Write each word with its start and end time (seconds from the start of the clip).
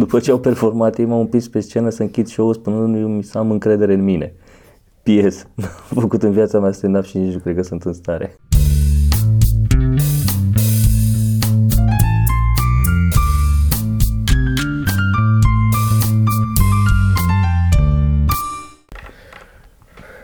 După 0.00 0.20
ce 0.20 0.30
au 0.30 0.38
performat, 0.38 0.98
ei 0.98 1.04
m-au 1.04 1.20
împins 1.20 1.48
pe 1.48 1.60
scenă 1.60 1.88
să 1.88 2.02
închid 2.02 2.26
show-ul 2.26 2.54
spunându-mi 2.54 3.22
să 3.22 3.38
am 3.38 3.50
încredere 3.50 3.94
în 3.94 4.04
mine. 4.04 4.34
PS. 5.02 5.46
Am 5.94 6.00
făcut 6.00 6.22
în 6.22 6.30
viața 6.30 6.60
mea 6.60 6.72
stand-up 6.72 7.04
și 7.04 7.18
nici 7.18 7.32
nu 7.32 7.38
cred 7.38 7.54
că 7.54 7.62
sunt 7.62 7.82
în 7.82 7.92
stare. 7.92 8.36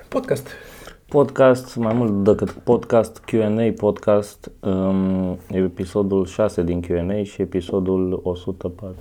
Podcast. 0.09 0.49
Podcast, 1.09 1.77
mai 1.77 1.95
mult 1.95 2.25
decât 2.25 2.51
podcast, 2.51 3.19
Q&A 3.19 3.73
podcast, 3.77 4.51
um, 4.61 5.39
episodul 5.51 6.27
6 6.27 6.63
din 6.63 6.81
Q&A 6.81 7.23
și 7.23 7.43
episodul 7.43 8.21
104 8.23 8.95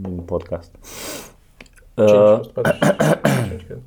din 0.00 0.16
podcast. 0.16 0.70
Cinci, 1.94 2.10
Uh, 2.10 2.38
145, 2.40 3.62
cred. 3.66 3.78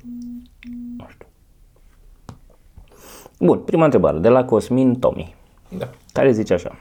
bun, 3.46 3.58
prima 3.58 3.84
întrebare, 3.84 4.18
de 4.18 4.28
la 4.28 4.44
Cosmin 4.44 4.94
Tomi, 4.98 5.34
Da. 5.78 5.88
care 6.12 6.30
zice 6.32 6.54
așa. 6.54 6.76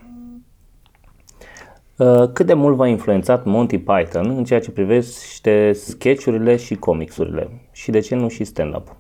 Uh, 1.98 2.30
cât 2.34 2.46
de 2.46 2.54
mult 2.54 2.76
v-a 2.76 2.88
influențat 2.88 3.46
Monty 3.46 3.78
Python 3.78 4.30
în 4.30 4.44
ceea 4.44 4.60
ce 4.60 4.72
privește 4.72 5.72
sketchurile 5.74 6.56
și 6.56 6.76
comicsurile? 6.76 7.50
Și 7.72 7.92
de 7.92 8.00
ce 8.00 8.16
nu 8.16 8.28
și 8.28 8.44
stand-up? 8.44 8.96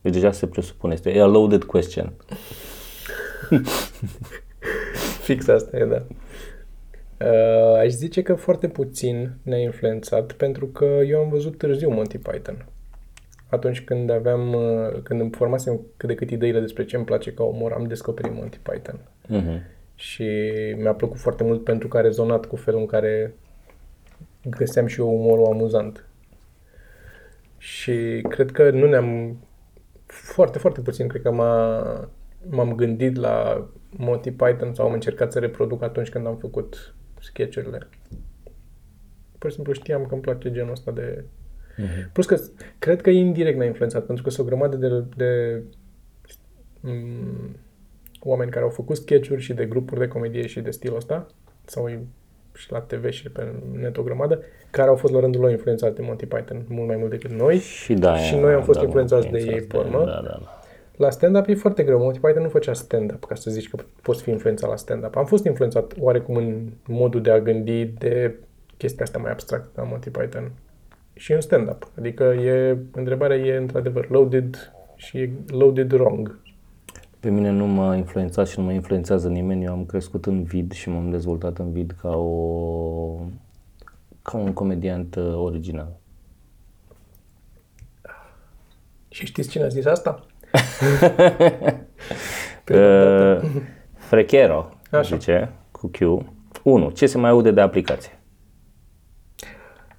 Deci 0.00 0.12
deja 0.12 0.32
se 0.32 0.46
presupune, 0.46 0.92
este 0.92 1.20
a 1.20 1.26
loaded 1.26 1.64
question. 1.64 2.12
Fix 5.26 5.48
asta 5.48 5.76
e, 5.76 5.84
da. 5.84 6.06
Uh, 7.24 7.78
aș 7.78 7.88
zice 7.88 8.22
că 8.22 8.34
foarte 8.34 8.68
puțin 8.68 9.32
ne-a 9.42 9.58
influențat 9.58 10.32
pentru 10.32 10.66
că 10.66 10.84
eu 10.84 11.20
am 11.20 11.28
văzut 11.28 11.58
târziu 11.58 11.90
Monty 11.90 12.18
Python. 12.18 12.66
Atunci 13.48 13.80
când 13.80 14.10
aveam, 14.10 14.52
uh, 14.52 15.02
când 15.02 15.20
îmi 15.20 15.30
formasem 15.30 15.80
cât 15.96 16.08
de 16.08 16.14
cât 16.14 16.30
ideile 16.30 16.60
despre 16.60 16.84
ce 16.84 16.96
îmi 16.96 17.04
place 17.04 17.32
ca 17.32 17.42
umor, 17.42 17.72
am 17.72 17.86
descoperit 17.86 18.34
Monty 18.34 18.58
Python. 18.58 19.00
Mhm. 19.26 19.62
Și 19.94 20.28
mi-a 20.76 20.94
plăcut 20.94 21.18
foarte 21.18 21.44
mult 21.44 21.64
pentru 21.64 21.88
că 21.88 21.96
a 21.96 22.00
rezonat 22.00 22.46
cu 22.46 22.56
felul 22.56 22.80
în 22.80 22.86
care 22.86 23.34
găseam 24.44 24.86
și 24.86 25.00
eu 25.00 25.14
umorul 25.14 25.46
amuzant. 25.46 26.04
Și 27.58 28.24
cred 28.28 28.50
că 28.50 28.70
nu 28.70 28.86
ne-am... 28.86 29.38
Foarte, 30.10 30.58
foarte 30.58 30.80
puțin, 30.80 31.08
cred 31.08 31.22
că 31.22 31.30
m-a, 31.30 32.10
m-am 32.48 32.74
gândit 32.74 33.16
la 33.16 33.68
Monty 33.90 34.30
Python 34.30 34.74
sau 34.74 34.86
am 34.86 34.92
încercat 34.92 35.32
să 35.32 35.38
reproduc 35.38 35.82
atunci 35.82 36.08
când 36.08 36.26
am 36.26 36.36
făcut 36.36 36.94
sketchurile. 37.20 37.88
Pur 39.38 39.48
și 39.48 39.54
simplu 39.54 39.72
știam 39.72 40.06
că 40.06 40.12
îmi 40.12 40.22
place 40.22 40.50
genul 40.50 40.70
ăsta 40.70 40.90
de... 40.90 41.24
Plus 42.12 42.26
că 42.26 42.36
cred 42.78 43.00
că 43.00 43.10
indirect 43.10 43.56
ne-a 43.56 43.66
influențat, 43.66 44.06
pentru 44.06 44.24
că 44.24 44.30
sunt 44.30 44.46
o 44.46 44.48
grămadă 44.48 44.76
de, 44.76 45.04
de 45.16 45.62
mm, 46.80 47.56
oameni 48.20 48.50
care 48.50 48.64
au 48.64 48.70
făcut 48.70 48.96
sketch-uri 48.96 49.40
și 49.40 49.54
de 49.54 49.66
grupuri 49.66 50.00
de 50.00 50.08
comedie 50.08 50.46
și 50.46 50.60
de 50.60 50.70
stilul 50.70 50.96
ăsta, 50.96 51.26
sau 51.64 51.88
e 51.88 52.06
și 52.54 52.72
la 52.72 52.80
TV 52.80 53.10
și 53.10 53.30
pe 53.30 53.52
net 53.72 53.96
o 53.96 54.02
grămadă, 54.02 54.42
care 54.70 54.88
au 54.88 54.96
fost 54.96 55.12
la 55.12 55.20
rândul 55.20 55.40
lor 55.40 55.50
influențați 55.50 55.94
de 55.94 56.02
Monty 56.02 56.26
Python 56.26 56.64
mult 56.68 56.86
mai 56.86 56.96
mult 56.96 57.10
decât 57.10 57.30
noi. 57.30 57.58
Și 57.58 57.94
da, 57.94 58.16
Și 58.16 58.36
noi 58.36 58.52
am 58.52 58.62
fost 58.62 58.78
da, 58.78 58.84
influențați 58.84 59.28
de 59.28 59.38
influențați 59.38 59.62
ei, 59.62 59.68
pe 59.68 59.76
urmă. 59.76 60.04
Da, 60.04 60.12
da, 60.12 60.20
da. 60.22 60.60
La 60.96 61.10
stand-up 61.10 61.46
e 61.46 61.54
foarte 61.54 61.82
greu. 61.82 61.98
Monty 61.98 62.18
Python 62.18 62.42
nu 62.42 62.48
făcea 62.48 62.72
stand-up 62.72 63.24
ca 63.24 63.34
să 63.34 63.50
zici 63.50 63.68
că 63.68 63.82
poți 64.02 64.22
fi 64.22 64.30
influențat 64.30 64.70
la 64.70 64.76
stand-up. 64.76 65.16
Am 65.16 65.24
fost 65.24 65.44
influențat 65.44 65.92
oarecum 65.98 66.36
în 66.36 66.70
modul 66.86 67.22
de 67.22 67.30
a 67.30 67.40
gândi 67.40 67.84
de 67.84 68.34
chestia 68.76 69.04
asta 69.04 69.18
mai 69.18 69.30
abstractă 69.30 69.70
la 69.74 69.82
Monty 69.82 70.10
Python 70.10 70.52
și 71.14 71.32
în 71.32 71.40
stand-up. 71.40 71.90
Adică 71.98 72.24
e, 72.24 72.76
întrebarea 72.92 73.36
e 73.36 73.56
într-adevăr 73.56 74.10
loaded 74.10 74.72
și 74.96 75.18
e 75.18 75.30
loaded 75.46 75.92
wrong. 75.92 76.38
Pe 77.20 77.30
mine 77.30 77.50
nu 77.50 77.66
m-a 77.66 77.96
influențat 77.96 78.48
și 78.48 78.58
nu 78.58 78.64
mă 78.64 78.72
influențează 78.72 79.28
nimeni. 79.28 79.64
Eu 79.64 79.72
am 79.72 79.84
crescut 79.84 80.26
în 80.26 80.42
vid 80.42 80.72
și 80.72 80.88
m-am 80.88 81.10
dezvoltat 81.10 81.58
în 81.58 81.72
vid 81.72 81.94
ca 82.00 82.16
o 82.16 83.14
ca 84.22 84.36
un 84.36 84.52
comediant 84.52 85.14
uh, 85.14 85.34
original. 85.34 85.96
Și 89.08 89.26
știți 89.26 89.48
cine 89.48 89.64
a 89.64 89.68
zis 89.68 89.84
asta? 89.84 90.20
Uh, 92.70 93.40
Frechero, 93.94 94.68
Așa. 94.90 95.16
zice, 95.16 95.52
cu 95.70 95.90
Q. 95.90 95.98
1. 96.62 96.90
Ce 96.90 97.06
se 97.06 97.18
mai 97.18 97.30
aude 97.30 97.50
de 97.50 97.60
aplicație? 97.60 98.19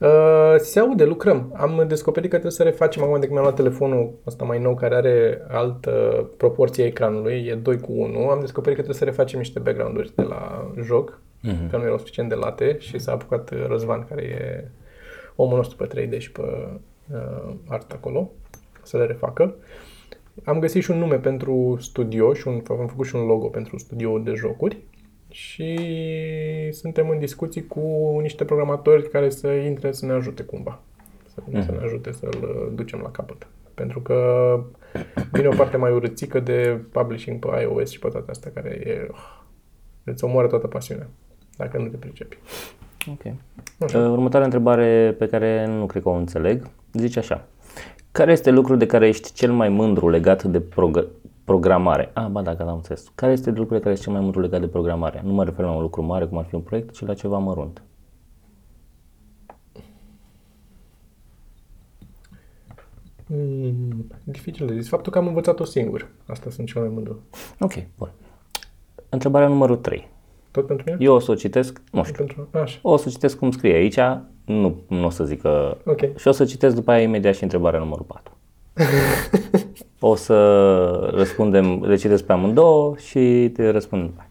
Uh, 0.01 0.56
se 0.57 0.79
aude, 0.79 1.06
lucrăm. 1.06 1.53
Am 1.56 1.85
descoperit 1.88 2.29
că 2.29 2.35
trebuie 2.35 2.57
să 2.57 2.63
refacem 2.63 3.03
acum 3.03 3.13
de 3.13 3.19
când 3.19 3.31
mi-am 3.31 3.44
luat 3.44 3.56
telefonul 3.56 4.13
ăsta 4.28 4.44
mai 4.44 4.59
nou 4.59 4.75
care 4.75 4.95
are 4.95 5.45
altă 5.50 5.91
proporție 6.38 6.84
a 6.84 6.88
ecranului, 6.88 7.45
e 7.47 7.56
2 7.56 7.79
cu 7.79 7.91
1. 7.91 8.29
Am 8.29 8.39
descoperit 8.39 8.78
că 8.78 8.84
trebuie 8.84 8.95
să 8.95 9.03
refacem 9.03 9.39
niște 9.39 9.59
background-uri 9.59 10.12
de 10.16 10.22
la 10.22 10.72
joc, 10.84 11.19
uh-huh. 11.19 11.69
că 11.69 11.78
nu 11.78 11.84
erau 11.84 11.97
suficient 11.97 12.29
de 12.29 12.35
late 12.35 12.75
și 12.79 13.00
s-a 13.00 13.12
apucat 13.12 13.51
uh, 13.51 13.66
Răzvan, 13.67 14.06
care 14.09 14.23
e 14.23 14.67
omul 15.35 15.56
nostru 15.56 15.85
pe 15.85 16.07
3D 16.07 16.18
și 16.18 16.31
pe 16.31 16.41
uh, 17.13 17.53
art 17.68 17.91
acolo, 17.91 18.31
să 18.83 18.97
le 18.97 19.06
refacă. 19.06 19.56
Am 20.44 20.59
găsit 20.59 20.83
și 20.83 20.91
un 20.91 20.97
nume 20.97 21.18
pentru 21.18 21.78
studio 21.79 22.33
și 22.33 22.47
un, 22.47 22.62
am 22.69 22.88
făcut 22.88 23.06
și 23.06 23.16
un 23.16 23.25
logo 23.25 23.47
pentru 23.47 23.78
studio 23.78 24.18
de 24.18 24.33
jocuri 24.33 24.78
și 25.31 25.80
suntem 26.72 27.09
în 27.09 27.19
discuții 27.19 27.68
cu 27.68 28.18
niște 28.22 28.46
programatori 28.46 29.09
care 29.09 29.30
să 29.30 29.47
intre 29.47 29.92
să 29.92 30.06
ne 30.06 30.12
ajute 30.12 30.44
cumva. 30.44 30.80
Să, 31.34 31.42
mm. 31.46 31.62
să 31.62 31.72
ne 31.72 31.84
ajute 31.84 32.12
să-l 32.12 32.38
uh, 32.42 32.72
ducem 32.75 33.00
la 33.03 33.12
capăt. 33.12 33.47
Pentru 33.74 34.02
că 34.02 34.18
vine 35.31 35.47
o 35.47 35.56
parte 35.56 35.78
mai 35.78 35.92
urâțică 35.92 36.40
de 36.40 36.80
publishing 36.92 37.40
pe 37.40 37.62
iOS 37.62 37.90
și 37.90 38.00
pe 38.00 38.08
toate 38.08 38.31
astea 38.31 38.52
care 38.53 38.81
e... 38.86 39.08
oh, 39.12 39.40
îți 40.03 40.24
omoară 40.24 40.47
toată 40.47 40.68
pasiunea 40.68 41.08
dacă 41.58 41.78
nu 41.78 41.88
te 41.88 41.98
pricepi. 41.98 42.38
Ok. 43.12 43.24
Uh, 43.78 43.94
următoarea 43.94 44.46
întrebare 44.46 45.16
pe 45.18 45.28
care 45.28 45.66
nu 45.66 45.86
cred 45.86 46.02
că 46.02 46.09
o 46.09 46.13
înțeleg, 46.13 46.69
zice 46.94 47.19
așa. 47.19 47.48
Care 48.12 48.31
este 48.31 48.50
lucrul 48.50 48.78
de 48.78 48.86
care 48.86 49.08
ești 49.08 49.34
cel 49.34 49.52
mai 49.52 49.69
mândru 49.69 50.09
legat 50.09 50.44
de 50.44 50.62
prog- 50.62 51.08
programare? 51.51 52.12
Ah, 52.13 52.28
ba 52.28 52.41
da, 52.41 52.56
că 52.56 52.62
am 52.62 52.75
înțeles. 52.75 53.12
Care 53.16 53.31
este 53.31 53.50
lucrul 53.50 53.78
de 53.78 53.79
care 53.79 53.91
ești 53.91 54.03
cel 54.03 54.13
mai 54.13 54.22
mândru 54.22 54.39
legat 54.39 54.59
de 54.59 54.67
programare? 54.67 55.22
Nu 55.23 55.34
mă 55.34 55.44
refer 55.44 55.66
la 55.66 55.72
un 55.72 55.81
lucru 55.81 56.01
mare, 56.01 56.25
cum 56.25 56.38
ar 56.38 56.45
fi 56.45 56.56
un 56.56 56.62
proiect, 56.62 56.94
ci 56.94 57.06
la 57.06 57.13
ceva 57.13 57.38
mărunt. 57.38 57.84
Mm, 63.28 64.07
dificil 64.23 64.67
de 64.67 64.73
zis. 64.73 64.88
Faptul 64.88 65.12
că 65.12 65.17
am 65.17 65.28
învățat-o 65.28 65.63
singur. 65.63 66.07
Asta 66.25 66.50
sunt 66.50 66.67
cel 66.67 66.81
mai 66.81 66.91
mândru. 66.94 67.19
Ok, 67.59 67.73
bun. 67.97 68.12
Întrebarea 69.09 69.47
numărul 69.47 69.78
3. 69.78 70.09
Tot 70.51 70.66
pentru 70.66 70.85
mine? 70.85 70.97
Eu 71.06 71.13
o 71.13 71.19
să 71.19 71.31
o 71.31 71.35
citesc, 71.35 71.81
nu 71.91 72.03
știu, 72.03 72.25
Pentru... 72.25 72.47
Așa. 72.51 72.79
o 72.81 72.97
să 72.97 73.09
citesc 73.09 73.38
cum 73.38 73.51
scrie 73.51 73.73
aici, 73.73 74.00
nu, 74.45 74.81
nu 74.88 75.06
o 75.06 75.09
să 75.09 75.25
zic 75.25 75.41
că... 75.41 75.78
Ok. 75.85 76.18
Și 76.18 76.28
o 76.28 76.31
să 76.31 76.45
citesc 76.45 76.75
după 76.75 76.91
aia 76.91 77.01
imediat 77.01 77.35
și 77.35 77.44
întrebarea 77.44 77.79
numărul 77.79 78.06
4. 78.06 78.38
o 80.03 80.16
să 80.16 81.12
răspundem, 81.13 81.84
le 81.84 81.95
citesc 81.95 82.23
pe 82.23 82.31
amândouă 82.31 82.94
și 82.97 83.51
te 83.53 83.69
răspund 83.69 84.01
după 84.01 84.19
aia. 84.19 84.29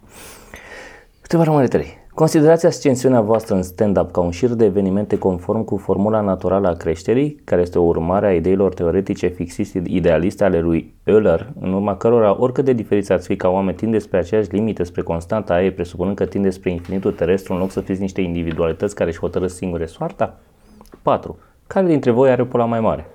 Întrebarea 1.21 1.53
numărul 1.53 1.69
3. 1.69 1.99
Considerați 2.15 2.67
ascensiunea 2.67 3.21
voastră 3.21 3.55
în 3.55 3.63
stand-up 3.63 4.13
ca 4.13 4.21
un 4.21 4.31
șir 4.31 4.49
de 4.49 4.65
evenimente 4.65 5.19
conform 5.19 5.65
cu 5.65 5.77
formula 5.77 6.21
naturală 6.21 6.69
a 6.69 6.73
creșterii, 6.73 7.41
care 7.45 7.61
este 7.61 7.79
o 7.79 7.83
urmare 7.83 8.27
a 8.27 8.35
ideilor 8.35 8.75
teoretice 8.75 9.27
fixiste 9.27 9.83
idealiste 9.87 10.45
ale 10.45 10.61
lui 10.61 10.95
Euler, 11.05 11.53
în 11.61 11.73
urma 11.73 11.97
cărora 11.97 12.41
oricât 12.41 12.65
de 12.65 12.73
diferiți 12.73 13.13
ați 13.13 13.27
fi 13.27 13.37
ca 13.37 13.49
oameni 13.49 13.77
tindeți 13.77 14.05
spre 14.05 14.19
aceeași 14.19 14.51
limite, 14.51 14.83
spre 14.83 15.03
constanta 15.03 15.55
aie, 15.55 15.71
presupunând 15.71 16.17
că 16.17 16.25
tindeți 16.25 16.57
spre 16.57 16.71
infinitul 16.71 17.13
terestru, 17.13 17.53
în 17.53 17.59
loc 17.59 17.71
să 17.71 17.81
fiți 17.81 18.01
niște 18.01 18.21
individualități 18.21 18.95
care 18.95 19.11
își 19.11 19.19
hotărăsc 19.19 19.57
singure 19.57 19.87
soarta? 19.87 20.39
4. 21.03 21.39
Care 21.67 21.87
dintre 21.87 22.11
voi 22.11 22.31
are 22.31 22.45
pola 22.45 22.65
mai 22.65 22.81
mare? 22.81 23.07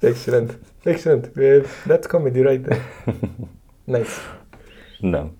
Excelent. 0.00 0.58
Excelent. 0.84 1.32
E, 1.36 1.62
That's 1.88 2.06
comedy 2.08 2.42
right 2.42 2.62
there. 2.62 2.80
Nice. 3.84 4.10
Da. 5.00 5.30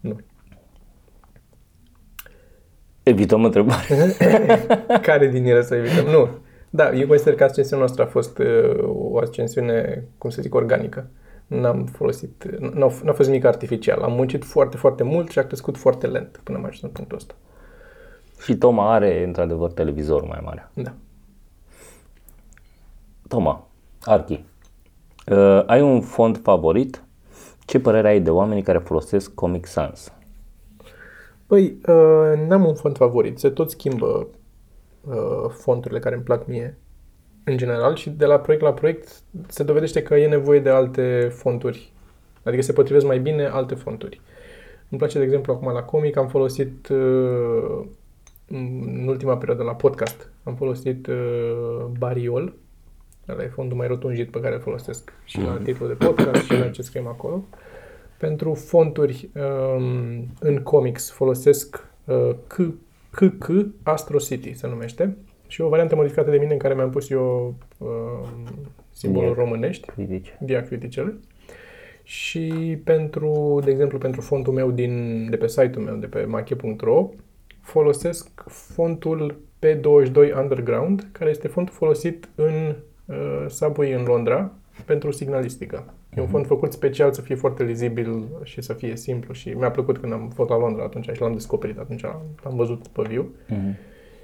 Nu. 0.00 0.16
Evităm 3.02 3.44
întrebare. 3.44 4.16
Care 5.02 5.28
din 5.28 5.44
ele 5.44 5.62
să 5.62 5.74
evităm? 5.74 6.04
Nu. 6.04 6.28
Da, 6.70 6.92
eu 6.92 7.06
consider 7.06 7.34
că 7.34 7.44
ascensiunea 7.44 7.84
noastră 7.84 8.04
a 8.04 8.06
fost 8.06 8.38
uh, 8.38 8.78
o 8.82 9.18
ascensiune, 9.18 10.04
cum 10.18 10.30
să 10.30 10.42
zic, 10.42 10.54
organică. 10.54 11.10
N-am 11.46 11.84
folosit, 11.84 12.44
n-a, 12.58 12.90
n-a 13.04 13.12
fost 13.12 13.28
nimic 13.28 13.44
artificial. 13.44 14.02
Am 14.02 14.12
muncit 14.12 14.44
foarte, 14.44 14.76
foarte 14.76 15.02
mult 15.02 15.30
și 15.30 15.38
a 15.38 15.46
crescut 15.46 15.76
foarte 15.76 16.06
lent 16.06 16.40
până 16.44 16.58
am 16.58 16.64
ajuns 16.64 16.82
în 16.82 16.88
punctul 16.88 17.16
ăsta. 17.16 17.34
și 18.42 18.56
Toma 18.56 18.92
are, 18.92 19.24
într-adevăr, 19.24 19.72
televizor 19.72 20.24
mai 20.24 20.40
mare. 20.44 20.70
Da. 20.74 20.92
Toma, 23.28 23.69
Archi, 24.04 24.44
uh, 25.26 25.62
ai 25.66 25.82
un 25.82 26.00
fond 26.00 26.40
favorit? 26.42 27.02
Ce 27.66 27.80
părere 27.80 28.08
ai 28.08 28.20
de 28.20 28.30
oamenii 28.30 28.62
care 28.62 28.78
folosesc 28.78 29.34
Comic 29.34 29.66
Sans? 29.66 30.12
Păi, 31.46 31.78
uh, 31.86 32.46
n-am 32.46 32.64
un 32.64 32.74
font 32.74 32.96
favorit. 32.96 33.38
Se 33.38 33.48
tot 33.48 33.70
schimbă 33.70 34.26
uh, 35.00 35.50
fonturile 35.50 35.98
care 35.98 36.14
îmi 36.14 36.24
plac 36.24 36.46
mie, 36.46 36.78
în 37.44 37.56
general, 37.56 37.94
și 37.94 38.10
de 38.10 38.24
la 38.26 38.38
proiect 38.38 38.64
la 38.64 38.72
proiect 38.72 39.22
se 39.48 39.62
dovedește 39.62 40.02
că 40.02 40.14
e 40.16 40.28
nevoie 40.28 40.60
de 40.60 40.70
alte 40.70 41.32
fonturi. 41.32 41.92
Adică 42.42 42.62
se 42.62 42.72
potrivesc 42.72 43.06
mai 43.06 43.18
bine 43.18 43.46
alte 43.46 43.74
fonturi. 43.74 44.20
Îmi 44.88 45.00
place, 45.00 45.18
de 45.18 45.24
exemplu, 45.24 45.52
acum 45.52 45.72
la 45.72 45.82
comic 45.82 46.16
am 46.16 46.28
folosit 46.28 46.88
uh, 46.88 47.86
în 48.46 49.04
ultima 49.08 49.36
perioadă 49.36 49.62
la 49.62 49.74
podcast, 49.74 50.30
am 50.42 50.54
folosit 50.54 51.06
uh, 51.06 51.84
Bariol, 51.98 52.54
ăla 53.28 53.42
e 53.42 53.46
fondul 53.46 53.76
mai 53.76 53.86
rotunjit 53.86 54.30
pe 54.30 54.40
care 54.40 54.54
îl 54.54 54.60
folosesc 54.60 55.12
și 55.24 55.40
la 55.40 55.58
titlul 55.62 55.88
de 55.88 56.04
podcast 56.04 56.44
și 56.44 56.52
la 56.52 56.68
ce 56.68 56.82
scriem 56.82 57.06
acolo. 57.06 57.44
Pentru 58.18 58.54
fonturi 58.54 59.30
um, 59.34 60.26
în 60.40 60.62
comics 60.62 61.10
folosesc 61.10 61.86
uh, 62.04 62.30
K, 62.46 62.56
KK 63.10 63.50
Astro 63.82 64.18
City 64.18 64.52
se 64.54 64.66
numește 64.66 65.16
și 65.46 65.60
o 65.60 65.68
variantă 65.68 65.94
modificată 65.94 66.30
de 66.30 66.36
mine 66.38 66.52
în 66.52 66.58
care 66.58 66.74
mi-am 66.74 66.90
pus 66.90 67.10
eu 67.10 67.54
uh, 67.78 68.28
simbolul 68.90 69.32
Dia- 69.32 69.38
românești, 69.38 69.86
Critice. 69.86 70.38
diacriticele. 70.40 71.18
Și 72.02 72.78
pentru, 72.84 73.60
de 73.64 73.70
exemplu, 73.70 73.98
pentru 73.98 74.20
fontul 74.20 74.52
meu 74.52 74.70
din, 74.70 75.26
de 75.30 75.36
pe 75.36 75.48
site-ul 75.48 75.84
meu, 75.84 75.96
de 75.96 76.06
pe 76.06 76.24
mache.ro, 76.24 77.08
folosesc 77.60 78.42
fontul 78.46 79.40
P22 79.58 80.34
Underground, 80.40 81.08
care 81.12 81.30
este 81.30 81.48
fontul 81.48 81.74
folosit 81.74 82.28
în 82.34 82.66
uh, 82.68 82.74
subway 83.48 83.92
în 83.92 84.04
Londra 84.04 84.52
pentru 84.84 85.10
signalistică. 85.10 85.84
E 86.16 86.20
un 86.20 86.26
font 86.26 86.46
făcut 86.46 86.72
special 86.72 87.12
să 87.12 87.20
fie 87.20 87.34
foarte 87.34 87.62
lizibil 87.62 88.28
și 88.42 88.62
să 88.62 88.72
fie 88.72 88.96
simplu 88.96 89.32
și 89.32 89.48
mi-a 89.48 89.70
plăcut 89.70 89.98
când 89.98 90.12
am 90.12 90.30
fost 90.34 90.50
la 90.50 90.58
Londra 90.58 90.82
atunci 90.82 91.08
și 91.12 91.20
l-am 91.20 91.32
descoperit 91.32 91.78
atunci, 91.78 92.02
l-am 92.02 92.22
l-am 92.42 92.56
văzut 92.56 92.86
pe 92.86 93.02
viu. 93.08 93.34
Mhm. 93.48 93.76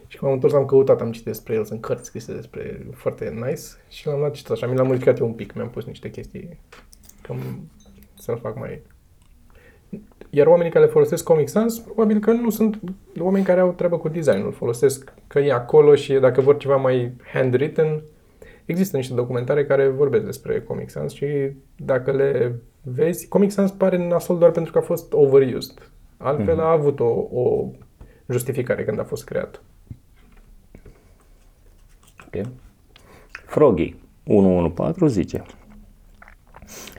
Și 0.06 0.16
când 0.16 0.30
am 0.30 0.36
întors, 0.36 0.54
am 0.54 0.64
căutat, 0.64 1.00
am 1.00 1.10
citit 1.10 1.26
despre 1.26 1.54
el, 1.54 1.64
sunt 1.64 1.80
cărți 1.80 2.04
scrise 2.04 2.34
despre 2.34 2.86
foarte 2.92 3.30
nice 3.34 3.62
și 3.88 4.06
l-am 4.06 4.18
luat 4.18 4.32
citit 4.32 4.50
așa, 4.50 4.66
mi 4.66 4.76
l-am 4.76 4.86
modificat 4.86 5.18
eu 5.18 5.26
un 5.26 5.32
pic, 5.32 5.54
mi-am 5.54 5.70
pus 5.70 5.84
niște 5.84 6.10
chestii 6.10 6.58
cam 7.22 7.38
să-l 8.18 8.38
fac 8.38 8.58
mai... 8.58 8.82
Iar 10.30 10.46
oamenii 10.46 10.72
care 10.72 10.86
folosesc 10.86 11.24
Comic 11.24 11.48
Sans, 11.48 11.78
probabil 11.78 12.18
că 12.18 12.32
nu 12.32 12.50
sunt 12.50 12.80
oameni 13.18 13.44
care 13.44 13.60
au 13.60 13.72
treabă 13.72 13.98
cu 13.98 14.08
designul, 14.08 14.52
folosesc 14.52 15.12
că 15.26 15.38
e 15.38 15.52
acolo 15.52 15.94
și 15.94 16.12
dacă 16.12 16.40
vor 16.40 16.56
ceva 16.56 16.76
mai 16.76 17.12
handwritten, 17.32 18.02
există 18.66 18.96
niște 18.96 19.14
documentare 19.14 19.66
care 19.66 19.88
vorbesc 19.88 20.24
despre 20.24 20.62
Comic 20.62 20.90
Sans 20.90 21.12
și 21.12 21.26
dacă 21.76 22.12
le 22.12 22.54
vezi, 22.82 23.28
Comic 23.28 23.50
Sans 23.50 23.70
pare 23.70 24.06
nasol 24.06 24.38
doar 24.38 24.50
pentru 24.50 24.72
că 24.72 24.78
a 24.78 24.82
fost 24.82 25.12
overused. 25.12 25.90
Altfel 26.16 26.60
a 26.60 26.70
avut 26.70 27.00
o, 27.00 27.26
o 27.32 27.70
justificare 28.28 28.84
când 28.84 28.98
a 29.00 29.04
fost 29.04 29.24
creat. 29.24 29.62
Ok. 32.26 32.46
Froggy 33.46 33.94
114 34.26 35.20
zice 35.20 35.42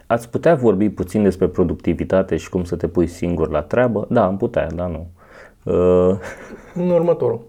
Ați 0.08 0.30
putea 0.30 0.56
vorbi 0.56 0.90
puțin 0.90 1.24
despre 1.24 1.48
productivitate 1.48 2.38
și 2.38 2.50
cum 2.50 2.64
să 2.64 2.76
te 2.76 2.88
pui 2.88 3.08
singur 3.08 3.50
la 3.50 3.62
treabă? 3.62 4.08
Da, 4.10 4.26
am 4.26 4.38
putea, 4.38 4.68
dar 4.72 4.90
nu. 4.90 5.10
Uh, 5.64 6.20
În 6.74 6.90
următorul. 6.90 7.46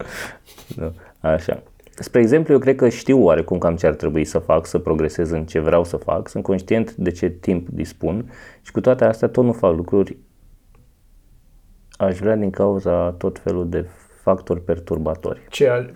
nu. 0.77 0.93
Așa. 1.21 1.63
Spre 2.01 2.21
exemplu, 2.21 2.53
eu 2.53 2.59
cred 2.59 2.77
că 2.77 2.89
știu 2.89 3.25
oarecum 3.25 3.59
cam 3.59 3.77
ce 3.77 3.87
ar 3.87 3.95
trebui 3.95 4.25
să 4.25 4.39
fac, 4.39 4.67
să 4.67 4.79
progresez 4.79 5.31
în 5.31 5.45
ce 5.45 5.59
vreau 5.59 5.85
să 5.85 5.97
fac, 5.97 6.29
sunt 6.29 6.43
conștient 6.43 6.95
de 6.95 7.11
ce 7.11 7.29
timp 7.29 7.69
dispun 7.69 8.33
și 8.63 8.73
cu 8.73 8.81
toate 8.81 9.05
astea 9.05 9.29
tot 9.29 9.45
nu 9.45 9.53
fac 9.53 9.77
lucruri 9.77 10.17
aș 11.99 12.19
vrea 12.19 12.37
din 12.37 12.51
cauza 12.51 13.11
tot 13.11 13.39
felul 13.39 13.69
de 13.69 13.87
factori 14.23 14.61
perturbatori 14.61 15.41
Ce 15.49 15.69
al... 15.69 15.91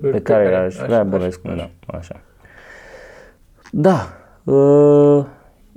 pe 0.00 0.20
care 0.22 0.54
aș 0.54 0.76
vrea 0.76 1.04
bănuiesc 1.04 1.42
că 1.42 1.54
da, 1.56 1.70
așa. 1.98 2.20
Da, 3.72 4.08
uh, 4.44 5.24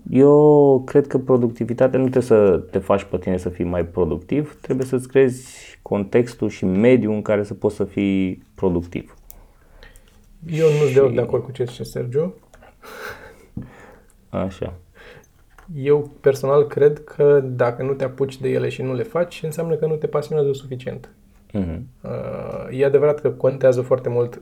eu 0.10 0.82
cred 0.86 1.08
că 1.08 1.18
productivitatea 1.18 2.00
nu 2.00 2.10
trebuie 2.10 2.24
să 2.24 2.64
te 2.72 2.80
faci 2.80 3.04
pe 3.04 3.18
tine 3.18 3.38
să 3.38 3.50
fii 3.50 3.66
mai 3.66 3.86
productiv, 3.86 4.58
trebuie 4.62 4.86
să-ți 4.86 5.08
creezi 5.08 5.80
contextul 5.82 6.50
și 6.50 6.66
mediul 6.66 7.14
în 7.14 7.22
care 7.22 7.44
să 7.44 7.54
poți 7.54 7.76
să 7.76 7.84
fii 7.84 8.44
productiv. 8.56 9.16
Eu 10.50 10.70
nu 10.70 10.78
sunt 10.78 10.94
deloc 10.94 11.14
de 11.14 11.22
acord 11.22 11.44
cu 11.44 11.52
ce 11.52 11.64
zice 11.64 11.84
Sergio. 11.84 12.34
Așa. 14.30 14.74
Eu 15.76 16.12
personal 16.22 16.68
cred 16.68 17.04
că 17.04 17.40
dacă 17.44 17.84
nu 17.84 17.94
te 17.94 18.04
apuci 18.04 18.40
de 18.40 18.50
ele 18.50 18.70
și 18.70 18.82
nu 18.82 18.94
le 18.94 19.04
faci, 19.04 19.40
înseamnă 19.44 19.76
că 19.76 19.86
nu 19.86 19.96
te 19.96 20.08
pasionează 20.08 20.54
suficient. 20.54 21.10
Mhm. 21.54 21.88
Uh, 22.04 22.80
e 22.80 22.86
adevărat 22.86 23.20
că 23.20 23.30
contează 23.30 23.82
foarte 23.82 24.10
mult 24.10 24.42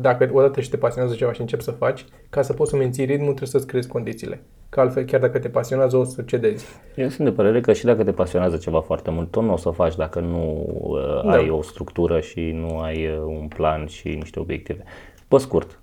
dacă 0.00 0.30
odată 0.32 0.60
și 0.60 0.70
te 0.70 0.76
pasionează 0.76 1.16
ceva 1.16 1.32
și 1.32 1.40
începi 1.40 1.62
să 1.62 1.70
faci, 1.70 2.04
ca 2.30 2.42
să 2.42 2.52
poți 2.52 2.70
să 2.70 2.76
menții 2.76 3.04
ritmul, 3.04 3.26
trebuie 3.26 3.48
să-ți 3.48 3.66
creezi 3.66 3.88
condițiile. 3.88 4.42
Că 4.68 4.80
altfel, 4.80 5.04
chiar 5.04 5.20
dacă 5.20 5.38
te 5.38 5.48
pasionează, 5.48 5.96
o 5.96 6.04
să 6.04 6.22
cedezi. 6.22 6.66
Eu 6.96 7.08
sunt 7.08 7.28
de 7.28 7.34
părere 7.34 7.60
că 7.60 7.72
și 7.72 7.84
dacă 7.84 8.04
te 8.04 8.12
pasionează 8.12 8.56
ceva 8.56 8.80
foarte 8.80 9.10
mult, 9.10 9.30
tot 9.30 9.42
nu 9.42 9.52
o 9.52 9.56
să 9.56 9.68
o 9.68 9.72
faci 9.72 9.96
dacă 9.96 10.20
nu 10.20 10.66
uh, 10.80 11.22
Da. 11.24 11.30
ai 11.30 11.50
o 11.50 11.62
structură 11.62 12.20
și 12.20 12.40
nu 12.40 12.78
ai 12.78 13.06
uh, 13.06 13.18
un 13.40 13.48
plan 13.48 13.86
și 13.86 14.08
niște 14.08 14.40
obiective. 14.40 14.82
Pe 15.30 15.38
scurt, 15.38 15.80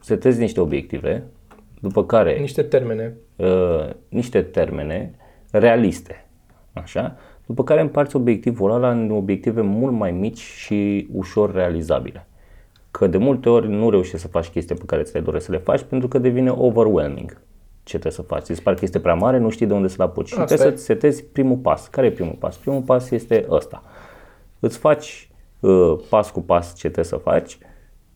setezi 0.00 0.40
niște 0.40 0.60
obiective, 0.60 1.24
după 1.80 2.04
care 2.04 2.38
Niște 2.38 2.62
termene. 2.62 3.14
uh, 3.36 3.90
niște 4.08 4.42
termene 4.42 5.14
realiste, 5.50 6.26
așa, 6.72 7.16
după 7.46 7.64
care 7.64 7.80
împarți 7.80 8.16
obiectivul 8.16 8.70
ăla 8.70 8.90
în 8.90 9.10
obiective 9.10 9.60
mult 9.60 9.92
mai 9.92 10.10
mici 10.10 10.38
și 10.38 11.08
ușor 11.12 11.54
realizabile. 11.54 12.26
Că 12.90 13.06
de 13.06 13.16
multe 13.16 13.48
ori 13.48 13.68
nu 13.68 13.90
reușești 13.90 14.18
să 14.18 14.28
faci 14.28 14.48
chestii 14.48 14.74
pe 14.74 14.84
care 14.86 15.02
ți 15.02 15.14
le 15.14 15.20
dorești 15.20 15.46
să 15.46 15.52
le 15.52 15.58
faci 15.58 15.82
pentru 15.82 16.08
că 16.08 16.18
devine 16.18 16.50
overwhelming 16.50 17.30
ce 17.82 17.98
trebuie 17.98 18.12
să 18.12 18.22
faci. 18.22 18.48
Îți 18.48 18.62
pare 18.62 18.76
că 18.76 18.84
este 18.84 19.00
prea 19.00 19.14
mare, 19.14 19.38
nu 19.38 19.50
știi 19.50 19.66
de 19.66 19.72
unde 19.72 19.88
să-l 19.88 20.04
apuci. 20.06 20.26
Și 20.28 20.34
Asta 20.34 20.44
trebuie 20.44 20.66
e. 20.66 20.70
să-ți 20.70 20.84
setezi 20.84 21.24
primul 21.24 21.56
pas. 21.56 21.88
Care 21.88 22.06
e 22.06 22.10
primul 22.10 22.36
pas? 22.38 22.56
Primul 22.56 22.80
pas 22.82 23.10
este 23.10 23.46
ăsta. 23.50 23.82
Îți 24.60 24.78
faci 24.78 25.30
uh, 25.60 25.94
pas 26.08 26.30
cu 26.30 26.40
pas 26.40 26.74
ce 26.74 26.80
trebuie 26.80 27.04
să 27.04 27.16
faci 27.16 27.58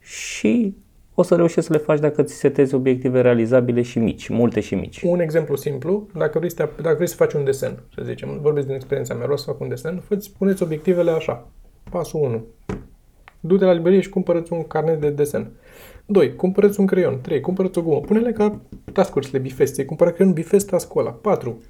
și 0.08 0.74
o 1.14 1.22
să 1.22 1.34
reușești 1.34 1.70
să 1.70 1.72
le 1.72 1.78
faci 1.78 1.98
dacă 1.98 2.22
ți 2.22 2.34
setezi 2.34 2.74
obiective 2.74 3.20
realizabile 3.20 3.82
și 3.82 3.98
mici, 3.98 4.28
multe 4.28 4.60
și 4.60 4.74
mici. 4.74 5.02
Un 5.02 5.20
exemplu 5.20 5.56
simplu, 5.56 6.06
dacă 6.14 6.38
vrei, 6.38 6.50
să 6.50 6.56
te, 6.56 6.82
dacă 6.82 6.94
vrei 6.94 7.08
să 7.08 7.14
faci 7.14 7.32
un 7.32 7.44
desen, 7.44 7.82
să 7.94 8.02
zicem, 8.04 8.38
vorbesc 8.40 8.66
din 8.66 8.74
experiența 8.74 9.14
mea, 9.14 9.22
vreau 9.22 9.38
să 9.38 9.44
fac 9.50 9.60
un 9.60 9.68
desen, 9.68 10.00
fă 10.00 10.18
puneți 10.38 10.62
obiectivele 10.62 11.10
așa. 11.10 11.48
Pasul 11.90 12.20
1. 12.20 12.44
Du-te 13.40 13.64
la 13.64 13.72
librărie 13.72 14.00
și 14.00 14.08
cumpărăți 14.08 14.52
un 14.52 14.66
carnet 14.66 15.00
de 15.00 15.10
desen. 15.10 15.50
2. 16.06 16.34
Cumpărăți 16.34 16.80
un 16.80 16.86
creion. 16.86 17.20
3. 17.20 17.40
Cumpărăți 17.40 17.78
o 17.78 17.82
gumă. 17.82 18.00
Pune-le 18.00 18.32
ca 18.32 18.60
task 18.92 19.22
să 19.22 19.28
le 19.32 19.38
bifezi. 19.38 19.72
Ți-ai 19.72 19.86
cumpărat 19.86 20.14
creion, 20.14 20.32
bifezi 20.32 20.66
task-ul 20.66 21.00
ăla. 21.00 21.10
4. 21.10 21.62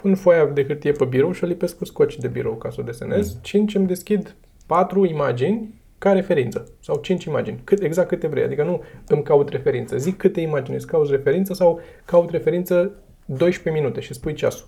Pun 0.00 0.14
foaia 0.14 0.46
de 0.46 0.64
hârtie 0.64 0.92
pe 0.92 1.04
birou 1.04 1.32
și 1.32 1.44
o 1.44 1.46
lipesc 1.46 1.76
cu 1.76 1.84
scoci 1.84 2.16
de 2.16 2.28
birou 2.28 2.54
ca 2.54 2.70
să 2.70 2.76
o 2.80 2.82
desenez. 2.82 3.38
5. 3.40 3.74
Îmi 3.74 3.86
deschid 3.86 4.36
4 4.66 5.04
imagini 5.04 5.81
ca 6.02 6.12
referință. 6.12 6.68
Sau 6.80 6.96
5 6.96 7.24
imagini. 7.24 7.60
Cât, 7.64 7.82
exact 7.82 8.08
câte 8.08 8.26
vrei. 8.26 8.42
Adică 8.42 8.64
nu 8.64 8.82
îmi 9.06 9.22
caut 9.22 9.48
referință. 9.48 9.96
Zic 9.96 10.16
câte 10.16 10.40
imagini 10.40 10.76
îți 10.76 10.86
cauți 10.86 11.10
referință 11.10 11.54
sau 11.54 11.80
caut 12.04 12.30
referință 12.30 12.92
12 13.24 13.82
minute 13.82 14.00
și 14.00 14.14
spui 14.14 14.34
ceasul. 14.34 14.66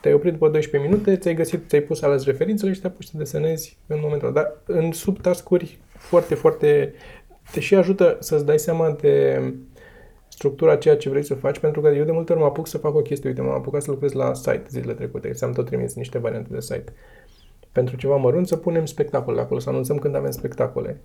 Te-ai 0.00 0.14
oprit 0.14 0.32
după 0.32 0.48
12 0.48 0.90
minute, 0.90 1.16
ți-ai 1.16 1.34
găsit, 1.34 1.68
ți-ai 1.68 1.80
pus 1.80 2.02
ales 2.02 2.24
referințele 2.24 2.72
și 2.72 2.80
te 2.80 2.86
apuci 2.86 3.04
să 3.04 3.16
desenezi 3.16 3.78
în 3.86 3.98
momentul 4.02 4.28
ăla. 4.28 4.40
Dar 4.40 4.56
în 4.66 4.92
subtascuri 4.92 5.78
foarte, 5.96 6.34
foarte... 6.34 6.92
Te 7.52 7.60
și 7.60 7.74
ajută 7.74 8.16
să-ți 8.20 8.44
dai 8.44 8.58
seama 8.58 8.90
de 8.90 9.42
structura 10.28 10.72
a 10.72 10.76
ceea 10.76 10.96
ce 10.96 11.08
vrei 11.08 11.22
să 11.22 11.34
faci, 11.34 11.58
pentru 11.58 11.80
că 11.80 11.88
eu 11.88 12.04
de 12.04 12.12
multe 12.12 12.32
ori 12.32 12.40
mă 12.40 12.46
apuc 12.46 12.66
să 12.66 12.78
fac 12.78 12.94
o 12.94 13.02
chestie. 13.02 13.28
Uite, 13.28 13.40
m-am 13.40 13.54
apucat 13.54 13.82
să 13.82 13.90
lucrez 13.90 14.12
la 14.12 14.34
site 14.34 14.64
zilele 14.68 14.92
trecute, 14.92 15.30
ți-am 15.30 15.52
tot 15.52 15.66
trimis 15.66 15.94
niște 15.94 16.18
variante 16.18 16.48
de 16.52 16.60
site. 16.60 16.92
Pentru 17.76 17.96
ceva 17.96 18.16
mărunt 18.16 18.46
să 18.46 18.56
punem 18.56 18.84
spectacole 18.84 19.40
acolo, 19.40 19.60
să 19.60 19.68
anunțăm 19.68 19.96
când 19.96 20.14
avem 20.14 20.30
spectacole. 20.30 21.00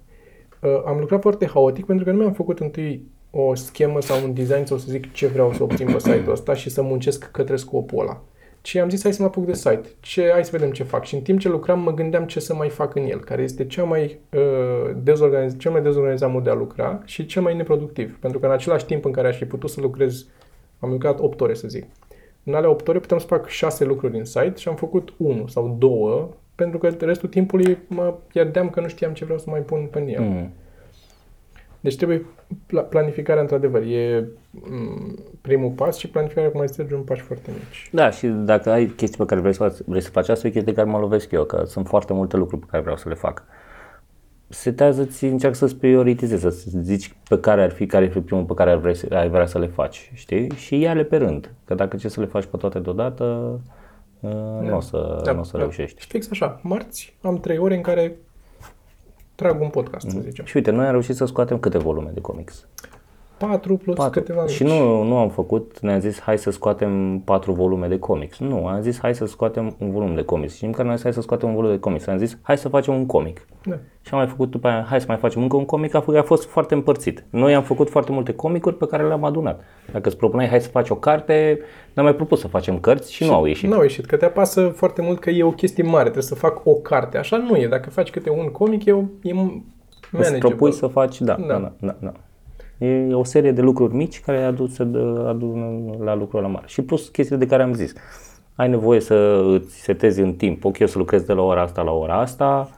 Uh, 0.61 0.81
am 0.85 0.99
lucrat 0.99 1.21
foarte 1.21 1.45
haotic 1.45 1.85
pentru 1.85 2.05
că 2.05 2.11
nu 2.11 2.17
mi-am 2.17 2.33
făcut 2.33 2.59
întâi 2.59 3.07
o 3.31 3.55
schemă 3.55 4.01
sau 4.01 4.23
un 4.23 4.33
design 4.33 4.65
sau 4.65 4.77
să 4.77 4.85
zic 4.89 5.13
ce 5.13 5.27
vreau 5.27 5.53
să 5.53 5.63
obțin 5.63 5.85
pe 5.85 5.99
site-ul 5.99 6.31
ăsta 6.31 6.53
și 6.53 6.69
să 6.69 6.81
muncesc 6.81 7.31
către 7.31 7.55
scopul 7.55 7.99
ăla. 7.99 8.21
Și 8.61 8.79
am 8.79 8.89
zis 8.89 9.01
hai 9.03 9.13
să 9.13 9.21
mă 9.21 9.27
apuc 9.27 9.45
de 9.45 9.53
site. 9.53 9.81
Ce, 9.99 10.29
hai 10.31 10.45
să 10.45 10.49
vedem 10.53 10.71
ce 10.71 10.83
fac. 10.83 11.05
Și 11.05 11.15
în 11.15 11.21
timp 11.21 11.39
ce 11.39 11.49
lucram 11.49 11.79
mă 11.79 11.93
gândeam 11.93 12.25
ce 12.25 12.39
să 12.39 12.53
mai 12.53 12.69
fac 12.69 12.95
în 12.95 13.05
el, 13.05 13.19
care 13.19 13.41
este 13.41 13.65
cea 13.65 13.83
mai, 13.83 14.19
uh, 14.33 14.95
dezorganiz- 15.03 15.57
cel 15.57 15.71
mai 15.71 15.81
dezorganizat 15.81 16.31
mod 16.31 16.43
de 16.43 16.49
a 16.49 16.53
lucra 16.53 17.01
și 17.05 17.25
cel 17.25 17.41
mai 17.41 17.55
neproductiv. 17.55 18.17
Pentru 18.19 18.39
că 18.39 18.45
în 18.45 18.51
același 18.51 18.85
timp 18.85 19.05
în 19.05 19.11
care 19.11 19.27
aș 19.27 19.37
fi 19.37 19.45
putut 19.45 19.69
să 19.69 19.81
lucrez, 19.81 20.25
am 20.79 20.89
lucrat 20.89 21.19
8 21.19 21.41
ore 21.41 21.53
să 21.53 21.67
zic. 21.67 21.85
În 22.43 22.53
alea 22.53 22.69
8 22.69 22.87
ore 22.87 22.99
puteam 22.99 23.19
să 23.19 23.25
fac 23.25 23.47
6 23.47 23.85
lucruri 23.85 24.17
în 24.17 24.25
site 24.25 24.53
și 24.55 24.67
am 24.67 24.75
făcut 24.75 25.13
1 25.17 25.47
sau 25.47 25.75
2 25.79 26.29
pentru 26.55 26.77
că 26.77 26.87
restul 26.99 27.29
timpului 27.29 27.77
mă 27.87 28.15
pierdeam 28.27 28.69
că 28.69 28.81
nu 28.81 28.87
știam 28.87 29.13
ce 29.13 29.23
vreau 29.23 29.39
să 29.39 29.49
mai 29.49 29.59
pun 29.59 29.87
pe 29.91 30.05
el. 30.07 30.21
Mm. 30.21 30.51
Deci 31.79 31.95
trebuie 31.95 32.25
pla- 32.65 32.89
planificarea 32.89 33.41
într-adevăr. 33.41 33.81
E 33.81 34.27
m, 34.51 35.19
primul 35.41 35.69
pas 35.69 35.97
și 35.97 36.09
planificarea 36.09 36.49
cum 36.49 36.59
mai 36.59 36.67
trage 36.67 36.95
un 36.95 37.01
pași 37.01 37.21
foarte 37.21 37.51
mici. 37.53 37.89
Da, 37.91 38.09
și 38.09 38.27
dacă 38.27 38.69
ai 38.69 38.85
chestii 38.85 39.17
pe 39.17 39.25
care 39.25 39.41
vrei 39.41 39.53
să, 39.53 39.63
faci, 39.63 39.77
vrei 39.85 40.01
să 40.01 40.09
faci 40.09 40.29
asta, 40.29 40.47
e 40.47 40.49
chestii 40.49 40.73
care 40.73 40.89
mă 40.89 40.97
lovesc 40.97 41.31
eu, 41.31 41.43
că 41.43 41.63
sunt 41.65 41.87
foarte 41.87 42.13
multe 42.13 42.37
lucruri 42.37 42.61
pe 42.61 42.67
care 42.69 42.81
vreau 42.81 42.97
să 42.97 43.09
le 43.09 43.15
fac. 43.15 43.43
Setează-ți, 44.47 45.25
încearcă 45.25 45.57
să-ți 45.57 45.75
prioritizezi, 45.75 46.41
să 46.41 46.69
zici 46.81 47.15
pe 47.29 47.39
care 47.39 47.63
ar 47.63 47.71
fi, 47.71 47.85
care 47.85 48.05
ar 48.05 48.11
fi 48.11 48.19
primul 48.19 48.43
pe 48.43 48.53
care 48.53 48.71
ar 48.71 48.77
vrea, 48.77 49.19
ai 49.19 49.29
vrea 49.29 49.45
să 49.45 49.59
le 49.59 49.67
faci, 49.67 50.11
știi? 50.13 50.51
Și 50.55 50.79
ia-le 50.79 51.03
pe 51.03 51.17
rând, 51.17 51.53
că 51.65 51.73
dacă 51.73 51.97
ce 51.97 52.07
să 52.07 52.19
le 52.19 52.25
faci 52.25 52.45
pe 52.45 52.57
toate 52.57 52.79
deodată, 52.79 53.59
uh, 54.21 54.31
nu 54.69 54.75
o 54.75 54.79
să, 54.79 55.21
Da, 55.23 55.31
nu 55.31 55.39
o 55.39 55.43
să 55.43 55.51
da. 55.51 55.57
reușești. 55.57 56.01
Și 56.01 56.07
fix 56.07 56.27
așa, 56.31 56.59
marți 56.63 57.17
am 57.21 57.39
trei 57.39 57.57
ore 57.57 57.75
în 57.75 57.81
care 57.81 58.17
trag 59.35 59.61
un 59.61 59.69
podcast, 59.69 60.09
să 60.09 60.19
zicem. 60.19 60.45
Și 60.45 60.55
uite, 60.55 60.71
noi 60.71 60.85
am 60.85 60.91
reușit 60.91 61.15
să 61.15 61.25
scoatem 61.25 61.59
câte 61.59 61.77
volume 61.77 62.11
de 62.13 62.21
comics? 62.21 62.67
Patru 63.47 63.77
plus 63.77 63.95
Patru. 63.95 64.19
câteva 64.19 64.41
mici. 64.41 64.51
Și 64.51 64.63
nu, 64.63 65.03
nu 65.03 65.17
am 65.17 65.29
făcut, 65.29 65.79
ne-am 65.79 65.99
zis 65.99 66.19
hai 66.21 66.37
să 66.37 66.51
scoatem 66.51 67.19
patru 67.19 67.51
volume 67.51 67.87
de 67.87 67.99
comics. 67.99 68.39
Nu, 68.39 68.67
am 68.67 68.81
zis 68.81 68.99
hai 68.99 69.15
să 69.15 69.25
scoatem 69.25 69.75
un 69.79 69.91
volum 69.91 70.15
de 70.15 70.23
comics. 70.23 70.55
Și 70.55 70.65
care 70.65 70.87
noi 70.87 70.97
hai 71.03 71.13
să 71.13 71.21
scoatem 71.21 71.49
un 71.49 71.55
volum 71.55 71.69
de 71.71 71.79
comics. 71.79 72.07
Am 72.07 72.17
zis 72.17 72.37
hai 72.41 72.57
să 72.57 72.69
facem 72.69 72.93
un 72.93 73.05
comic. 73.05 73.45
Da. 73.63 73.75
Și 74.01 74.13
am 74.13 74.17
mai 74.19 74.27
făcut 74.27 74.49
după 74.49 74.67
aia, 74.67 74.85
hai 74.89 74.99
să 74.99 75.05
mai 75.07 75.17
facem 75.17 75.41
încă 75.41 75.55
un 75.55 75.65
comic, 75.65 75.93
a, 75.95 76.01
f- 76.03 76.17
a 76.17 76.21
fost 76.21 76.45
foarte 76.49 76.73
împărțit. 76.73 77.23
Noi 77.29 77.55
am 77.55 77.63
făcut 77.63 77.89
foarte 77.89 78.11
multe 78.11 78.33
comicuri 78.33 78.75
pe 78.77 78.85
care 78.85 79.07
le-am 79.07 79.23
adunat. 79.23 79.61
Dacă 79.91 80.07
îți 80.07 80.17
propuneai, 80.17 80.49
hai 80.49 80.61
să 80.61 80.69
faci 80.69 80.89
o 80.89 80.95
carte, 80.95 81.59
ne-am 81.93 82.05
mai 82.05 82.15
propus 82.15 82.39
să 82.39 82.47
facem 82.47 82.79
cărți 82.79 83.13
și 83.13 83.23
nu 83.25 83.33
au 83.33 83.45
ieșit. 83.45 83.69
Nu 83.69 83.75
au 83.75 83.81
ieșit, 83.81 84.05
că 84.05 84.15
te 84.17 84.25
apasă 84.25 84.67
foarte 84.67 85.01
mult 85.01 85.19
că 85.19 85.29
e 85.29 85.43
o 85.43 85.51
chestie 85.51 85.83
mare, 85.83 86.01
trebuie 86.03 86.23
să 86.23 86.35
fac 86.35 86.61
o 86.65 86.73
carte. 86.73 87.17
Așa 87.17 87.37
nu 87.37 87.55
e. 87.55 87.67
Dacă 87.67 87.89
faci 87.89 88.09
câte 88.09 88.29
un 88.29 88.45
comic, 88.51 88.85
e, 88.85 88.91
o, 88.91 88.99
e 89.21 89.31
Îți 89.31 89.33
manageable. 90.11 90.37
propui 90.49 90.71
să 90.71 90.87
faci, 90.87 91.21
da, 91.21 91.33
Da. 91.39 91.45
da, 91.47 91.57
da, 91.59 91.71
da, 91.79 91.95
da. 91.99 92.11
E 92.81 93.13
o 93.13 93.23
serie 93.23 93.51
de 93.51 93.61
lucruri 93.61 93.95
mici 93.95 94.19
care 94.19 94.43
adun, 94.43 94.67
să 94.67 94.83
dă- 94.83 95.25
adun 95.27 95.83
la 96.03 96.15
lucrul 96.15 96.41
la 96.41 96.47
mare. 96.47 96.65
Și 96.67 96.81
plus 96.81 97.09
chestiile 97.09 97.43
de 97.43 97.49
care 97.49 97.63
am 97.63 97.73
zis. 97.73 97.93
Ai 98.55 98.69
nevoie 98.69 98.99
să 98.99 99.43
îți 99.53 99.81
setezi 99.81 100.21
în 100.21 100.33
timp. 100.33 100.65
Ok, 100.65 100.79
eu 100.79 100.87
să 100.87 100.97
lucrezi 100.97 101.25
de 101.25 101.33
la 101.33 101.41
ora 101.41 101.61
asta 101.61 101.81
la 101.81 101.91
ora 101.91 102.19
asta, 102.19 102.69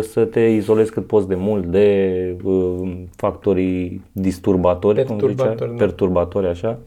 să 0.00 0.24
te 0.24 0.40
izolezi 0.40 0.90
cât 0.92 1.06
poți 1.06 1.28
de 1.28 1.34
mult 1.34 1.66
de 1.66 2.36
uh, 2.44 2.92
factorii 3.16 4.04
disturbatori, 4.12 5.04
cum 5.04 5.16
Perturbatori, 5.16 5.54
zicea, 5.56 5.70
da. 5.70 5.84
perturbatori, 5.84 6.46
așa. 6.46 6.78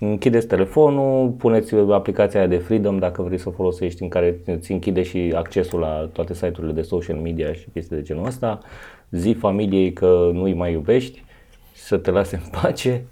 Închideți 0.00 0.46
telefonul, 0.46 1.28
puneți 1.28 1.74
aplicația 1.74 2.40
aia 2.40 2.48
de 2.48 2.56
Freedom 2.56 2.98
dacă 2.98 3.22
vrei 3.22 3.38
să 3.38 3.48
o 3.48 3.52
folosești 3.52 4.02
în 4.02 4.08
care 4.08 4.40
îți 4.46 4.72
închide 4.72 5.02
și 5.02 5.32
accesul 5.36 5.80
la 5.80 6.08
toate 6.12 6.34
site-urile 6.34 6.72
de 6.72 6.82
social 6.82 7.16
media 7.16 7.52
și 7.52 7.66
chestii 7.72 7.96
de 7.96 8.02
genul 8.02 8.26
ăsta. 8.26 8.58
Zi 9.10 9.32
familiei 9.32 9.92
că 9.92 10.30
nu 10.32 10.42
îi 10.42 10.54
mai 10.54 10.72
iubești, 10.72 11.24
să 11.82 11.96
te 11.96 12.10
lase 12.10 12.36
în 12.36 12.60
pace. 12.62 13.04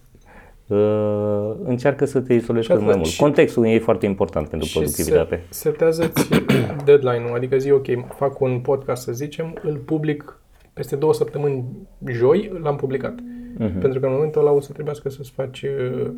Uh, 0.67 1.53
încearcă 1.65 2.05
să 2.05 2.21
te 2.21 2.35
izolezi 2.35 2.67
Și 2.67 2.73
cât 2.73 2.81
mai 2.81 2.89
atât. 2.89 3.01
mult. 3.01 3.11
Și- 3.13 3.21
Contextul 3.21 3.67
e 3.67 3.79
foarte 3.79 4.07
important 4.07 4.49
pentru 4.49 4.69
Și 4.69 4.75
productivitate. 4.75 5.43
se, 5.49 5.69
setează-ți 5.71 6.29
deadline-ul, 6.85 7.35
adică 7.35 7.57
zi, 7.59 7.71
ok, 7.71 7.87
fac 8.17 8.41
un 8.41 8.61
podcast, 8.61 9.03
să 9.03 9.13
zicem, 9.13 9.59
îl 9.63 9.77
public 9.77 10.39
peste 10.73 10.97
două 10.97 11.15
săptămâni 11.15 11.65
joi, 12.07 12.59
l-am 12.63 12.77
publicat. 12.77 13.15
Mhm. 13.59 13.79
Pentru 13.79 14.01
că 14.01 14.07
în 14.07 14.13
momentul 14.13 14.41
ăla 14.41 14.51
o 14.51 14.61
să 14.61 14.73
trebuiască 14.73 15.09
să-ți 15.09 15.31
faci, 15.31 15.63
uh, 15.63 16.11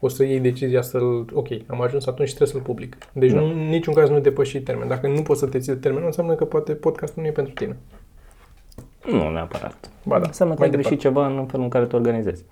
o 0.00 0.08
să 0.08 0.24
iei 0.24 0.40
decizia 0.40 0.82
să-l, 0.82 1.24
ok, 1.32 1.48
am 1.66 1.80
ajuns 1.82 2.06
atunci 2.06 2.28
și 2.28 2.34
trebuie 2.34 2.54
să-l 2.56 2.66
public. 2.72 2.96
Deci 3.12 3.32
Da. 3.32 3.40
nu, 3.40 3.46
în 3.46 3.68
niciun 3.68 3.94
caz 3.94 4.08
nu 4.08 4.20
depăși 4.20 4.60
termen. 4.60 4.88
Dacă 4.88 5.08
nu 5.08 5.22
poți 5.22 5.40
să 5.40 5.46
te 5.46 5.58
ții 5.58 5.72
de 5.72 5.78
termenul, 5.78 6.06
înseamnă 6.06 6.34
că 6.34 6.44
poate 6.44 6.72
podcastul 6.72 7.22
nu 7.22 7.28
e 7.28 7.32
pentru 7.32 7.52
tine. 7.52 7.76
Nu 9.10 9.30
neapărat. 9.30 9.90
Ba 10.04 10.18
da, 10.18 10.26
Înseamnă 10.26 10.54
că 10.54 10.60
mai 10.60 10.68
ai 10.68 10.74
greșit 10.80 11.00
ceva 11.00 11.26
în 11.26 11.46
felul 11.46 11.64
în 11.64 11.70
care 11.70 11.84
te 11.84 11.96
organizezi. 11.96 12.44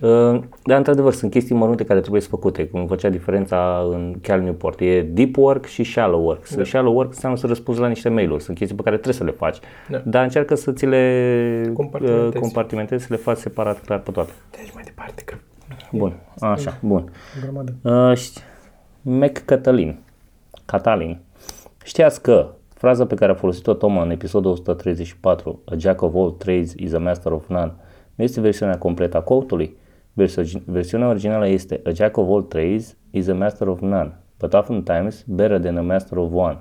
Uh, 0.00 0.40
Dar, 0.64 0.76
într-adevăr, 0.76 1.12
sunt 1.12 1.30
chestii 1.30 1.54
mărunte 1.54 1.84
care 1.84 2.00
trebuie 2.00 2.20
să 2.20 2.28
făcute, 2.28 2.66
cum 2.66 2.86
făcea 2.86 3.08
diferența 3.08 3.86
în 3.90 4.14
Cal 4.22 4.40
Newport. 4.40 4.80
E 4.80 5.02
deep 5.02 5.36
work 5.36 5.64
și 5.64 5.84
shallow 5.84 6.24
work. 6.24 6.48
Da. 6.48 6.64
Shallow 6.64 6.94
work 6.94 7.08
înseamnă 7.12 7.38
să 7.38 7.46
răspunzi 7.46 7.80
la 7.80 7.88
niște 7.88 8.08
mail-uri, 8.08 8.42
sunt 8.42 8.56
chestii 8.56 8.76
pe 8.76 8.82
care 8.82 8.94
trebuie 8.96 9.14
să 9.16 9.24
le 9.24 9.30
faci. 9.30 9.56
Da. 9.88 10.02
Dar 10.04 10.22
încearcă 10.22 10.54
să 10.54 10.72
ți 10.72 10.86
le 10.86 11.70
Compartimentezi. 11.74 12.34
uh, 12.36 12.40
compartimentezi, 12.40 13.02
să 13.04 13.12
le 13.14 13.18
faci 13.20 13.36
separat, 13.36 13.80
clar 13.84 13.98
pe 13.98 14.10
toate. 14.10 14.32
Deci 14.50 14.70
mai 14.74 14.82
departe, 14.84 15.22
că 15.22 15.34
Bun, 15.92 16.12
așa, 16.40 16.76
bun. 16.80 17.12
o 17.36 17.40
grămadă. 17.42 17.74
Uh, 17.82 18.16
ști- 18.16 18.42
Mac 19.02 19.32
Catalin. 19.44 19.98
Catalin. 20.64 21.18
Știați 21.84 22.22
că 22.22 22.48
fraza 22.86 23.06
pe 23.06 23.14
care 23.14 23.32
a 23.32 23.34
folosit-o 23.34 23.74
Toma 23.74 24.02
în 24.02 24.10
episodul 24.10 24.50
134, 24.50 25.62
A 25.64 25.74
Jack 25.76 26.02
of 26.02 26.14
all 26.14 26.30
trades 26.30 26.72
is 26.76 26.92
a 26.92 26.98
master 26.98 27.32
of 27.32 27.48
none, 27.48 27.74
nu 28.14 28.24
este 28.24 28.40
versiunea 28.40 28.78
completă 28.78 29.16
a 29.16 29.20
quote-ului. 29.20 29.76
Versi- 30.12 30.62
Versiunea 30.64 31.08
originală 31.08 31.48
este 31.48 31.80
A 31.84 31.90
Jack 31.90 32.16
of 32.16 32.28
all 32.30 32.42
trades 32.42 32.96
is 33.10 33.28
a 33.28 33.34
master 33.34 33.66
of 33.68 33.80
none, 33.80 34.18
but 34.38 34.52
oftentimes 34.52 35.24
better 35.28 35.60
than 35.60 35.76
a 35.76 35.80
master 35.80 36.18
of 36.18 36.30
one, 36.32 36.58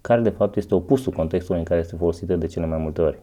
care 0.00 0.20
de 0.20 0.28
fapt 0.28 0.56
este 0.56 0.74
opusul 0.74 1.12
contextului 1.12 1.58
în 1.58 1.64
care 1.66 1.80
este 1.80 1.96
folosită 1.96 2.36
de 2.36 2.46
cele 2.46 2.66
mai 2.66 2.78
multe 2.78 3.02
ori. 3.02 3.18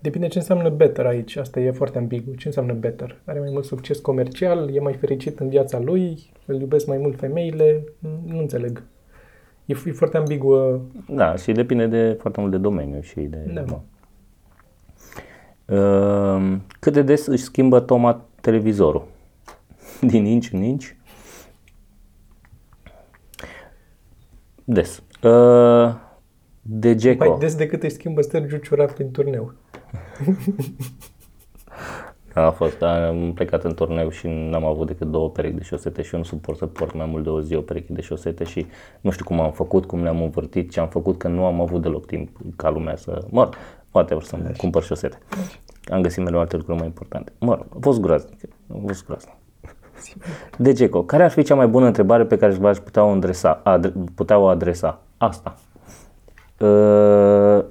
Depinde 0.00 0.26
ce 0.26 0.38
înseamnă 0.38 0.68
better 0.68 1.06
aici. 1.06 1.36
Asta 1.36 1.60
e 1.60 1.70
foarte 1.70 1.98
ambigu. 1.98 2.34
Ce 2.34 2.46
înseamnă 2.46 2.72
better? 2.72 3.20
Are 3.24 3.38
mai 3.38 3.48
mult 3.52 3.64
succes 3.64 3.98
comercial? 3.98 4.74
E 4.74 4.80
mai 4.80 4.92
fericit 4.94 5.38
în 5.38 5.48
viața 5.48 5.78
lui? 5.80 6.30
Îl 6.46 6.60
iubesc 6.60 6.86
mai 6.86 6.98
mult 6.98 7.16
femeile? 7.18 7.84
Nu 8.26 8.38
înțeleg. 8.38 8.82
E, 9.68 9.76
e 9.84 9.92
foarte 9.92 10.16
ambiguă. 10.16 10.80
Da, 11.08 11.36
și 11.36 11.52
depinde 11.52 11.86
de 11.86 12.16
foarte 12.20 12.40
mult 12.40 12.52
de 12.52 12.58
domeniu 12.58 13.00
și 13.00 13.20
de... 13.20 13.50
Da. 13.54 13.64
nu. 13.66 13.84
Uh, 15.66 16.56
cât 16.80 16.92
de 16.92 17.02
des 17.02 17.26
își 17.26 17.42
schimbă 17.42 17.80
Toma 17.80 18.24
televizorul? 18.40 19.06
Din 20.10 20.24
inci 20.24 20.52
în 20.52 20.62
inci? 20.62 20.96
Des. 24.64 25.02
Uh, 25.22 25.94
Degeco. 26.62 27.28
Mai 27.28 27.38
des 27.38 27.54
decât 27.54 27.82
își 27.82 27.94
schimbă 27.94 28.20
Sergiu 28.20 28.56
Ciura 28.56 28.84
prin 28.84 29.10
turneu. 29.10 29.52
A 32.46 32.50
fost, 32.50 32.82
am 32.82 33.32
plecat 33.34 33.64
în 33.64 33.74
turneu 33.74 34.08
și 34.08 34.26
n-am 34.26 34.64
avut 34.64 34.86
decât 34.86 35.10
două 35.10 35.30
perechi 35.30 35.54
de 35.54 35.62
șosete 35.62 36.02
și 36.02 36.14
eu 36.14 36.20
nu 36.20 36.26
suport 36.26 36.58
să 36.58 36.66
port 36.66 36.94
mai 36.94 37.06
mult 37.06 37.24
de 37.24 37.28
o 37.28 37.40
zi 37.40 37.54
o 37.54 37.60
pereche 37.60 37.92
de 37.92 38.00
șosete 38.00 38.44
și 38.44 38.66
nu 39.00 39.10
știu 39.10 39.24
cum 39.24 39.40
am 39.40 39.52
făcut, 39.52 39.84
cum 39.84 40.02
le-am 40.02 40.22
învârtit, 40.22 40.70
ce 40.70 40.80
am 40.80 40.88
făcut, 40.88 41.18
că 41.18 41.28
nu 41.28 41.44
am 41.44 41.60
avut 41.60 41.82
deloc 41.82 42.06
timp 42.06 42.28
ca 42.56 42.70
lumea 42.70 42.96
să... 42.96 43.24
Mă 43.30 43.42
rog, 43.42 43.54
poate 43.90 44.14
o 44.14 44.20
să-mi 44.20 44.52
cumpăr 44.56 44.82
șosete. 44.82 45.18
Am 45.84 46.00
găsit 46.00 46.24
mereu 46.24 46.38
alte 46.38 46.56
lucruri 46.56 46.78
mai 46.78 46.86
importante. 46.86 47.32
Mă 47.38 47.54
rog, 47.54 47.66
a 47.70 47.76
fost 47.80 48.00
groaznic. 48.00 48.40
A 48.74 48.76
fost 48.86 49.06
groaznic. 49.06 49.34
Degeco, 50.56 51.02
care 51.02 51.22
ar 51.22 51.30
fi 51.30 51.42
cea 51.42 51.54
mai 51.54 51.66
bună 51.66 51.86
întrebare 51.86 52.24
pe 52.24 52.36
care 52.36 52.52
v-aș 52.52 52.76
putea 52.76 53.04
o 53.04 53.08
adresa? 53.08 53.60
Adre, 53.64 53.92
putea 54.14 54.38
o 54.38 54.46
adresa? 54.46 55.00
Asta. 55.16 55.54
Uh, 56.58 57.64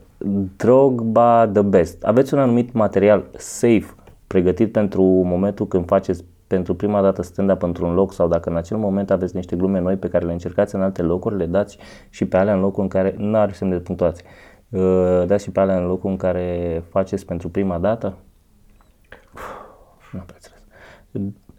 Drogba 0.58 1.48
the 1.54 1.62
best. 1.62 2.04
Aveți 2.04 2.34
un 2.34 2.40
anumit 2.40 2.74
material 2.74 3.24
safe 3.38 3.96
pregătit 4.28 4.72
pentru 4.72 5.04
momentul 5.04 5.68
când 5.68 5.86
faceți 5.86 6.26
pentru 6.48 6.76
prima 6.76 7.02
dată 7.02 7.22
stand-up 7.22 7.62
într-un 7.64 7.94
loc 7.94 8.14
sau 8.14 8.28
dacă 8.28 8.50
în 8.50 8.56
acel 8.56 8.78
moment 8.78 9.12
aveți 9.12 9.36
niște 9.36 9.56
glume 9.56 9.80
noi 9.80 9.96
pe 9.96 10.08
care 10.08 10.26
le 10.26 10.32
încercați 10.32 10.76
în 10.76 10.82
alte 10.82 11.02
locuri, 11.02 11.38
le 11.38 11.46
dați 11.46 11.78
și 12.10 12.26
pe 12.26 12.38
alea 12.38 12.54
în 12.54 12.60
locul 12.60 12.84
în 12.84 12.90
care 12.90 13.16
nu 13.18 13.38
are 13.38 13.52
semn 13.52 13.72
de 13.72 13.80
punctuație. 13.80 14.26
Uh, 14.70 15.24
dați 15.26 15.44
și 15.44 15.52
pe 15.52 15.60
alea 15.60 15.78
în 15.78 15.86
locul 15.86 16.10
în 16.10 16.18
care 16.18 16.84
faceți 16.90 17.26
pentru 17.26 17.50
prima 17.50 17.78
dată? 17.78 18.18
Nu 20.12 20.20
am 20.20 20.26
prea 20.26 20.38
înțeles. 20.38 20.64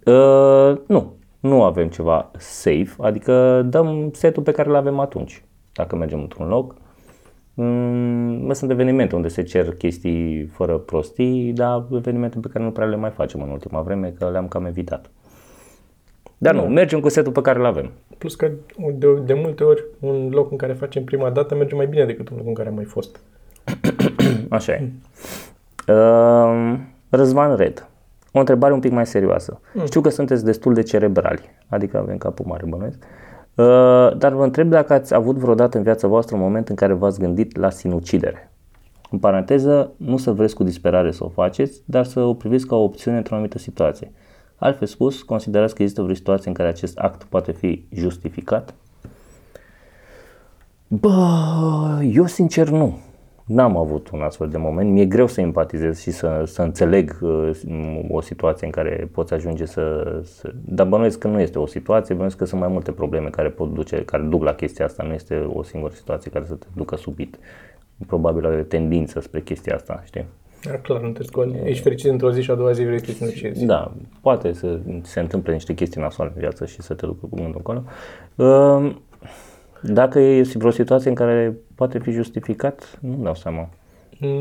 Uh, 0.05 0.81
nu, 0.87 1.17
nu 1.41 1.63
avem 1.63 1.89
ceva 1.89 2.31
safe, 2.37 2.95
adică 2.99 3.63
dăm 3.69 4.11
setul 4.13 4.43
pe 4.43 4.53
care 4.53 4.69
îl 4.69 4.75
avem 4.75 4.99
atunci. 4.99 5.45
Dacă 5.73 5.97
mergem 5.97 6.21
într-un 6.21 6.49
loc, 6.49 6.75
Mm, 6.75 6.88
sunt 8.53 8.71
evenimente 8.71 9.15
unde 9.15 9.29
se 9.29 9.43
cer 9.43 9.75
chestii 9.75 10.47
fără 10.53 10.79
prostii, 10.79 11.53
dar 11.53 11.85
evenimente 11.93 12.38
pe 12.38 12.49
care 12.53 12.65
nu 12.65 12.71
prea 12.71 12.87
le 12.87 12.97
mai 12.97 13.11
facem 13.11 13.43
în 13.43 13.49
ultima 13.49 13.81
vreme, 13.81 14.15
că 14.19 14.31
le-am 14.31 14.49
cam 14.49 14.65
evitat. 14.65 15.11
Dar 16.38 16.55
nu, 16.55 16.62
mergem 16.62 17.00
cu 17.00 17.09
setul 17.09 17.33
pe 17.33 17.41
care 17.41 17.59
îl 17.59 17.65
avem. 17.65 17.91
Plus 18.19 18.35
că 18.35 18.50
de, 18.95 19.07
de 19.25 19.35
multe 19.35 19.65
ori 19.65 19.85
un 20.00 20.29
loc 20.31 20.50
în 20.50 20.57
care 20.57 20.73
facem 20.73 21.05
prima 21.05 21.31
dată 21.31 21.55
merge 21.55 21.75
mai 21.75 21.87
bine 21.87 22.05
decât 22.05 22.29
un 22.29 22.37
loc 22.37 22.47
în 22.47 22.55
care 22.55 22.69
am 22.69 22.75
mai 22.75 22.85
fost. 22.85 23.21
Așa 24.49 24.73
e. 24.73 24.91
Uh, 25.88 26.79
Răzvan 27.09 27.57
Red. 27.57 27.88
O 28.33 28.38
întrebare 28.38 28.73
un 28.73 28.81
pic 28.81 28.93
mai 28.93 29.07
serioasă. 29.07 29.61
Știu 29.85 30.00
că 30.00 30.09
sunteți 30.09 30.45
destul 30.45 30.75
de 30.75 30.83
cerebrali, 30.83 31.43
adică 31.69 31.99
avem 31.99 32.19
capul 32.19 32.45
mare 32.49 32.65
bănuiesc. 32.67 32.99
Uh, 32.99 33.27
dar 34.17 34.33
vă 34.33 34.45
întreb 34.45 34.69
dacă 34.69 34.93
ați 34.93 35.15
avut 35.15 35.37
vreodată 35.37 35.77
în 35.77 35.83
viața 35.83 36.09
voastră 36.09 36.37
un 36.37 36.43
moment 36.43 36.69
în 36.69 36.75
care 36.75 36.93
v-ați 36.93 37.19
gândit 37.19 37.57
la 37.57 37.71
sinucidere. 37.71 38.53
În 39.11 39.19
paranteză, 39.19 39.93
nu 39.97 40.17
să 40.17 40.33
vreți 40.33 40.55
cu 40.55 40.65
disperare 40.65 41.11
să 41.11 41.25
o 41.25 41.29
faceți, 41.29 41.83
dar 41.85 42.05
să 42.05 42.21
o 42.21 42.35
priviți 42.35 42.67
ca 42.67 42.77
o 42.77 42.83
opțiune 42.83 43.17
într-o 43.17 43.35
anumită 43.35 43.59
situație. 43.59 44.12
Altfel 44.57 44.87
spus, 44.87 45.23
considerați 45.23 45.75
că 45.75 45.83
există 45.83 46.03
vreo 46.03 46.15
situație 46.15 46.49
în 46.49 46.55
care 46.55 46.69
acest 46.69 46.99
act 46.99 47.23
poate 47.25 47.53
fi 47.53 47.85
justificat? 47.93 48.75
Bă, 50.88 52.00
eu 52.12 52.27
sincer 52.27 52.69
nu. 52.69 52.99
N-am 53.49 53.76
avut 53.76 54.11
un 54.11 54.21
astfel 54.21 54.49
de 54.49 54.57
moment. 54.57 54.90
Mi-e 54.90 55.05
greu 55.05 55.26
să 55.26 55.40
empatizez 55.40 56.00
și 56.00 56.11
să, 56.11 56.43
să 56.47 56.62
înțeleg 56.62 57.19
uh, 57.21 57.50
o 58.09 58.21
situație 58.21 58.67
în 58.67 58.73
care 58.73 59.09
poți 59.12 59.35
ajunge 59.35 59.64
să, 59.64 60.17
să... 60.25 60.52
Dar 60.64 60.87
bănuiesc 60.87 61.19
că 61.19 61.28
nu 61.28 61.40
este 61.40 61.59
o 61.59 61.67
situație, 61.67 62.14
bănuiesc 62.14 62.37
că 62.37 62.45
sunt 62.45 62.61
mai 62.61 62.69
multe 62.69 62.93
probleme 62.93 63.28
care 63.28 63.49
pot 63.49 63.75
duce, 63.75 64.05
care 64.05 64.23
duc 64.23 64.43
la 64.45 64.55
chestia 64.55 64.85
asta. 64.85 65.02
Nu 65.02 65.12
este 65.12 65.49
o 65.52 65.62
singură 65.62 65.93
situație 65.95 66.31
care 66.31 66.45
să 66.49 66.55
te 66.55 66.67
ducă 66.75 66.97
subit. 66.97 67.38
Probabil 68.07 68.47
are 68.47 68.62
tendință 68.62 69.21
spre 69.21 69.40
chestia 69.40 69.75
asta, 69.75 70.02
știi? 70.05 70.25
Dar 70.64 70.81
clar, 70.81 71.00
nu 71.00 71.11
te 71.11 71.23
scoli. 71.23 71.61
Ești 71.64 71.83
fericit 71.83 72.11
într-o 72.11 72.33
zi 72.33 72.43
și 72.43 72.50
a 72.50 72.55
doua 72.55 72.73
zi 72.73 72.85
vrei 72.85 72.99
să 72.99 73.05
te 73.05 73.12
sinucizi. 73.12 73.64
Da, 73.64 73.93
poate 74.21 74.52
să 74.52 74.78
se 75.02 75.21
întâmple 75.21 75.52
niște 75.52 75.75
chestii 75.75 76.00
nasoale 76.00 76.33
în 76.35 76.40
viață 76.40 76.67
și 76.67 76.83
să 76.83 76.95
te 76.95 77.07
ducă 77.07 77.26
cu 77.31 77.37
gândul 77.37 77.62
acolo. 77.64 77.83
Uh, 78.35 78.95
Dacă 79.83 80.19
este 80.19 80.59
vreo 80.59 80.71
situație 80.71 81.09
în 81.09 81.14
care 81.14 81.57
poate 81.78 81.99
fi 81.99 82.11
justificat, 82.11 82.99
nu 83.00 83.23
dau 83.23 83.35
seama. 83.35 83.68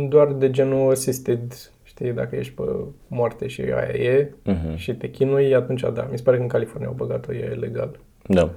Doar 0.09 0.31
de 0.33 0.49
genul 0.51 0.91
assisted, 0.91 1.53
știi, 1.83 2.11
dacă 2.11 2.35
ești 2.35 2.53
pe 2.53 2.63
moarte 3.07 3.47
și 3.47 3.61
aia 3.61 4.03
e 4.03 4.33
Mhm. 4.43 4.75
și 4.75 4.95
te 4.95 5.09
chinui, 5.09 5.55
atunci 5.55 5.81
da. 5.93 6.07
Mi 6.11 6.17
se 6.17 6.23
pare 6.23 6.37
că 6.37 6.43
în 6.43 6.49
California 6.49 6.87
au 6.87 6.93
băgat-o, 6.93 7.33
e 7.33 7.45
legal. 7.59 7.99
Da. 8.27 8.49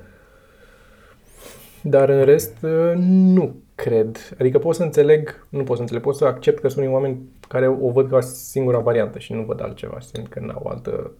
Dar 1.82 2.08
în 2.08 2.25
rest, 2.25 2.62
uh, 2.62 2.92
nu 2.96 3.54
cred. 3.75 4.16
Adică 4.40 4.58
pot 4.58 4.75
să 4.75 4.82
înțeleg, 4.82 5.46
nu 5.49 5.62
pot 5.62 5.76
să 5.76 5.82
înțeleg, 5.82 6.02
pot 6.02 6.16
să 6.16 6.25
accept 6.25 6.60
că 6.60 6.68
sunt 6.68 6.80
unii 6.84 6.94
oameni 6.96 7.18
care 7.49 7.68
o 7.68 7.90
văd 7.90 8.08
ca 8.10 8.20
singura 8.20 8.78
variantă 8.78 9.18
și 9.18 9.32
nu 9.32 9.42
văd 9.42 9.62
altceva. 9.62 9.96
Simt 10.00 10.28
că 10.28 10.40
n-au 10.40 10.66
altă... 10.66 11.10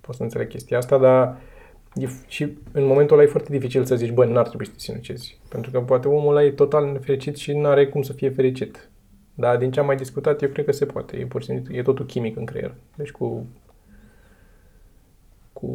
Pot 0.00 0.14
să 0.14 0.22
înțeleg 0.22 0.48
chestia 0.48 0.78
asta, 0.78 0.98
dar 0.98 1.26
e, 1.28 1.32
f- 1.32 1.51
și 2.26 2.42
în 2.72 2.86
momentul 2.86 3.16
ăla 3.16 3.26
e 3.26 3.30
foarte 3.30 3.52
dificil 3.52 3.84
să 3.84 3.96
zici, 3.96 4.12
bă, 4.12 4.24
n-ar 4.24 4.48
trebui 4.48 4.66
să 4.66 4.72
te 4.72 4.78
sinucizi. 4.78 5.38
Pentru 5.48 5.70
că 5.70 5.80
poate 5.80 6.08
omul 6.08 6.36
ăla 6.36 6.44
e 6.44 6.50
total 6.50 6.92
nefericit 6.92 7.36
și 7.36 7.52
nu 7.52 7.66
are 7.68 7.88
cum 7.88 8.02
să 8.02 8.12
fie 8.12 8.30
fericit. 8.30 8.90
Dar 9.34 9.56
din 9.56 9.70
ce 9.70 9.80
am 9.80 9.86
mai 9.86 9.96
discutat, 9.96 10.42
eu 10.42 10.48
cred 10.48 10.64
că 10.64 10.72
se 10.72 10.86
poate. 10.86 11.16
E 11.16 11.26
pur 11.26 11.40
și 11.40 11.46
simplu, 11.46 11.74
e 11.74 11.82
totul 11.82 12.06
chimic 12.06 12.36
în 12.36 12.44
creier. 12.44 12.74
Deci 12.96 13.10
cu 13.10 13.46
cu 15.52 15.66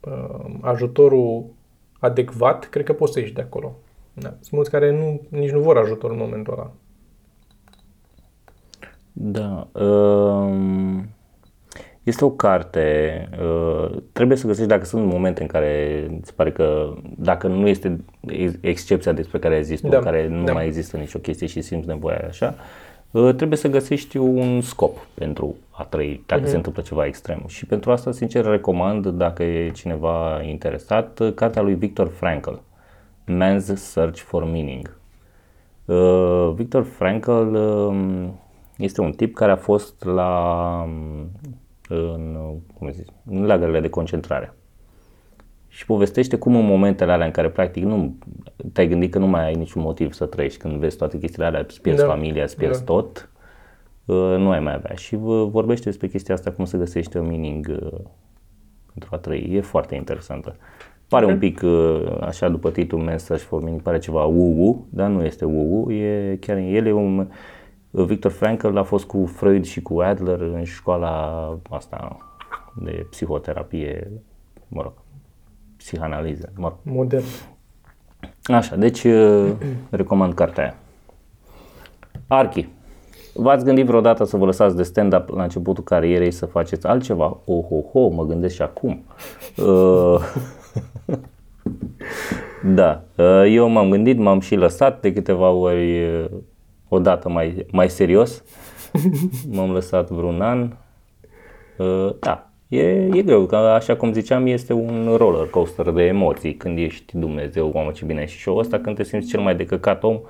uh, 0.00 0.54
ajutorul 0.60 1.44
adecvat, 1.98 2.68
cred 2.68 2.84
că 2.84 2.92
poți 2.92 3.12
să 3.12 3.20
ieși 3.20 3.32
de 3.32 3.40
acolo. 3.40 3.76
Da. 4.12 4.28
Sunt 4.28 4.50
mulți 4.50 4.70
care 4.70 4.90
nu, 4.90 5.20
nici 5.28 5.50
nu 5.50 5.60
vor 5.60 5.76
ajutor 5.76 6.10
în 6.10 6.16
momentul 6.16 6.52
ăla. 6.52 6.72
Da. 9.12 9.68
um, 9.84 11.08
Este 12.08 12.24
o 12.24 12.30
carte. 12.30 13.28
uh, 13.42 13.96
Trebuie 14.12 14.36
să 14.36 14.46
găsești 14.46 14.68
dacă 14.68 14.84
sunt 14.84 15.04
momente 15.04 15.42
în 15.42 15.48
care 15.48 16.04
îți 16.20 16.34
pare 16.34 16.52
că 16.52 16.94
dacă 17.16 17.46
nu 17.46 17.68
este 17.68 18.04
ex- 18.20 18.58
excepția 18.60 19.12
despre 19.12 19.38
care 19.38 19.54
ai 19.54 19.64
zis 19.64 19.80
tu, 19.80 19.88
Da, 19.88 19.96
în 19.96 20.02
care 20.02 20.28
nu 20.28 20.44
da. 20.44 20.52
mai 20.52 20.66
există 20.66 20.96
nicio 20.96 21.18
chestie 21.18 21.46
și 21.46 21.60
simți 21.60 21.86
nevoia 21.88 22.24
așa, 22.28 22.54
uh, 23.10 23.34
trebuie 23.34 23.58
să 23.58 23.68
găsești 23.68 24.16
un 24.16 24.60
scop 24.60 25.06
pentru 25.14 25.54
a 25.70 25.84
trăi 25.84 26.22
dacă 26.26 26.46
se 26.46 26.56
întâmplă 26.56 26.82
ceva 26.82 27.04
extrem. 27.06 27.44
Și 27.46 27.66
pentru 27.66 27.90
asta, 27.90 28.12
sincer, 28.12 28.44
recomand, 28.44 29.06
dacă 29.06 29.42
e 29.42 29.70
cineva 29.70 30.42
interesat, 30.42 31.18
uh, 31.18 31.32
cartea 31.34 31.62
lui 31.62 31.74
Viktor 31.74 32.08
Frankl, 32.08 32.54
Man's 33.26 33.74
Search 33.74 34.20
for 34.20 34.44
Meaning. 34.44 34.96
Uh, 35.84 36.52
Viktor 36.54 36.82
Frankl 36.82 37.30
um, 37.54 38.40
este 38.76 39.00
un 39.00 39.12
tip 39.12 39.34
care 39.34 39.52
a 39.52 39.56
fost 39.56 40.04
la 40.04 40.32
um, 40.86 41.30
în, 41.88 42.36
uh, 42.40 42.56
cum 42.78 42.90
zic, 42.90 43.06
în 43.30 43.46
lagările 43.46 43.80
de 43.80 43.88
concentrare. 43.88 44.52
Și 45.68 45.86
povestește 45.86 46.36
cum 46.36 46.56
în 46.56 46.64
momentele 46.66 47.12
alea 47.12 47.26
în 47.26 47.32
care 47.32 47.48
practic 47.50 47.84
nu 47.84 48.14
te-ai 48.72 48.88
gândit 48.88 49.10
că 49.12 49.18
nu 49.18 49.26
mai 49.26 49.44
ai 49.44 49.54
niciun 49.54 49.82
motiv 49.82 50.12
să 50.12 50.26
trăiești, 50.26 50.58
când 50.58 50.74
vezi 50.78 50.96
toate 50.96 51.18
chestiile 51.18 51.46
alea, 51.46 51.60
îți 51.60 51.80
pierzi 51.80 52.02
Da. 52.02 52.08
familia, 52.08 52.42
îți 52.42 52.56
pierzi 52.56 52.84
Da. 52.84 52.92
tot, 52.92 53.30
uh, 54.04 54.16
nu 54.16 54.50
ai 54.50 54.60
mai 54.60 54.74
avea. 54.74 54.94
Și 54.94 55.16
vă- 55.16 55.44
vorbește 55.44 55.84
despre 55.84 56.06
chestia 56.08 56.34
asta, 56.34 56.50
cum 56.50 56.64
să 56.64 56.76
găsești 56.76 57.16
un 57.16 57.26
meaning 57.26 57.66
uh, 57.82 57.98
pentru 58.92 59.08
a 59.12 59.16
trăi. 59.16 59.48
E 59.52 59.60
foarte 59.60 59.94
interesantă. 59.94 60.56
Pare 61.08 61.24
un 61.26 61.38
pic, 61.38 61.60
uh, 61.64 62.16
așa 62.20 62.48
după 62.48 62.70
titlul 62.70 63.10
Man's 63.10 63.16
Search 63.16 63.44
for 63.44 63.60
Meaning, 63.62 63.82
pare 63.82 63.98
ceva 63.98 64.24
woo 64.24 64.86
dar 64.90 65.08
nu 65.08 65.24
este 65.24 65.44
woo 65.44 65.92
e 65.92 66.36
chiar 66.40 66.56
el 66.56 66.86
e 66.86 66.92
un... 66.92 67.28
Victor 67.90 68.30
Frankl 68.30 68.76
a 68.76 68.82
fost 68.82 69.04
cu 69.04 69.26
Freud 69.26 69.64
și 69.64 69.82
cu 69.82 70.00
Adler 70.00 70.40
în 70.40 70.64
școala 70.64 71.58
asta 71.70 72.16
de 72.74 73.06
psihoterapie, 73.10 74.10
mă 74.68 74.82
rog, 74.82 74.92
psihanaliză, 75.76 76.52
mă 76.56 76.68
rog. 76.68 76.94
Modern. 76.94 77.24
Așa, 78.42 78.76
deci 78.76 79.04
uh, 79.04 79.50
recomand 79.90 80.34
cartea 80.34 80.62
aia. 80.62 80.74
Archi, 82.26 82.68
v-ați 83.34 83.64
gândit 83.64 83.86
vreodată 83.86 84.24
să 84.24 84.36
vă 84.36 84.44
lăsați 84.44 84.76
de 84.76 84.82
stand-up 84.82 85.28
la 85.28 85.42
începutul 85.42 85.84
carierei 85.84 86.30
să 86.30 86.46
faceți 86.46 86.86
altceva? 86.86 87.40
Oh, 87.44 87.64
oh, 87.70 87.84
oh, 87.92 88.12
mă 88.14 88.26
gândesc 88.26 88.54
și 88.54 88.62
acum. 88.62 89.04
Uh, 89.56 90.20
da, 92.74 93.02
uh, 93.16 93.44
eu 93.48 93.68
m-am 93.68 93.90
gândit, 93.90 94.18
m-am 94.18 94.40
și 94.40 94.54
lăsat 94.54 95.00
de 95.00 95.12
câteva 95.12 95.50
ori, 95.50 96.06
uh, 96.88 96.98
odată 96.98 97.28
mai, 97.28 97.66
mai 97.72 97.88
serios. 97.90 98.44
M-am 99.52 99.70
lăsat 99.72 100.10
vreun 100.10 100.40
an. 100.40 100.70
Uh, 101.76 102.14
Da, 102.20 102.50
e, 102.68 102.80
e 103.04 103.22
greu, 103.22 103.46
că 103.46 103.56
așa 103.56 103.96
cum 103.96 104.12
ziceam, 104.12 104.46
este 104.46 104.72
un 104.72 105.14
roller 105.16 105.46
coaster 105.50 105.90
de 105.90 106.02
emoții 106.02 106.54
când 106.54 106.78
ești 106.78 107.18
Dumnezeu, 107.18 107.70
mamă 107.74 107.90
ce 107.90 108.04
bine 108.04 108.20
ai 108.20 108.26
și 108.28 108.38
show 108.40 108.56
ăsta, 108.56 108.78
când 108.78 108.96
te 108.96 109.02
simți 109.04 109.28
cel 109.28 109.40
mai 109.40 109.56
de 109.56 109.64
căcat 109.64 110.02
om 110.04 110.20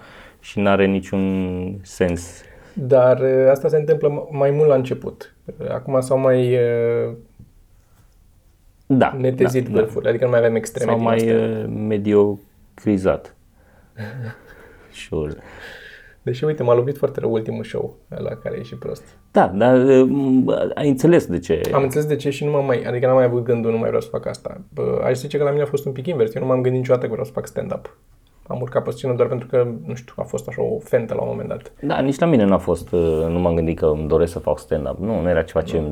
și 0.40 0.58
n-are 0.60 0.86
niciun 0.86 1.74
sens. 1.82 2.42
Dar 2.72 3.20
uh, 3.20 3.50
asta 3.50 3.68
se 3.68 3.76
întâmplă 3.76 4.08
m- 4.08 4.30
mai 4.36 4.50
mult 4.50 4.68
la 4.68 4.74
început. 4.74 5.34
Uh, 5.58 5.70
Acum 5.70 6.00
s-au 6.00 6.18
mai 6.18 6.54
uh, 6.54 7.14
Da, 8.86 9.14
netezit 9.18 9.64
da, 9.68 9.70
da. 9.74 9.80
vârfuri, 9.80 10.08
adică 10.08 10.24
nu 10.24 10.30
mai 10.30 10.38
avem 10.38 10.54
extreme 10.54 10.90
sau 10.90 10.98
din 10.98 11.06
mai 11.08 11.16
astea. 11.16 11.34
uh, 11.36 11.64
mediocrizat. 11.88 13.34
Sure. 15.08 15.32
Deși, 16.28 16.44
uite, 16.44 16.62
m-a 16.62 16.74
lovit 16.74 16.96
foarte 16.96 17.20
rău 17.20 17.32
ultimul 17.32 17.64
show 17.64 17.96
la 18.08 18.34
care 18.42 18.56
e 18.58 18.62
și 18.62 18.76
prost. 18.76 19.02
Da, 19.30 19.46
dar 19.54 19.84
uh, 19.84 20.70
ai 20.74 20.88
înțeles 20.88 21.26
de 21.26 21.38
ce. 21.38 21.60
Am 21.72 21.82
înțeles 21.82 22.06
de 22.06 22.16
ce 22.16 22.30
și 22.30 22.44
nu 22.44 22.50
m-am 22.50 22.64
mai, 22.64 22.82
adică 22.82 23.06
n-am 23.06 23.14
mai 23.14 23.24
avut 23.24 23.42
gândul, 23.42 23.70
nu 23.70 23.76
mai 23.76 23.86
vreau 23.86 24.02
să 24.02 24.08
fac 24.08 24.26
asta. 24.26 24.60
Bă, 24.74 25.00
aș 25.04 25.16
zice 25.16 25.38
că 25.38 25.44
la 25.44 25.50
mine 25.50 25.62
a 25.62 25.66
fost 25.66 25.86
un 25.86 25.92
pic 25.92 26.06
invers. 26.06 26.34
Eu 26.34 26.42
nu 26.42 26.48
m-am 26.48 26.60
gândit 26.60 26.80
niciodată 26.80 27.04
că 27.04 27.10
vreau 27.10 27.26
să 27.26 27.32
fac 27.32 27.46
stand-up. 27.46 27.96
Am 28.46 28.60
urcat 28.60 28.82
pe 28.84 28.90
scenă 28.90 29.14
doar 29.14 29.28
pentru 29.28 29.46
că, 29.48 29.68
nu 29.86 29.94
știu, 29.94 30.12
a 30.16 30.22
fost 30.22 30.48
așa 30.48 30.62
o 30.62 30.78
fentă 30.78 31.14
la 31.14 31.20
un 31.20 31.28
moment 31.30 31.48
dat. 31.48 31.72
Da, 31.80 32.00
nici 32.00 32.18
la 32.18 32.26
mine 32.26 32.44
n-a 32.44 32.58
fost, 32.58 32.92
uh, 32.92 33.26
nu 33.28 33.38
m-am 33.38 33.54
gândit 33.54 33.78
că 33.78 33.86
îmi 33.86 34.08
doresc 34.08 34.32
să 34.32 34.38
fac 34.38 34.58
stand-up. 34.58 34.98
Nu, 34.98 35.20
nu 35.20 35.28
era 35.28 35.42
ceva 35.42 35.62
ce... 35.62 35.82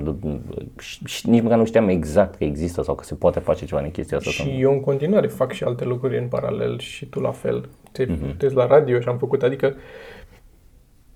Și, 0.79 1.01
și 1.05 1.29
nici 1.29 1.43
măcar 1.43 1.59
nu 1.59 1.65
știam 1.65 1.89
exact 1.89 2.35
că 2.35 2.45
există 2.45 2.83
sau 2.83 2.95
că 2.95 3.05
se 3.05 3.15
poate 3.15 3.39
face 3.39 3.65
ceva 3.65 3.81
în 3.81 3.91
chestia 3.91 4.17
asta. 4.17 4.31
Și 4.31 4.57
eu 4.61 4.73
în 4.73 4.81
continuare 4.81 5.27
fac 5.27 5.53
și 5.53 5.65
alte 5.65 5.85
lucruri 5.85 6.19
în 6.19 6.29
paralel 6.29 6.79
și 6.79 7.07
tu 7.07 7.21
la 7.21 7.31
fel. 7.31 7.69
Te 7.93 8.07
uh 8.47 8.53
la 8.53 8.67
radio 8.67 9.01
și 9.01 9.09
am 9.09 9.19
făcut, 9.19 9.43
adică 9.43 9.75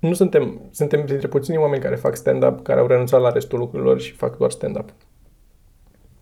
nu 0.01 0.13
suntem, 0.13 0.61
suntem 0.71 1.05
dintre 1.05 1.27
puțini 1.27 1.57
oameni 1.57 1.81
care 1.81 1.95
fac 1.95 2.15
stand-up, 2.15 2.63
care 2.63 2.79
au 2.79 2.87
renunțat 2.87 3.21
la 3.21 3.31
restul 3.31 3.59
lucrurilor 3.59 3.99
și 3.99 4.11
fac 4.11 4.37
doar 4.37 4.51
stand-up. 4.51 4.89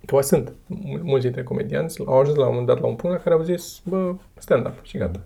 Că 0.05 0.21
sunt 0.21 0.53
mul- 0.65 1.01
mulți 1.03 1.23
dintre 1.23 1.43
comedianți, 1.43 2.01
au 2.05 2.19
ajuns 2.19 2.37
la 2.37 2.43
un 2.43 2.49
moment 2.49 2.67
dat 2.67 2.79
la 2.79 2.87
un 2.87 2.95
punct 2.95 3.15
la 3.15 3.21
care 3.21 3.35
au 3.35 3.41
zis, 3.41 3.81
bă, 3.83 4.13
stand-up 4.37 4.73
și 4.81 4.97
gata. 4.97 5.19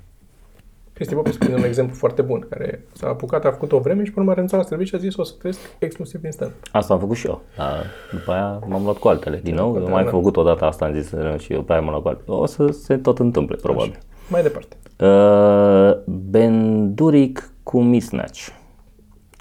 Cristi 0.94 1.14
Popescu 1.14 1.52
e 1.52 1.56
un 1.56 1.64
exemplu 1.64 1.96
foarte 1.96 2.22
bun, 2.22 2.46
care 2.50 2.86
s-a 2.94 3.08
apucat, 3.08 3.46
a 3.46 3.52
făcut 3.52 3.72
o 3.72 3.80
vreme 3.80 4.04
și 4.04 4.12
până 4.12 4.32
a 4.32 4.34
renunțat 4.34 4.60
la 4.60 4.66
serviciu 4.66 4.90
și 4.90 4.96
a 4.96 5.08
zis 5.08 5.18
o 5.18 5.24
să 5.24 5.34
trăiesc 5.38 5.60
exclusiv 5.80 6.22
din 6.22 6.32
stand 6.32 6.52
Asta 6.72 6.94
am 6.94 7.00
făcut 7.00 7.16
și 7.16 7.28
eu. 7.28 7.42
Dar 7.58 7.86
după 8.12 8.32
aia 8.32 8.60
m-am 8.68 8.84
luat 8.84 8.98
cu 8.98 9.08
altele. 9.08 9.40
Din 9.44 9.56
nou, 9.56 9.64
cu 9.64 9.70
am 9.70 9.76
altele, 9.76 9.96
mai 9.96 10.04
da. 10.04 10.10
făcut 10.10 10.38
o 10.38 10.44
dată 10.44 10.66
asta, 10.66 10.86
am 10.86 10.94
zis 10.94 11.12
uh, 11.12 11.40
și 11.40 11.54
eu 11.54 11.62
pe 11.62 11.72
aia 11.72 11.82
m-am 11.82 11.90
luat 11.90 12.02
cu 12.02 12.08
altele. 12.08 12.38
O 12.38 12.46
să 12.46 12.68
se 12.68 12.98
tot 12.98 13.20
întâmple, 13.20 13.56
probabil. 13.56 13.98
Mai 14.30 14.42
departe. 14.42 14.76
Uh, 15.00 16.14
Benduric 16.30 17.53
cu 17.64 17.82
Misnatch. 17.82 18.48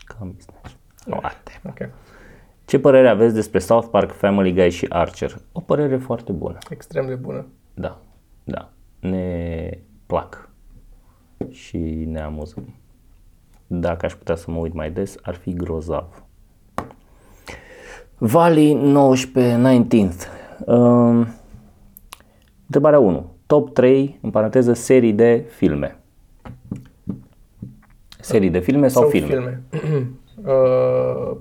Ca 0.04 0.18
Misnatch. 0.34 0.72
Foarte. 0.94 1.60
Ok. 1.64 1.88
Ce 2.64 2.78
părere 2.78 3.08
aveți 3.08 3.34
despre 3.34 3.58
South 3.58 3.88
Park, 3.90 4.12
Family 4.12 4.52
Guy 4.52 4.70
și 4.70 4.86
Archer? 4.88 5.36
O 5.52 5.60
părere 5.60 5.96
foarte 5.96 6.32
bună. 6.32 6.58
Extrem 6.70 7.06
de 7.06 7.14
bună. 7.14 7.46
Da, 7.74 8.00
da. 8.44 8.70
Ne 9.00 9.78
plac 10.06 10.50
și 11.50 11.78
ne 12.06 12.20
amuzăm. 12.20 12.74
Dacă 13.66 14.06
aș 14.06 14.14
putea 14.14 14.34
să 14.34 14.50
mă 14.50 14.58
uit 14.58 14.72
mai 14.72 14.90
des, 14.90 15.16
ar 15.22 15.34
fi 15.34 15.54
grozav. 15.54 16.24
Vali 18.18 18.72
19 18.72 19.86
19th. 19.86 20.26
Um, 20.66 21.26
întrebarea 22.66 22.98
1. 22.98 23.30
Top 23.46 23.74
3, 23.74 24.18
în 24.22 24.30
paranteză, 24.30 24.72
serii 24.72 25.12
de 25.12 25.44
filme. 25.48 26.01
Serii 28.22 28.50
de 28.50 28.58
filme 28.60 28.88
sau, 28.88 29.08
filme? 29.08 29.26
filme. 29.28 29.62
uh, 30.44 31.36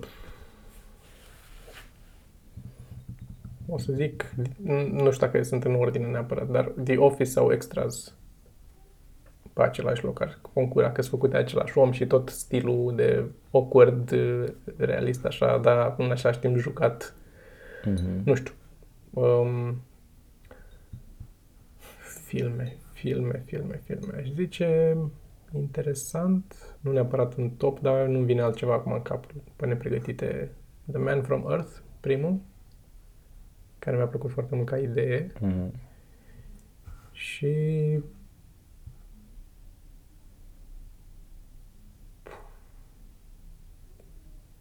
o 3.67 3.78
să 3.78 3.94
zic, 3.94 4.34
nu 4.91 5.12
știu 5.12 5.28
dacă 5.28 5.44
sunt 5.44 5.63
în 5.63 5.76
ordine 5.76 6.06
neapărat, 6.08 6.50
dar 6.50 6.72
The 6.84 6.98
Office 6.98 7.30
sau 7.30 7.52
Extras. 7.52 8.15
pe 9.54 9.62
același 9.62 10.04
loc, 10.04 10.22
ar 10.22 10.39
concura, 10.54 10.91
că 10.91 11.02
sunt 11.02 11.13
făcute 11.13 11.32
de 11.32 11.38
același 11.44 11.78
om 11.78 11.91
și 11.91 12.06
tot 12.08 12.30
stilul 12.30 12.96
de 12.96 13.26
awkward, 13.52 14.12
uh, 14.12 14.44
realist 14.78 15.26
așa, 15.26 15.58
dar 15.58 15.96
în 15.98 16.12
același 16.12 16.39
timp 16.39 16.58
jucat, 16.58 17.13
Mhm. 17.86 18.22
nu 18.24 18.34
știu. 18.36 18.54
Um, 19.10 19.82
filme, 22.26 22.76
filme, 22.94 23.44
filme, 23.46 23.82
filme. 23.86 24.13
Aș 24.17 24.28
zice 24.36 24.98
interesant, 25.55 26.75
nu 26.81 26.91
neapărat 26.91 27.33
în 27.33 27.49
top, 27.49 27.79
dar 27.79 28.07
nu 28.07 28.19
vine 28.19 28.41
altceva 28.41 28.73
acum 28.73 28.91
în 28.91 29.01
cap 29.01 29.25
pe 29.55 29.65
nepregătite. 29.65 30.51
The 30.91 30.99
Man 30.99 31.21
from 31.21 31.45
Earth, 31.49 31.71
primul, 31.99 32.39
care 33.79 33.95
mi-a 33.95 34.07
plăcut 34.07 34.31
foarte 34.31 34.55
mult 34.55 34.67
ca 34.67 34.77
idee. 34.77 35.31
Mhm. 35.39 35.73
Și 37.11 37.55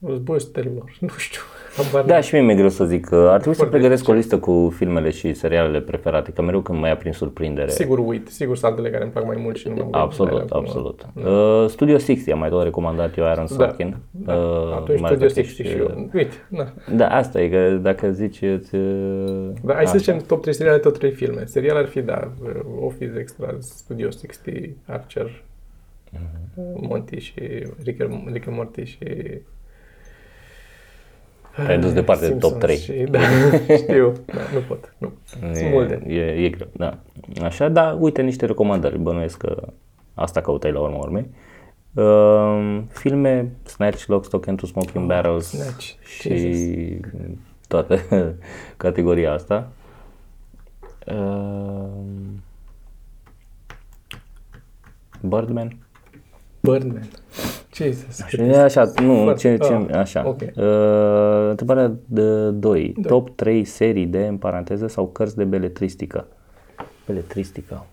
Războiul 0.03 0.41
stelelor, 0.41 0.97
nu 1.01 1.09
știu. 1.09 1.41
Habar 1.77 2.05
Da, 2.05 2.13
n-am. 2.13 2.23
și 2.23 2.35
mie 2.35 2.43
mi-e 2.43 2.55
greu 2.55 2.69
să 2.69 2.85
zic 2.85 3.05
că 3.07 3.15
ar 3.17 3.37
trebui 3.37 3.55
să 3.55 3.61
Foarte 3.63 3.77
pregătesc 3.79 4.09
o 4.09 4.13
listă 4.13 4.39
cu 4.39 4.73
filmele 4.77 5.11
și 5.11 5.33
serialele 5.35 5.81
preferate, 5.81 6.31
că 6.31 6.43
mereu 6.43 6.61
când 6.61 6.79
mă 6.79 6.87
ia 6.87 6.97
prin 6.97 7.13
surprindere. 7.13 7.71
Sigur 7.71 7.99
uit, 7.99 8.29
sigur 8.29 8.57
sunt 8.57 8.71
altele 8.71 8.91
care 8.91 9.03
îmi 9.03 9.13
plac 9.13 9.27
mai 9.27 9.37
mult 9.41 9.57
și 9.57 9.69
nu 9.69 9.75
mă 9.75 9.83
uit 9.85 9.93
la 9.95 10.01
Absolut, 10.01 10.33
ele 10.33 10.41
acum. 10.41 10.59
absolut. 10.61 11.07
Uh, 11.15 11.65
Studio 11.69 11.99
60 11.99 12.33
am 12.33 12.39
mai 12.39 12.49
tot 12.49 12.63
recomandat 12.63 13.17
eu 13.17 13.25
Aaron 13.25 13.47
Sorkin. 13.47 13.97
Da. 14.11 14.35
Uh, 14.35 14.73
Atunci 14.77 15.01
mai 15.01 15.11
Studio 15.11 15.27
ales 15.27 15.33
că 15.33 15.41
60 15.41 15.59
ești, 15.59 15.71
și 15.73 15.77
eu. 15.79 16.09
Uite, 16.15 16.35
na. 16.49 16.73
Da, 16.97 17.07
asta 17.09 17.41
e, 17.41 17.49
că 17.49 17.71
dacă 17.83 18.11
zici... 18.11 18.43
Îți, 18.43 18.75
uh, 18.75 19.49
Dar 19.63 19.75
hai 19.77 19.85
să 19.87 19.91
așa. 19.91 19.99
zicem 19.99 20.19
top 20.27 20.41
3 20.43 20.55
seriale, 20.55 20.79
top 20.79 20.97
3 20.99 21.11
filme. 21.11 21.45
Serial 21.45 21.77
ar 21.77 21.87
fi, 21.87 22.01
da, 22.01 22.31
Office, 22.85 23.13
Extra, 23.19 23.55
Studio 23.59 24.11
60, 24.11 24.71
Archer, 24.87 25.43
Mhm. 26.13 26.87
Monty 26.89 27.19
și 27.19 27.35
Rick, 27.85 28.03
and- 28.03 28.33
Rick 28.33 28.47
and 28.47 28.57
Morty 28.57 28.85
și... 28.85 28.99
Te-ai 31.57 31.79
dus 31.79 31.93
departe 31.93 32.29
de 32.29 32.35
top 32.35 32.51
Simpsons 32.51 32.63
3. 32.63 32.77
Și, 32.77 32.93
da, 33.11 33.19
știu, 33.83 34.13
da, 34.27 34.41
nu 34.55 34.61
pot, 34.69 34.95
nu. 34.99 35.13
Sunt 35.25 35.57
E, 35.57 35.69
multe. 35.73 36.03
e, 36.07 36.45
e 36.45 36.49
greu, 36.49 36.69
da. 36.73 36.99
Așa, 37.43 37.69
da, 37.69 37.97
uite 38.01 38.23
niște 38.23 38.47
recomandări, 38.47 38.99
bănuiesc 38.99 39.37
că 39.39 39.63
asta 40.15 40.41
căutai 40.41 40.73
la 40.73 40.81
urma 40.81 40.97
urmei. 40.99 41.27
Uh, 41.95 42.83
filme, 42.89 43.53
Snatch, 43.63 44.05
Lock, 44.07 44.25
Stock 44.25 44.47
and 44.47 44.59
Two 44.59 44.69
Smoking 44.69 45.07
Barrels 45.07 45.53
Oh, 45.53 45.59
Snatch, 45.61 45.93
și 46.03 47.01
toată 47.69 47.99
categoria 48.77 49.33
asta. 49.33 49.69
Uh, 51.07 51.87
Birdman. 55.21 55.77
Birdman. 56.61 57.09
Jesus. 57.75 58.27
Și 58.27 58.41
e 58.41 58.57
așa, 58.57 58.93
nu, 59.03 59.23
Foarte- 59.23 59.41
ce, 59.41 59.57
ce, 59.57 59.73
ah, 59.73 59.95
așa. 59.95 60.29
ok. 60.29 60.41
Uh, 60.41 61.49
întrebarea 61.49 61.93
de 62.07 62.51
2. 62.51 62.93
Top 63.07 63.37
3 63.37 63.65
serii 63.65 64.07
de, 64.07 64.27
în 64.27 64.39
paranteză, 64.39 64.87
sau 64.87 65.09
cărți 65.09 65.37
de 65.37 65.45
beletristică. 65.45 66.27
Beletristică. 67.07 67.87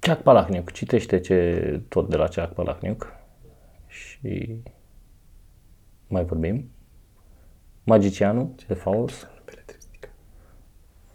Chuck 0.00 0.22
Palahniuk. 0.22 0.70
Citește 0.70 1.20
ce 1.20 1.80
tot 1.88 2.08
de 2.10 2.16
la 2.16 2.24
Chuck 2.24 2.52
Palahniuk. 2.52 3.12
Și 3.86 4.56
mai 6.08 6.24
vorbim. 6.24 6.70
Magicianul 7.84 8.54
de 8.66 8.74
Faust, 8.74 9.22
Beletristică. 9.24 9.33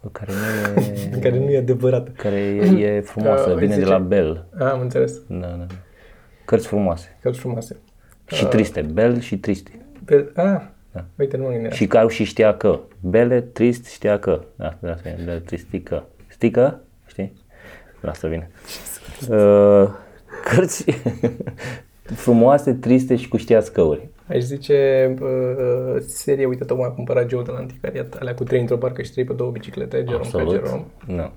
Care 0.08 0.32
nu 0.32 0.80
e, 0.82 1.18
Care 1.22 1.38
nu 1.38 1.50
e 1.50 1.56
adevărată. 1.58 2.10
care 2.16 2.36
e, 2.36 2.84
e 2.86 3.00
frumoasă, 3.00 3.50
Uh, 3.50 3.56
vine 3.56 3.74
de 3.74 3.80
zice- 3.80 3.86
la 3.92 3.98
Bell. 3.98 4.46
Ah, 4.58 4.70
am 4.70 4.80
înțeles. 4.80 5.12
Da, 5.26 5.36
da, 5.46 5.46
da. 5.46 5.66
Cărți 6.44 6.66
frumoase. 6.66 7.16
Cărți 7.22 7.38
frumoase. 7.38 7.76
Și 8.26 8.44
triste. 8.46 8.80
Bell 8.80 9.20
și 9.20 9.38
tristi. 9.38 9.70
Be- 10.04 10.30
ah, 10.34 10.60
uite, 11.18 11.36
nu 11.36 11.42
mă 11.42 11.50
gândeam. 11.50 11.72
Și 11.72 11.86
că 11.86 12.06
și 12.08 12.24
știa 12.24 12.56
că. 12.56 12.78
Bele, 13.00 13.40
trist, 13.40 13.86
știa 13.86 14.18
că. 14.18 14.44
Da, 14.56 14.76
da, 14.80 14.92
asta 14.92 15.08
e, 15.08 15.18
bele, 15.24 15.38
tristică. 15.38 16.04
Stică? 16.26 16.80
Știi? 17.06 17.32
La 18.00 18.10
asta 18.10 18.28
vine. 18.28 18.50
Uh, 19.28 19.88
cărți 20.44 20.84
frumoase, 22.14 22.72
triste 22.72 23.16
și 23.16 23.28
cu 23.28 23.36
știați 23.36 23.72
căuri. 23.72 24.08
Aș 24.28 24.38
zice 24.38 25.14
uh, 25.20 26.02
serie, 26.06 26.44
uite, 26.46 26.64
tocmai 26.64 26.86
am 26.86 26.94
cumpărat 26.94 27.28
Joe 27.28 27.42
de 27.42 27.50
la 27.50 27.58
anticariat, 27.58 28.16
alea 28.20 28.34
cu 28.34 28.44
trei 28.44 28.60
într-o 28.60 28.76
barcă 28.76 29.02
și 29.02 29.10
trei 29.12 29.24
pe 29.24 29.32
două 29.32 29.50
biciclete, 29.50 29.96
Jerome 29.96 30.16
ca 30.16 30.38
Absolut. 30.38 30.64
Jerome. 30.64 30.84
Nu. 31.06 31.30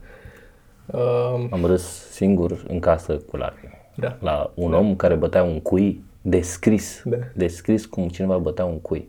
Uh, 0.86 1.48
Am 1.52 1.66
râs 1.66 2.08
singur 2.12 2.64
în 2.68 2.80
casă 2.80 3.14
cu 3.30 3.38
lacrimi. 3.38 3.82
Da. 3.96 4.18
La 4.22 4.52
un 4.54 4.74
om 4.74 4.96
care 4.96 5.16
bătea 5.16 5.44
un 5.44 5.60
cui 5.60 6.04
descris. 6.22 7.02
Da. 7.06 7.18
Descris 7.34 7.86
cum 7.86 8.08
cineva 8.08 8.38
bătea 8.38 8.66
un 8.66 8.80
cui. 8.80 9.08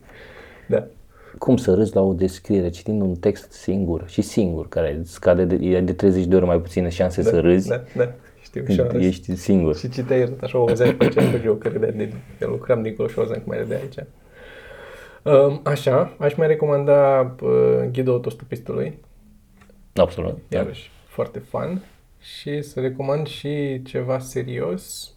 da. 0.68 0.86
Cum 1.38 1.56
să 1.56 1.74
râzi 1.74 1.94
la 1.94 2.00
o 2.00 2.12
descriere 2.12 2.68
citind 2.68 3.00
un 3.02 3.14
text 3.14 3.52
singur 3.52 4.04
și 4.06 4.22
singur, 4.22 4.68
care 4.68 5.00
scade 5.04 5.44
de, 5.44 5.66
e 5.66 5.80
de 5.80 5.92
30 5.92 6.24
de 6.24 6.36
ori 6.36 6.44
mai 6.44 6.60
puține 6.60 6.88
șanse 6.88 7.22
să 7.22 7.40
râzi. 7.40 7.68
Da, 7.68 7.82
da, 7.96 8.12
știu. 8.60 8.74
Și, 8.74 8.80
am 8.80 8.88
râs. 8.88 9.04
Ești 9.04 9.34
singur. 9.36 9.76
și 9.76 9.88
citeai 9.88 10.18
ieri 10.18 10.30
tot 10.30 10.42
așa 10.42 10.58
o 10.58 10.60
auzeai 10.68 10.94
pe 10.94 11.04
aceea 11.04 11.30
cu 11.30 11.36
Joe, 11.42 11.58
că 11.58 11.68
râdea 11.68 11.90
de, 11.90 12.12
de 12.38 12.46
lucram 12.46 12.82
dincolo 12.82 13.08
și 13.08 13.18
o 13.18 13.20
auzeam 13.20 13.40
cum 13.40 13.52
mai 13.52 13.58
râdea 13.58 13.78
aici. 13.78 13.94
Um, 15.22 15.60
așa, 15.64 16.14
aș 16.18 16.34
mai 16.34 16.46
recomanda 16.46 17.20
uh, 17.42 17.88
Ghidul 17.92 18.12
Autostopistului, 18.12 18.98
Absolut. 19.94 20.38
Da. 20.48 20.58
iarăși 20.58 20.90
foarte 21.06 21.38
fun. 21.38 21.82
Și 22.20 22.62
să 22.62 22.80
recomand 22.80 23.26
și 23.26 23.82
ceva 23.82 24.18
serios. 24.18 25.12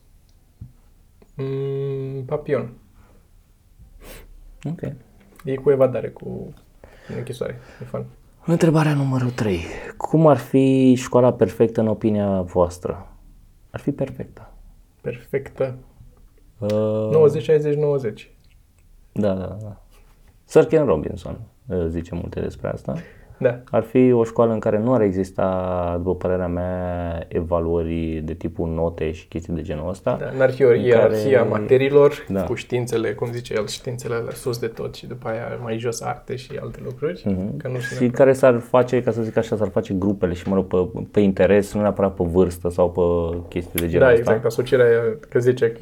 Mm, 1.36 2.24
Papion. 2.26 2.70
Ok. 4.64 4.82
E 5.44 5.56
cu 5.56 5.72
evadare, 5.72 6.08
cu 6.08 6.54
închisoare. 7.18 7.60
E 7.82 7.86
fun. 7.86 8.06
Întrebarea 8.46 8.94
numărul 8.94 9.30
3. 9.30 9.60
Cum 9.98 10.28
ar 10.28 10.38
fi 10.38 10.94
școala 10.98 11.34
perfectă 11.34 11.82
în 11.82 11.88
opinia 11.88 12.42
voastră? 12.42 13.08
Ar 13.78 13.84
fi 13.84 13.92
perfectă. 13.92 14.50
Perfectă. 15.02 15.76
Uh, 16.58 16.70
90, 16.70 17.44
60, 17.44 17.76
90. 17.76 18.32
da, 19.12 19.34
da, 19.34 19.58
da. 19.62 19.82
Sir 20.44 20.66
Ken 20.66 20.86
Robinson 20.86 21.40
uh, 21.68 21.86
zice 21.88 22.16
multe 22.16 22.40
despre 22.40 22.68
asta. 22.70 22.96
Da. 23.40 23.60
Ar 23.72 23.84
fi 23.84 24.12
o 24.12 24.24
școală 24.24 24.54
în 24.54 24.60
care 24.60 24.80
nu 24.80 24.94
ar 24.94 25.02
exista, 25.02 25.96
după 25.98 26.16
părerea 26.16 26.48
mea, 26.48 27.26
evaluări 27.28 28.22
de 28.26 28.34
tipul 28.34 28.70
note 28.70 29.12
și 29.12 29.28
chestii 29.28 29.54
de 29.54 29.62
genul 29.62 29.90
ăsta. 29.90 30.18
Da, 30.20 30.32
n-ar 30.38 30.52
fi 30.52 30.64
o 30.64 30.74
ierarhia 30.74 31.38
care- 31.38 31.50
materiilor 31.50 32.26
Da. 32.30 32.44
cu 32.44 32.54
științele, 32.54 33.14
cum 33.14 33.32
zice 33.32 33.54
el, 33.54 33.68
științele 33.68 34.16
la 34.16 34.32
sus 34.32 34.58
de 34.60 34.68
tot 34.68 34.96
și 34.96 35.08
după 35.08 35.28
aia 35.28 35.60
mai 35.62 35.78
jos 35.78 36.02
arte 36.02 36.36
și 36.36 36.52
alte 36.62 36.80
lucruri. 36.84 37.22
Că 37.58 37.68
nu 37.68 37.78
Și 37.80 38.08
care 38.10 38.34
s-ar 38.34 38.60
face, 38.60 39.04
ca 39.04 39.12
să 39.12 39.22
zic 39.22 39.38
așa, 39.38 39.56
s-ar 39.56 39.68
face 39.70 39.94
grupele 39.94 40.34
și, 40.34 40.48
mă 40.50 40.56
rog, 40.56 40.66
pe, 40.68 41.02
pe 41.12 41.20
interes, 41.20 41.74
nu 41.74 41.82
neapărat 41.82 42.14
pe 42.14 42.24
vârstă 42.24 42.70
sau 42.70 42.92
pe 42.92 43.38
chestii 43.48 43.80
de 43.80 43.88
genul 43.88 44.06
Da, 44.08 44.14
ăsta. 44.14 44.20
exact, 44.32 44.46
asocierea, 44.46 44.88
că 45.30 45.40
zice, 45.40 45.74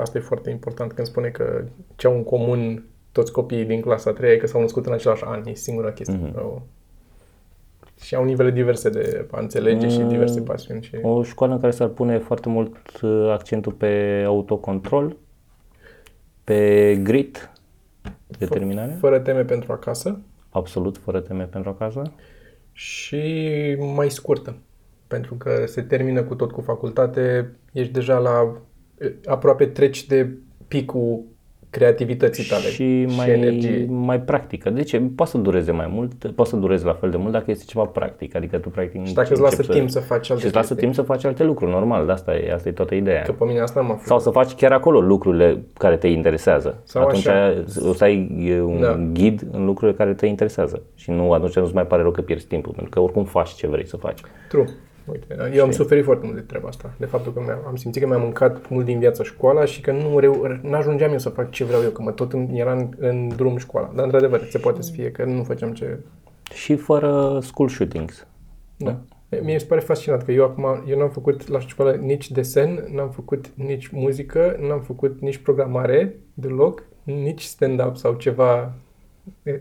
asta 0.00 0.18
e 0.18 0.20
foarte 0.20 0.50
important 0.50 0.92
când 0.92 1.06
spune 1.06 1.28
că 1.28 1.64
ce 1.96 2.06
au 2.06 2.14
în 2.14 2.24
comun 2.24 2.84
toți 3.12 3.32
copiii 3.32 3.64
din 3.64 3.80
clasa 3.80 4.12
3 4.12 4.32
e 4.32 4.36
că 4.36 4.46
s-au 4.46 4.60
născut 4.60 4.86
în 4.86 4.92
același 4.92 5.22
an, 5.26 5.42
e 5.46 5.54
singura 5.54 5.90
chestie. 5.92 6.18
Mm. 6.22 6.62
Și 8.04 8.14
au 8.14 8.24
nivele 8.24 8.50
diverse 8.50 8.90
de 8.90 9.26
a 9.30 9.40
înțelege 9.40 9.88
și 9.88 9.98
diverse 9.98 10.40
pasiuni. 10.40 10.82
Și... 10.82 10.98
O 11.02 11.22
școală 11.22 11.54
în 11.54 11.60
care 11.60 11.72
s-ar 11.72 11.88
pune 11.88 12.18
foarte 12.18 12.48
mult 12.48 13.00
uh, 13.02 13.30
accentul 13.30 13.72
pe 13.72 14.22
autocontrol, 14.26 15.16
pe 16.44 17.00
grit, 17.02 17.50
determinare, 18.38 18.96
Fără 19.00 19.18
teme 19.18 19.42
pentru 19.44 19.72
acasă 19.72 20.20
absolut 20.54 20.98
fără 20.98 21.20
teme 21.20 21.44
pentru 21.44 21.70
acasă. 21.70 22.12
și 22.72 23.22
mai 23.94 24.10
scurtă. 24.10 24.56
Pentru 25.06 25.34
că 25.34 25.64
se 25.66 25.82
termină 25.82 26.22
cu 26.22 26.34
tot 26.34 26.52
cu 26.52 26.60
facultate, 26.60 27.50
ești 27.72 27.92
deja 27.92 28.18
la 28.18 28.56
aproape 29.24 29.66
treci 29.66 30.06
de 30.06 30.30
picul 30.68 31.24
creativității 31.78 32.44
tale 32.44 32.62
și 32.64 33.06
mai, 33.16 33.30
energie. 33.30 33.86
mai 33.90 34.20
practică. 34.20 34.70
De 34.70 34.82
ce? 34.82 35.00
Poate 35.16 35.30
să 35.30 35.38
dureze 35.38 35.72
mai 35.72 35.88
mult, 35.92 36.12
poate 36.34 36.50
să 36.50 36.56
dureze 36.56 36.84
la 36.84 36.92
fel 36.92 37.10
de 37.10 37.16
mult 37.16 37.32
dacă 37.32 37.50
este 37.50 37.64
ceva 37.66 37.84
practic, 37.84 38.34
adică 38.36 38.58
tu 38.58 38.68
practic 38.68 39.06
Și 39.06 39.14
dacă 39.14 39.28
îți 39.32 39.40
lasă 39.40 39.62
timp 39.62 39.90
să 39.90 40.00
faci 40.00 40.24
și 40.24 40.32
alte 40.32 40.44
îți 40.46 40.54
lasă 40.54 40.66
chestii. 40.74 40.82
timp 40.82 40.94
să 40.94 41.02
faci 41.02 41.24
alte 41.24 41.44
lucruri, 41.44 41.70
normal, 41.70 42.06
de 42.06 42.12
asta 42.12 42.34
e, 42.36 42.52
asta 42.52 42.68
e 42.68 42.72
toată 42.72 42.94
ideea. 42.94 43.22
Că 43.22 43.32
pe 43.32 43.44
mine 43.44 43.60
asta 43.60 43.80
m-a 43.80 43.88
făcut. 43.88 44.06
Sau 44.06 44.18
să 44.18 44.30
faci 44.30 44.52
chiar 44.54 44.72
acolo 44.72 45.00
lucrurile 45.00 45.62
care 45.78 45.96
te 45.96 46.06
interesează. 46.08 46.80
Sau 46.84 47.02
atunci 47.02 47.26
așa. 47.26 47.64
o 47.88 47.92
să 47.92 48.04
ai 48.04 48.46
e, 48.48 48.60
un 48.60 48.80
Da. 48.80 49.00
ghid 49.12 49.46
în 49.52 49.64
lucrurile 49.64 49.96
care 49.96 50.14
te 50.14 50.26
interesează. 50.26 50.82
Și 50.94 51.10
nu 51.10 51.32
atunci 51.32 51.56
nu-ți 51.56 51.74
mai 51.74 51.86
pare 51.86 52.02
rău 52.02 52.10
că 52.10 52.20
pierzi 52.20 52.46
timpul, 52.46 52.72
pentru 52.72 52.90
că 52.90 53.00
oricum 53.00 53.24
faci 53.24 53.48
ce 53.50 53.66
vrei 53.66 53.86
să 53.86 53.96
faci. 53.96 54.20
True. 54.48 54.64
Uite, 55.04 55.50
eu 55.54 55.64
am 55.64 55.70
suferit 55.70 56.04
foarte 56.04 56.26
mult 56.26 56.36
de 56.36 56.42
treaba 56.42 56.68
asta, 56.68 56.94
de 56.98 57.06
faptul 57.06 57.32
că 57.32 57.40
mi-am, 57.40 57.58
am 57.66 57.76
simțit 57.76 58.02
că 58.02 58.08
mi-am 58.08 58.20
mâncat 58.20 58.68
mult 58.68 58.84
din 58.84 58.98
viața 58.98 59.22
școala 59.22 59.64
și 59.64 59.80
că 59.80 59.92
nu 59.92 60.18
reu- 60.18 60.58
n-ajungeam 60.62 61.12
eu 61.12 61.18
să 61.18 61.28
fac 61.28 61.50
ce 61.50 61.64
vreau 61.64 61.82
eu, 61.82 61.90
că 61.90 62.02
mă 62.02 62.12
tot 62.12 62.32
în, 62.32 62.48
era 62.52 62.72
în, 62.72 62.88
în 62.98 63.28
drum 63.28 63.56
școala. 63.56 63.92
Dar, 63.94 64.04
într-adevăr, 64.04 64.46
se 64.50 64.58
poate 64.58 64.82
să 64.82 64.92
fie 64.92 65.10
că 65.10 65.24
nu 65.24 65.42
făceam 65.42 65.72
ce... 65.72 65.98
Și 66.52 66.76
fără 66.76 67.38
school 67.42 67.68
shootings. 67.68 68.26
Da. 68.76 69.00
Mie 69.28 69.52
mi 69.54 69.60
se 69.60 69.66
pare 69.66 69.80
fascinant 69.80 70.22
că 70.22 70.32
eu 70.32 70.44
acum, 70.44 70.84
eu 70.88 70.98
n-am 70.98 71.10
făcut 71.10 71.48
la 71.48 71.58
școală 71.58 71.92
nici 71.92 72.30
desen, 72.30 72.88
n-am 72.92 73.10
făcut 73.10 73.50
nici 73.54 73.88
muzică, 73.88 74.56
n-am 74.60 74.80
făcut 74.80 75.20
nici 75.20 75.36
programare 75.36 76.14
deloc, 76.34 76.82
nici 77.02 77.42
stand-up 77.42 77.96
sau 77.96 78.14
ceva 78.14 78.72
e, 79.42 79.60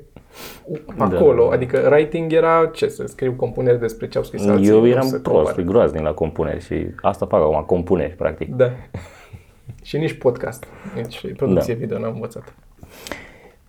acolo. 0.97 1.47
Da. 1.47 1.55
Adică 1.55 1.89
writing 1.91 2.33
era 2.33 2.69
ce, 2.73 2.87
să 2.87 3.05
scriu 3.07 3.33
compuneri 3.33 3.79
despre 3.79 4.07
ce 4.07 4.17
au 4.17 4.23
scris 4.23 4.47
alții. 4.47 4.67
Eu 4.67 4.79
nu 4.79 4.87
eram 4.87 5.07
să 5.07 5.19
prost, 5.19 5.45
compar. 5.45 5.63
groaznic 5.65 6.01
la 6.01 6.13
compuneri 6.13 6.63
și 6.63 6.85
asta 7.01 7.25
fac 7.25 7.41
acum, 7.41 7.63
compuneri, 7.65 8.13
practic. 8.15 8.55
Da. 8.55 8.69
Și 9.83 9.97
nici 9.97 10.13
podcast, 10.13 10.65
nici 10.95 11.33
producție 11.35 11.73
video 11.73 11.99
n-am 11.99 12.13
învățat. 12.13 12.53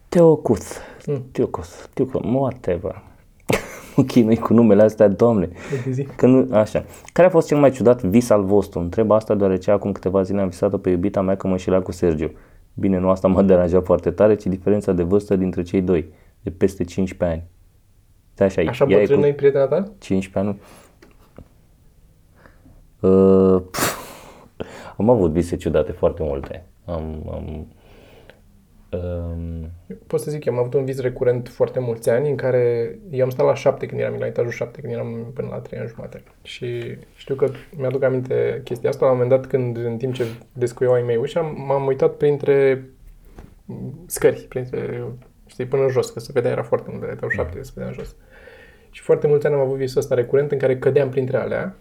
Teocuț, 0.08 0.76
Mm. 1.06 1.24
Teocuț, 1.32 1.68
Teocuț, 1.94 2.24
whatever. 2.24 3.02
Mă 3.96 4.02
chinui 4.02 4.36
cu 4.36 4.52
numele 4.52 4.82
astea, 4.82 5.08
doamne. 5.08 5.48
Uite, 5.72 5.90
zi. 5.90 6.02
Că 6.16 6.26
nu, 6.26 6.48
așa. 6.52 6.84
Care 7.12 7.28
a 7.28 7.30
fost 7.30 7.46
cel 7.46 7.58
mai 7.58 7.70
ciudat 7.70 8.02
vis 8.02 8.30
al 8.30 8.44
vostru? 8.44 8.78
Întreb 8.80 9.10
asta 9.10 9.34
deoarece 9.34 9.70
acum 9.70 9.92
câteva 9.92 10.22
zile 10.22 10.40
am 10.40 10.48
visat-o 10.48 10.76
pe 10.78 10.90
iubita 10.90 11.20
mea 11.20 11.36
că 11.36 11.46
mă 11.46 11.52
înșela 11.52 11.80
cu 11.80 11.92
Sergiu. 11.92 12.30
Bine, 12.74 12.98
nu 12.98 13.08
asta 13.10 13.28
m-a 13.28 13.42
deranjat 13.42 13.84
foarte 13.84 14.10
tare, 14.10 14.34
ci 14.34 14.46
diferența 14.46 14.92
de 14.92 15.02
vârstă 15.02 15.36
dintre 15.36 15.62
cei 15.62 15.80
doi, 15.80 16.12
de 16.44 16.50
peste 16.50 16.84
15 16.84 17.38
ani. 17.38 17.48
Stai 18.32 18.46
așa, 18.46 18.62
Așa 18.68 18.86
ea 18.88 18.96
e 18.96 19.00
bătrână 19.00 19.20
cu 19.20 19.26
e 19.26 19.32
prietena 19.32 19.66
ta? 19.66 19.92
15 19.98 20.38
ani. 20.38 20.60
Uh, 23.00 23.62
pf, 23.70 23.94
am 24.96 25.10
avut 25.10 25.30
vise 25.30 25.56
ciudate 25.56 25.92
foarte 25.92 26.22
multe. 26.22 26.66
Am, 26.84 27.30
am, 27.32 27.66
um, 28.98 29.70
Pot 30.06 30.20
să 30.20 30.30
zic, 30.30 30.44
eu 30.44 30.52
am 30.52 30.58
avut 30.58 30.74
un 30.74 30.84
vis 30.84 31.00
recurent 31.00 31.48
foarte 31.48 31.78
mulți 31.78 32.10
ani 32.10 32.28
în 32.30 32.36
care 32.36 32.94
eu 33.10 33.24
am 33.24 33.30
stat 33.30 33.46
la 33.46 33.54
șapte 33.54 33.86
când 33.86 34.00
eram 34.00 34.16
la 34.18 34.26
etajul 34.26 34.50
șapte, 34.50 34.80
când 34.80 34.92
eram 34.92 35.30
până 35.34 35.48
la 35.50 35.58
trei 35.58 35.78
ani 35.78 35.88
jumate. 35.88 36.22
Și 36.42 36.96
știu 37.16 37.34
că 37.34 37.50
mi-aduc 37.76 38.02
aminte 38.02 38.60
chestia 38.64 38.88
asta 38.88 39.04
la 39.04 39.10
un 39.10 39.18
moment 39.18 39.40
dat 39.40 39.50
când 39.50 39.76
în 39.76 39.96
timp 39.96 40.14
ce 40.14 40.24
descuiau 40.52 40.92
ai 40.92 41.02
mei 41.02 41.16
ușa, 41.16 41.40
m-am 41.40 41.86
uitat 41.86 42.16
printre 42.16 42.84
scări, 44.06 44.46
printre, 44.48 45.04
știi, 45.54 45.66
până 45.66 45.82
în 45.82 45.88
jos, 45.88 46.10
că 46.10 46.20
se 46.20 46.30
vedea, 46.32 46.50
era 46.50 46.62
foarte 46.62 46.86
mult 46.88 47.00
de 47.00 47.06
la 47.06 47.12
etajul 47.12 47.34
șapte, 47.34 47.62
se 47.62 47.70
vedea 47.74 47.88
în 47.88 47.94
jos. 47.94 48.14
Și 48.90 49.02
foarte 49.02 49.26
mulți 49.26 49.46
ani 49.46 49.54
am 49.54 49.60
avut 49.60 49.76
visul 49.76 50.00
ăsta 50.00 50.14
recurent 50.14 50.52
în 50.52 50.58
care 50.58 50.78
cădeam 50.78 51.08
printre 51.08 51.36
alea 51.36 51.76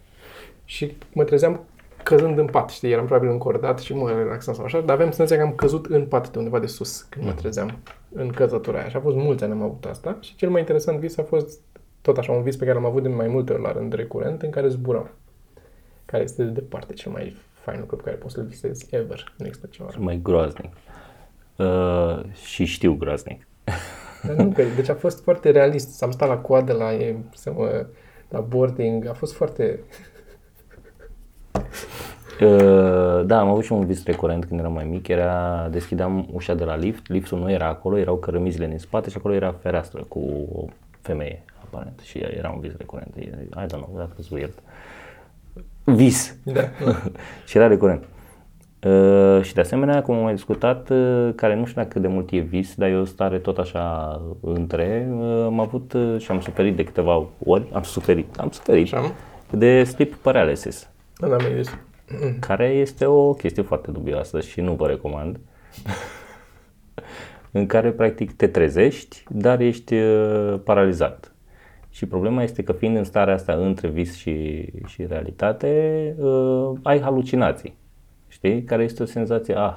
și 0.65 0.97
mă 1.13 1.23
trezeam 1.23 1.65
căzând 2.03 2.37
în 2.37 2.45
pat, 2.45 2.69
știi, 2.69 2.91
eram 2.91 3.05
probabil 3.05 3.29
încordat 3.29 3.79
și 3.79 3.93
mă 3.93 4.11
relaxam 4.11 4.53
sau 4.53 4.65
așa, 4.65 4.81
dar 4.81 4.95
aveam 4.95 5.11
senzația 5.11 5.37
că 5.37 5.49
am 5.49 5.55
căzut 5.55 5.85
în 5.85 6.05
pat 6.05 6.31
de 6.31 6.37
undeva 6.37 6.59
de 6.59 6.67
sus 6.67 7.01
când 7.01 7.25
mă 7.25 7.31
trezeam 7.31 7.77
în 8.11 8.29
căzătura 8.29 8.79
aia. 8.79 8.89
Și 8.89 8.95
a 8.95 8.99
fost 8.99 9.15
mulți 9.15 9.43
ani 9.43 9.53
am 9.53 9.61
avut 9.61 9.85
asta 9.85 10.17
și 10.21 10.35
cel 10.35 10.49
mai 10.49 10.59
interesant 10.59 10.99
vis 10.99 11.17
a 11.17 11.23
fost 11.23 11.59
tot 12.01 12.17
așa 12.17 12.31
un 12.31 12.43
vis 12.43 12.55
pe 12.55 12.65
care 12.65 12.75
l-am 12.75 12.85
avut 12.85 13.03
de 13.03 13.09
mai 13.09 13.27
multe 13.27 13.53
ori 13.53 13.61
la 13.61 13.71
rând 13.71 13.93
recurent 13.93 14.41
în 14.41 14.49
care 14.49 14.67
zburam. 14.67 15.09
Care 16.05 16.23
este 16.23 16.43
de 16.43 16.49
departe 16.49 16.93
cel 16.93 17.11
mai 17.11 17.35
fain 17.53 17.79
lucru 17.79 17.95
pe 17.95 18.03
care 18.03 18.15
poți 18.15 18.33
să-l 18.33 18.43
visezi 18.43 18.87
ever. 18.89 19.33
Nu 19.37 19.45
există 19.45 19.67
ceva. 19.71 19.89
mai 19.97 20.19
groaznic. 20.23 20.71
Uh, 21.55 22.33
și 22.33 22.65
știu 22.65 22.93
groaznic. 22.93 23.47
Dar 24.23 24.35
nu, 24.35 24.51
că, 24.51 24.63
deci 24.75 24.89
a 24.89 24.95
fost 24.95 25.23
foarte 25.23 25.51
realist. 25.51 26.03
Am 26.03 26.11
stat 26.11 26.27
la 26.27 26.37
coadă 26.37 26.73
la, 26.73 26.93
e, 26.93 27.15
să 27.33 27.51
mă, 27.51 27.85
la 28.29 28.39
boarding, 28.39 29.07
a 29.07 29.13
fost 29.13 29.33
foarte... 29.33 29.79
Uh, 32.41 33.25
da, 33.25 33.39
am 33.39 33.47
avut 33.49 33.63
și 33.63 33.71
un 33.71 33.85
vis 33.85 34.05
recurent 34.05 34.45
când 34.45 34.59
eram 34.59 34.73
mai 34.73 34.83
mic, 34.83 35.07
era, 35.07 35.67
deschideam 35.71 36.27
ușa 36.31 36.53
de 36.53 36.63
la 36.63 36.75
lift, 36.75 37.07
liftul 37.07 37.39
nu 37.39 37.51
era 37.51 37.67
acolo, 37.67 37.97
erau 37.97 38.15
cărămizile 38.15 38.67
din 38.67 38.77
spate 38.77 39.09
și 39.09 39.17
acolo 39.17 39.33
era 39.33 39.51
fereastră 39.51 40.03
cu 40.07 40.19
o 40.53 40.65
femeie, 41.01 41.43
aparent, 41.65 41.99
și 41.99 42.17
era 42.17 42.49
un 42.49 42.59
vis 42.59 42.71
recurent. 42.77 43.15
I 43.15 43.65
don't 43.65 43.67
know, 43.67 43.93
that 43.95 44.09
was 44.17 44.29
weird. 44.29 44.53
Vis! 45.83 46.35
Da. 46.43 46.61
și 47.47 47.57
era 47.57 47.67
recurent. 47.67 48.01
Uh, 48.01 48.22
și 49.41 49.53
de 49.53 49.61
asemenea, 49.61 50.01
cum 50.01 50.15
am 50.15 50.23
mai 50.23 50.33
discutat, 50.33 50.89
uh, 50.89 51.29
care 51.35 51.55
nu 51.55 51.65
știu 51.65 51.81
dacă 51.81 51.99
de 51.99 52.07
mult 52.07 52.31
e 52.31 52.37
vis, 52.37 52.75
dar 52.75 52.89
e 52.89 52.95
o 52.95 53.05
stare 53.05 53.37
tot 53.37 53.57
așa 53.57 54.21
între, 54.41 55.09
uh, 55.11 55.43
am 55.45 55.59
avut 55.59 55.93
uh, 55.93 56.19
și 56.19 56.31
am 56.31 56.39
suferit 56.39 56.75
de 56.75 56.83
câteva 56.83 57.25
ori, 57.45 57.67
am 57.71 57.83
suferit, 57.83 58.37
am 58.37 58.49
suferit 58.49 58.93
Așa. 58.93 59.11
de 59.49 59.83
sleep 59.83 60.13
paralysis 60.13 60.89
Da, 61.17 61.27
da, 61.27 61.35
mi 61.35 61.63
care 62.39 62.65
este 62.67 63.05
o 63.05 63.33
chestie 63.33 63.63
foarte 63.63 63.91
dubioasă 63.91 64.39
și 64.39 64.61
nu 64.61 64.73
vă 64.73 64.87
recomand, 64.87 65.39
în 67.51 67.65
care 67.65 67.91
practic 67.91 68.31
te 68.31 68.47
trezești, 68.47 69.23
dar 69.29 69.59
ești 69.59 69.93
uh, 69.93 70.59
paralizat. 70.63 71.35
Și 71.89 72.05
problema 72.05 72.43
este 72.43 72.63
că 72.63 72.71
fiind 72.71 72.97
în 72.97 73.03
starea 73.03 73.33
asta 73.33 73.53
între 73.53 73.87
vis 73.87 74.15
și, 74.15 74.65
și 74.85 75.05
realitate, 75.05 76.15
uh, 76.17 76.71
ai 76.83 77.01
halucinații, 77.01 77.75
știi? 78.43 78.63
Care 78.63 78.83
este 78.83 79.03
o 79.03 79.05
senzație, 79.05 79.55
ah, 79.55 79.75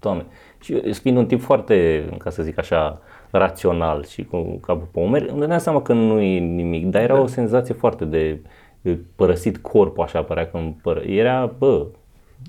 doamne. 0.00 0.26
Și 0.60 0.72
eu, 0.72 0.92
fiind 0.92 1.16
un 1.16 1.26
tip 1.26 1.40
foarte, 1.40 2.04
ca 2.18 2.30
să 2.30 2.42
zic 2.42 2.58
așa, 2.58 3.00
rațional 3.30 4.04
și 4.04 4.24
cu 4.24 4.58
capul 4.66 4.88
pe 4.92 5.00
umeri, 5.00 5.28
îmi 5.28 5.40
dădeam 5.40 5.58
seama 5.58 5.82
că 5.82 5.92
nu 5.92 6.20
e 6.20 6.38
nimic, 6.38 6.86
dar 6.86 7.02
era 7.02 7.20
o 7.20 7.26
senzație 7.26 7.74
foarte 7.74 8.04
de 8.04 8.40
de 8.82 8.98
părăsit 9.16 9.58
corpul, 9.58 10.04
așa 10.04 10.22
părea 10.22 10.50
că 10.50 10.56
îmi 10.56 10.78
pără. 10.82 11.00
Era, 11.00 11.54
bă, 11.58 11.86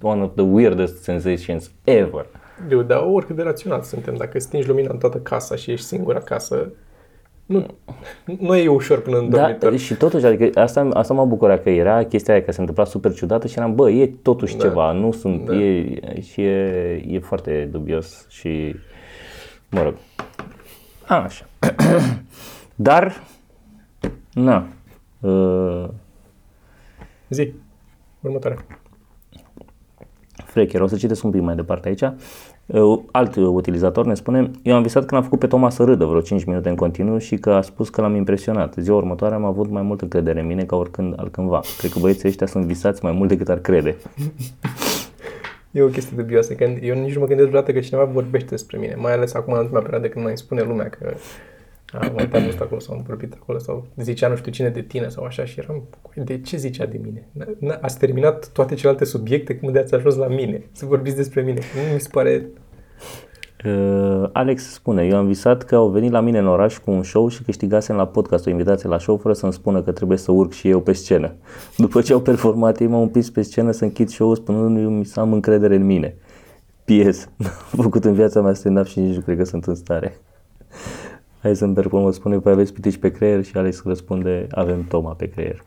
one 0.02 0.22
of 0.24 0.32
the 0.36 0.44
weirdest 0.44 1.04
sensations 1.04 1.72
ever. 1.84 2.26
Eu, 2.70 2.82
dar 2.82 3.04
oricât 3.12 3.36
de 3.36 3.42
rațional 3.42 3.82
suntem, 3.82 4.16
dacă 4.16 4.40
stingi 4.40 4.68
lumina 4.68 4.90
în 4.92 4.98
toată 4.98 5.18
casa 5.18 5.56
și 5.56 5.72
ești 5.72 5.86
singur 5.86 6.16
acasă, 6.16 6.72
nu, 7.54 7.66
nu 8.40 8.56
e 8.56 8.68
ușor 8.68 9.02
până 9.02 9.18
în 9.18 9.30
Da, 9.30 9.38
dormitor. 9.42 9.78
și 9.78 9.94
totuși, 9.94 10.26
adică 10.26 10.60
asta, 10.60 10.90
asta 10.94 11.14
mă 11.14 11.26
bucura 11.26 11.58
că 11.58 11.70
era 11.70 12.04
chestia 12.04 12.34
aia 12.34 12.44
că 12.44 12.52
se 12.52 12.60
întâmpla 12.60 12.86
super 12.86 13.14
ciudată 13.14 13.48
și 13.48 13.58
eram, 13.58 13.76
bă, 13.76 13.90
e 13.90 14.08
totuși 14.22 14.58
Da. 14.58 14.64
ceva, 14.68 14.92
nu 14.92 15.12
sunt, 15.12 15.46
Da. 15.46 15.56
e, 15.56 16.22
și 16.22 16.42
e, 16.42 17.04
e 17.08 17.20
foarte 17.20 17.70
dubios 17.72 18.26
și, 18.30 18.76
mă 19.70 19.84
rog, 19.84 19.94
așa. 21.08 21.46
Dar, 22.76 23.24
na, 24.34 24.68
uh, 25.20 25.86
Zi, 27.30 27.54
următoarea. 28.22 28.66
Frecher, 30.46 30.82
o 30.82 30.88
să 30.88 30.96
citesc 30.96 31.24
un 31.24 31.32
pic 31.32 31.42
mai 31.42 31.56
departe 31.56 31.88
aici. 31.88 32.04
Uh, 32.66 33.00
Alt 33.12 33.36
utilizator 33.36 34.06
ne 34.06 34.14
spune, 34.14 34.52
eu 34.62 34.76
am 34.76 34.82
visat 34.82 35.06
că 35.06 35.16
l-am 35.16 35.24
făcut 35.24 35.40
pe 35.40 35.48
Toma 35.48 35.70
să 35.70 35.84
râdă 35.84 36.06
vreo 36.06 36.22
5 36.22 36.44
minute 36.44 36.70
în 36.70 36.76
continuu 36.76 37.18
și 37.18 37.38
că 37.38 37.50
a 37.50 37.62
spus 37.62 37.90
că 37.90 38.02
l-am 38.02 38.16
impresionat. 38.16 38.74
Ziua 38.78 38.98
următoare 38.98 39.36
am 39.36 39.46
avut 39.46 39.70
mai 39.70 39.82
multă 39.82 40.06
credere 40.06 40.40
în 40.40 40.46
mine 40.46 40.64
ca 40.64 40.76
oricând 40.76 41.14
altcândva. 41.18 41.62
Cred 41.78 41.92
că 41.92 42.00
băieții 42.00 42.28
ăștia 42.28 42.48
sunt 42.48 42.66
visați 42.66 43.04
mai 43.04 43.12
mult 43.12 43.30
decât 43.30 43.50
ar 43.50 43.60
crede. 43.60 43.96
E 45.72 45.82
o 45.82 45.88
chestie 45.88 46.18
dubioasă, 46.18 46.54
că 46.54 46.64
eu 46.64 46.96
nici 46.96 47.14
nu 47.14 47.20
mă 47.20 47.26
gândesc 47.26 47.48
vreodată 47.48 47.74
că 47.74 47.80
cineva 47.80 48.04
vorbește 48.04 48.48
despre 48.50 48.78
mine, 48.78 48.96
mai 48.98 49.14
ales 49.14 49.34
acum 49.34 49.54
în 49.54 49.60
ultima 49.60 49.80
perioadă 49.80 50.08
când 50.08 50.24
mai 50.24 50.34
îmi 50.34 50.38
spune 50.38 50.62
lumea 50.62 50.90
că 50.90 51.14
a, 52.00 52.12
uite, 52.18 52.38
am 52.38 52.44
fost 52.44 52.60
acolo 52.62 52.80
sau 52.80 52.96
am 52.96 53.04
vorbit 53.08 53.34
acolo 53.42 53.58
sau 53.60 53.86
zicea 53.98 54.28
nu 54.28 54.36
știu 54.36 54.52
cine 54.52 54.70
de 54.70 54.82
tine 54.82 55.08
sau 55.08 55.24
așa 55.24 55.46
și 55.46 55.60
eram, 55.60 55.84
"Coi, 56.02 56.24
de 56.24 56.42
ce 56.42 56.58
zicea 56.58 56.86
de 56.86 57.00
mine? 57.04 57.28
N- 57.40 57.74
n- 57.74 57.80
Ați 57.82 57.98
terminat 57.98 58.48
toate 58.48 58.76
celelalte 58.76 59.06
subiecte, 59.06 59.56
cum 59.56 59.72
de 59.72 59.80
ați 59.80 59.94
ajuns 59.96 60.16
la 60.16 60.28
mine? 60.28 60.64
Să 60.72 60.86
vorbiți 60.86 61.16
despre 61.16 61.42
mine. 61.42 61.60
Nu 61.88 61.94
mi 61.94 62.00
se 62.00 62.10
pare... 62.12 62.46
Uh, 63.66 64.30
Alex 64.34 64.74
spune, 64.74 65.06
eu 65.06 65.18
am 65.18 65.28
visat 65.28 65.64
că 65.64 65.76
au 65.76 65.90
venit 65.90 66.12
la 66.12 66.20
mine 66.20 66.38
în 66.40 66.48
oraș 66.48 66.78
cu 66.78 66.92
un 66.92 67.04
show 67.04 67.28
și 67.28 67.44
câștigasem 67.44 67.96
la 67.96 68.08
podcast 68.08 68.46
o 68.46 68.50
invitație 68.50 68.90
la 68.90 68.98
show 68.98 69.18
fără 69.18 69.34
să-mi 69.34 69.54
spună 69.54 69.82
că 69.82 69.92
trebuie 69.92 70.18
să 70.18 70.32
urc 70.32 70.52
și 70.52 70.70
eu 70.70 70.80
pe 70.82 70.94
scenă. 70.94 71.34
După 71.78 72.02
ce 72.02 72.14
au 72.14 72.20
performat, 72.22 72.80
ei 72.80 72.88
m-au 72.88 73.02
împins 73.02 73.30
pe 73.30 73.42
scenă 73.42 73.72
să 73.72 73.84
închid 73.84 74.10
show-ul 74.10 74.36
spunându-mi 74.36 75.06
să 75.06 75.20
am 75.20 75.34
încredere 75.34 75.76
în 75.76 75.86
mine. 75.86 76.16
PS. 76.86 77.28
Am 77.78 77.84
făcut 77.84 78.06
în 78.06 78.14
viața 78.14 78.42
mea 78.42 78.54
stand-up 78.54 78.86
și 78.86 79.00
nici 79.00 79.16
nu 79.16 79.22
cred 79.22 79.38
că 79.38 79.44
sunt 79.44 79.66
în 79.66 79.76
stare. 79.76 80.18
Hai 81.44 81.56
să-mi 81.56 81.74
performă, 81.74 82.12
spune, 82.12 82.40
păi 82.40 82.52
aveți 82.52 82.74
pitici 82.74 82.98
pe 82.98 83.12
creier 83.12 83.44
și 83.44 83.58
Alex 83.58 83.84
răspunde, 83.84 84.48
avem 84.52 84.84
Toma 84.84 85.14
pe 85.14 85.30
creier. 85.30 85.64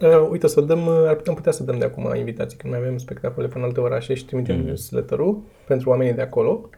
Uh, 0.00 0.28
uite, 0.30 0.46
să 0.46 0.60
dăm, 0.60 0.86
uh, 0.86 1.04
ar 1.06 1.14
putea, 1.14 1.32
am 1.32 1.34
putea 1.34 1.52
să 1.52 1.62
dăm 1.62 1.78
de 1.78 1.84
acum 1.84 2.14
invitații 2.14 2.58
când 2.58 2.72
mai 2.72 2.82
avem 2.82 2.98
spectacole 2.98 3.46
până 3.46 3.60
în 3.60 3.68
alte 3.68 3.80
orașe 3.80 4.14
și 4.14 4.24
trimitem 4.24 4.56
mm. 4.56 4.64
newsletter-ul 4.64 5.42
pentru 5.66 5.90
oamenii 5.90 6.12
de 6.12 6.22
acolo. 6.22 6.68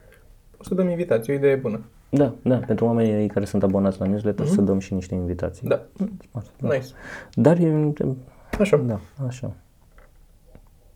O 0.59 0.63
să 0.63 0.75
dăm 0.75 0.89
invitații, 0.89 1.33
o 1.33 1.37
idee 1.37 1.55
bună. 1.55 1.81
Da, 2.09 2.35
da, 2.43 2.57
pentru 2.57 2.85
oamenii 2.85 3.29
care 3.29 3.45
sunt 3.45 3.63
abonați 3.63 4.01
la 4.01 4.07
newsletter 4.07 4.47
să 4.47 4.61
dăm 4.61 4.79
și 4.79 4.95
niște 4.95 5.15
invitații. 5.15 5.69
Da, 5.69 5.83
Smart, 6.31 6.47
da. 6.61 6.75
nice. 6.75 6.89
Dar 7.35 7.59
e, 7.59 7.93
Așa. 8.59 8.77
Da, 8.77 9.01
așa. 9.27 9.53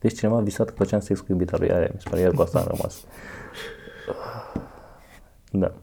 Deci 0.01 0.17
cineva 0.19 0.37
a 0.37 0.40
visat 0.40 0.69
că 0.69 0.75
făceam 0.77 1.01
sex 1.01 1.21
cu 1.21 1.27
iubita 1.29 1.57
lui 1.59 1.71
aia, 1.71 1.88
mi 1.93 2.01
se 2.01 2.09
pare, 2.11 2.23
iar 2.23 2.31
cu 2.31 2.43
asta 2.43 2.59
am 2.59 2.67
rămas. 2.69 3.05
Da. 5.51 5.75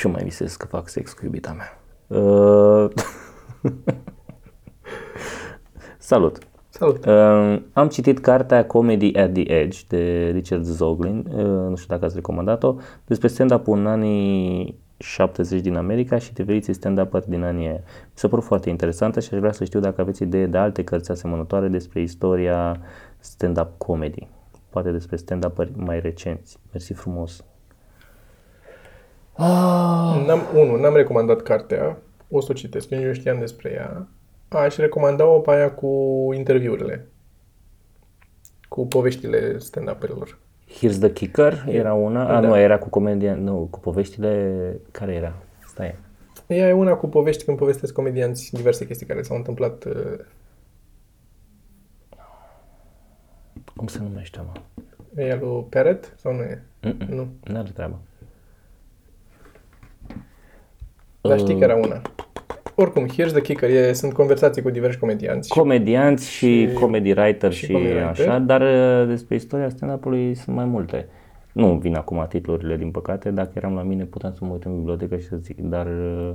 Și 0.00 0.06
eu 0.06 0.12
mai 0.12 0.22
visez 0.22 0.56
că 0.56 0.66
fac 0.66 0.88
sex 0.88 1.12
cu 1.12 1.24
iubita 1.24 1.56
mea. 1.56 1.78
Uh... 2.20 2.90
Salut! 5.98 6.38
Salut! 6.68 7.04
Uh, 7.04 7.62
am 7.72 7.88
citit 7.88 8.18
cartea 8.18 8.66
Comedy 8.66 9.16
at 9.16 9.32
the 9.32 9.52
Edge 9.52 9.78
de 9.88 10.30
Richard 10.32 10.64
Zoglin, 10.64 11.26
uh, 11.34 11.44
nu 11.44 11.76
știu 11.76 11.94
dacă 11.94 12.04
ați 12.04 12.14
recomandat-o, 12.14 12.74
despre 13.06 13.28
stand-up 13.28 13.68
în 13.68 13.86
anii 13.86 14.78
70 14.96 15.60
din 15.60 15.76
America 15.76 16.18
și 16.18 16.32
diferiți 16.32 16.72
stand-up 16.72 17.24
din 17.26 17.42
anii 17.42 17.66
aia. 17.66 17.80
Mi 17.84 18.12
s-a 18.12 18.28
părut 18.28 18.44
foarte 18.44 18.70
interesantă 18.70 19.20
și 19.20 19.28
aș 19.32 19.38
vrea 19.38 19.52
să 19.52 19.64
știu 19.64 19.80
dacă 19.80 20.00
aveți 20.00 20.22
idee 20.22 20.46
de 20.46 20.58
alte 20.58 20.84
cărți 20.84 21.10
asemănătoare 21.10 21.68
despre 21.68 22.00
istoria 22.00 22.80
stand-up 23.18 23.78
comedy. 23.78 24.28
Poate 24.70 24.90
despre 24.90 25.16
stand-up 25.16 25.68
mai 25.74 26.00
recenți. 26.00 26.58
Mersi 26.72 26.92
frumos. 26.92 27.44
Ah. 29.42 30.22
N-am, 30.26 30.40
unu, 30.54 30.76
n-am 30.76 30.94
recomandat 30.94 31.42
cartea, 31.42 31.98
o 32.30 32.40
să 32.40 32.48
o 32.50 32.54
citesc, 32.54 32.90
eu 32.90 33.02
nu 33.02 33.12
știam 33.12 33.38
despre 33.38 33.70
ea. 33.72 34.08
Aș 34.48 34.76
recomanda-o 34.76 35.38
pe 35.38 35.50
aia 35.50 35.70
cu 35.70 35.88
interviurile, 36.34 37.06
cu 38.68 38.86
poveștile 38.86 39.58
stand-up-erilor. 39.58 40.38
Here's 40.70 40.98
the 40.98 41.12
Kicker 41.12 41.64
era 41.68 41.94
una, 41.94 42.26
da. 42.26 42.36
a, 42.36 42.40
nu, 42.40 42.58
era 42.58 42.78
cu 42.78 42.88
comedia, 42.88 43.34
nu, 43.34 43.68
cu 43.70 43.80
poveștile, 43.80 44.74
care 44.90 45.14
era? 45.14 45.34
Stai. 45.66 45.94
Ea 46.46 46.68
e 46.68 46.72
una 46.72 46.94
cu 46.94 47.08
povești 47.08 47.44
când 47.44 47.56
povestesc 47.56 47.92
comedianți 47.92 48.50
diverse 48.52 48.86
chestii 48.86 49.06
care 49.06 49.22
s-au 49.22 49.36
întâmplat. 49.36 49.84
Uh... 49.84 50.18
Cum 53.76 53.86
se 53.86 53.98
numește, 54.02 54.40
mă? 54.46 54.52
E 55.22 55.38
lui 55.40 55.66
Parrot 55.70 56.14
sau 56.16 56.32
nu 56.32 56.42
e? 56.42 56.62
Mm-mm. 56.82 57.08
Nu. 57.08 57.28
Nu 57.44 57.58
are 57.58 57.70
treabă. 57.74 58.00
Dar 61.20 61.38
știi 61.38 61.58
că 61.58 61.64
era 61.64 61.76
una. 61.76 62.02
Oricum, 62.74 63.06
here's 63.06 63.32
the 63.32 63.40
kicker, 63.40 63.70
e, 63.70 63.92
sunt 63.92 64.12
conversații 64.12 64.62
cu 64.62 64.70
diversi 64.70 64.98
comedianți. 64.98 65.48
Comedianți 65.48 66.30
și, 66.30 66.68
și 66.68 66.72
comedy 66.72 67.10
writer 67.10 67.52
și, 67.52 67.64
și 67.64 67.72
comedy 67.72 67.92
writer. 67.92 68.28
așa, 68.28 68.38
dar 68.38 68.60
uh, 68.60 69.08
despre 69.08 69.34
istoria 69.34 69.68
stand-up-ului 69.68 70.34
sunt 70.34 70.56
mai 70.56 70.64
multe. 70.64 71.08
Nu 71.52 71.74
vin 71.74 71.94
acum 71.94 72.26
titlurile, 72.28 72.76
din 72.76 72.90
păcate, 72.90 73.30
dacă 73.30 73.50
eram 73.54 73.74
la 73.74 73.82
mine 73.82 74.04
puteam 74.04 74.32
să 74.32 74.44
mă 74.44 74.52
uit 74.52 74.64
în 74.64 74.76
bibliotecă 74.76 75.16
și 75.16 75.26
să 75.26 75.36
zic, 75.36 75.58
dar 75.60 75.86
uh, 75.86 76.32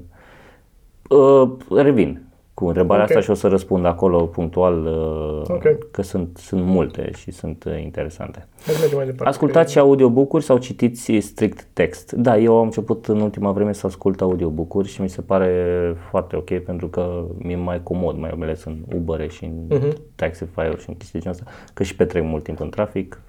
uh, 1.09 1.49
revin 1.69 2.21
cu 2.55 2.65
întrebarea 2.67 3.03
Ok. 3.03 3.09
asta 3.09 3.21
și 3.21 3.29
o 3.29 3.33
să 3.33 3.47
răspund 3.47 3.85
acolo 3.85 4.25
punctual, 4.25 4.85
uh, 4.85 5.41
Ok. 5.55 5.91
că 5.91 6.01
sunt, 6.01 6.37
sunt 6.37 6.63
multe 6.63 7.11
și 7.15 7.31
sunt 7.31 7.63
uh, 7.63 7.81
interesante. 7.83 8.47
Hai 8.65 8.73
să 8.73 8.79
mergem 8.79 8.97
mai 8.97 9.05
departe. 9.05 9.29
Ascultați 9.29 9.71
și 9.71 9.79
audiobook-uri 9.79 10.43
sau 10.43 10.57
citiți 10.57 11.17
strict 11.19 11.67
text? 11.73 12.11
Da, 12.11 12.37
eu 12.37 12.57
am 12.57 12.63
început 12.63 13.05
în 13.07 13.19
ultima 13.19 13.51
vreme 13.51 13.73
să 13.73 13.87
ascult 13.87 14.21
audiobook-uri 14.21 14.87
și 14.87 15.01
mi 15.01 15.09
se 15.09 15.21
pare 15.21 15.73
foarte 16.09 16.35
ok 16.35 16.57
pentru 16.59 16.87
că 16.87 17.23
mi-e 17.37 17.55
mai 17.55 17.83
comod, 17.83 18.17
mai 18.17 18.29
ales 18.41 18.63
în 18.63 18.77
Uber 18.95 19.29
și 19.29 19.43
în 19.43 19.65
Mhm. 19.69 19.97
Taxify-uri 20.15 20.81
și 20.81 20.89
în 20.89 20.95
chestii 20.95 21.19
de 21.19 21.25
genul 21.25 21.37
ăsta, 21.39 21.51
că 21.73 21.83
și 21.83 21.95
petrec 21.95 22.23
mult 22.23 22.43
timp 22.43 22.59
în 22.59 22.69
trafic. 22.69 23.21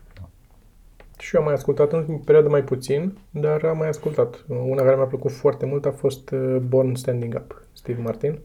Și 1.18 1.34
eu 1.34 1.40
am 1.40 1.46
mai 1.46 1.54
ascultat 1.56 1.92
în 1.92 1.98
ultima 1.98 2.20
perioadă 2.24 2.48
mai 2.48 2.62
puțin, 2.64 3.18
dar 3.30 3.64
am 3.64 3.76
mai 3.76 3.88
ascultat. 3.88 4.44
Una 4.68 4.82
care 4.82 4.96
mi-a 4.96 5.04
plăcut 5.04 5.30
foarte 5.32 5.66
mult 5.66 5.84
a 5.86 5.90
fost 5.90 6.30
uh, 6.30 6.56
Born 6.68 6.94
Standing 6.94 7.34
Up, 7.34 7.62
Steve 7.72 8.00
Martin. 8.02 8.38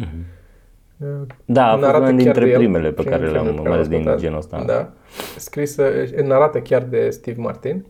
Uh, 0.00 1.06
Da, 1.44 1.66
a 1.66 1.70
fost 1.70 1.82
narată 1.82 1.98
una 2.04 2.06
chiar 2.12 2.22
dintre 2.22 2.44
de 2.44 2.50
el, 2.50 2.56
primele 2.58 2.90
pe 2.92 3.02
care 3.04 3.16
primele 3.16 3.32
le-am, 3.32 3.44
pe 3.46 3.52
mai 3.52 3.62
care 3.62 3.74
ales 3.74 3.88
le-am 3.88 4.00
din 4.02 4.08
ascultat. 4.10 4.20
genul 4.20 4.38
ăsta. 4.38 4.62
Da. 4.66 4.92
Scrisă, 5.38 5.84
narată 6.24 6.60
chiar 6.60 6.82
de 6.82 7.10
Steve 7.10 7.40
Martin 7.40 7.84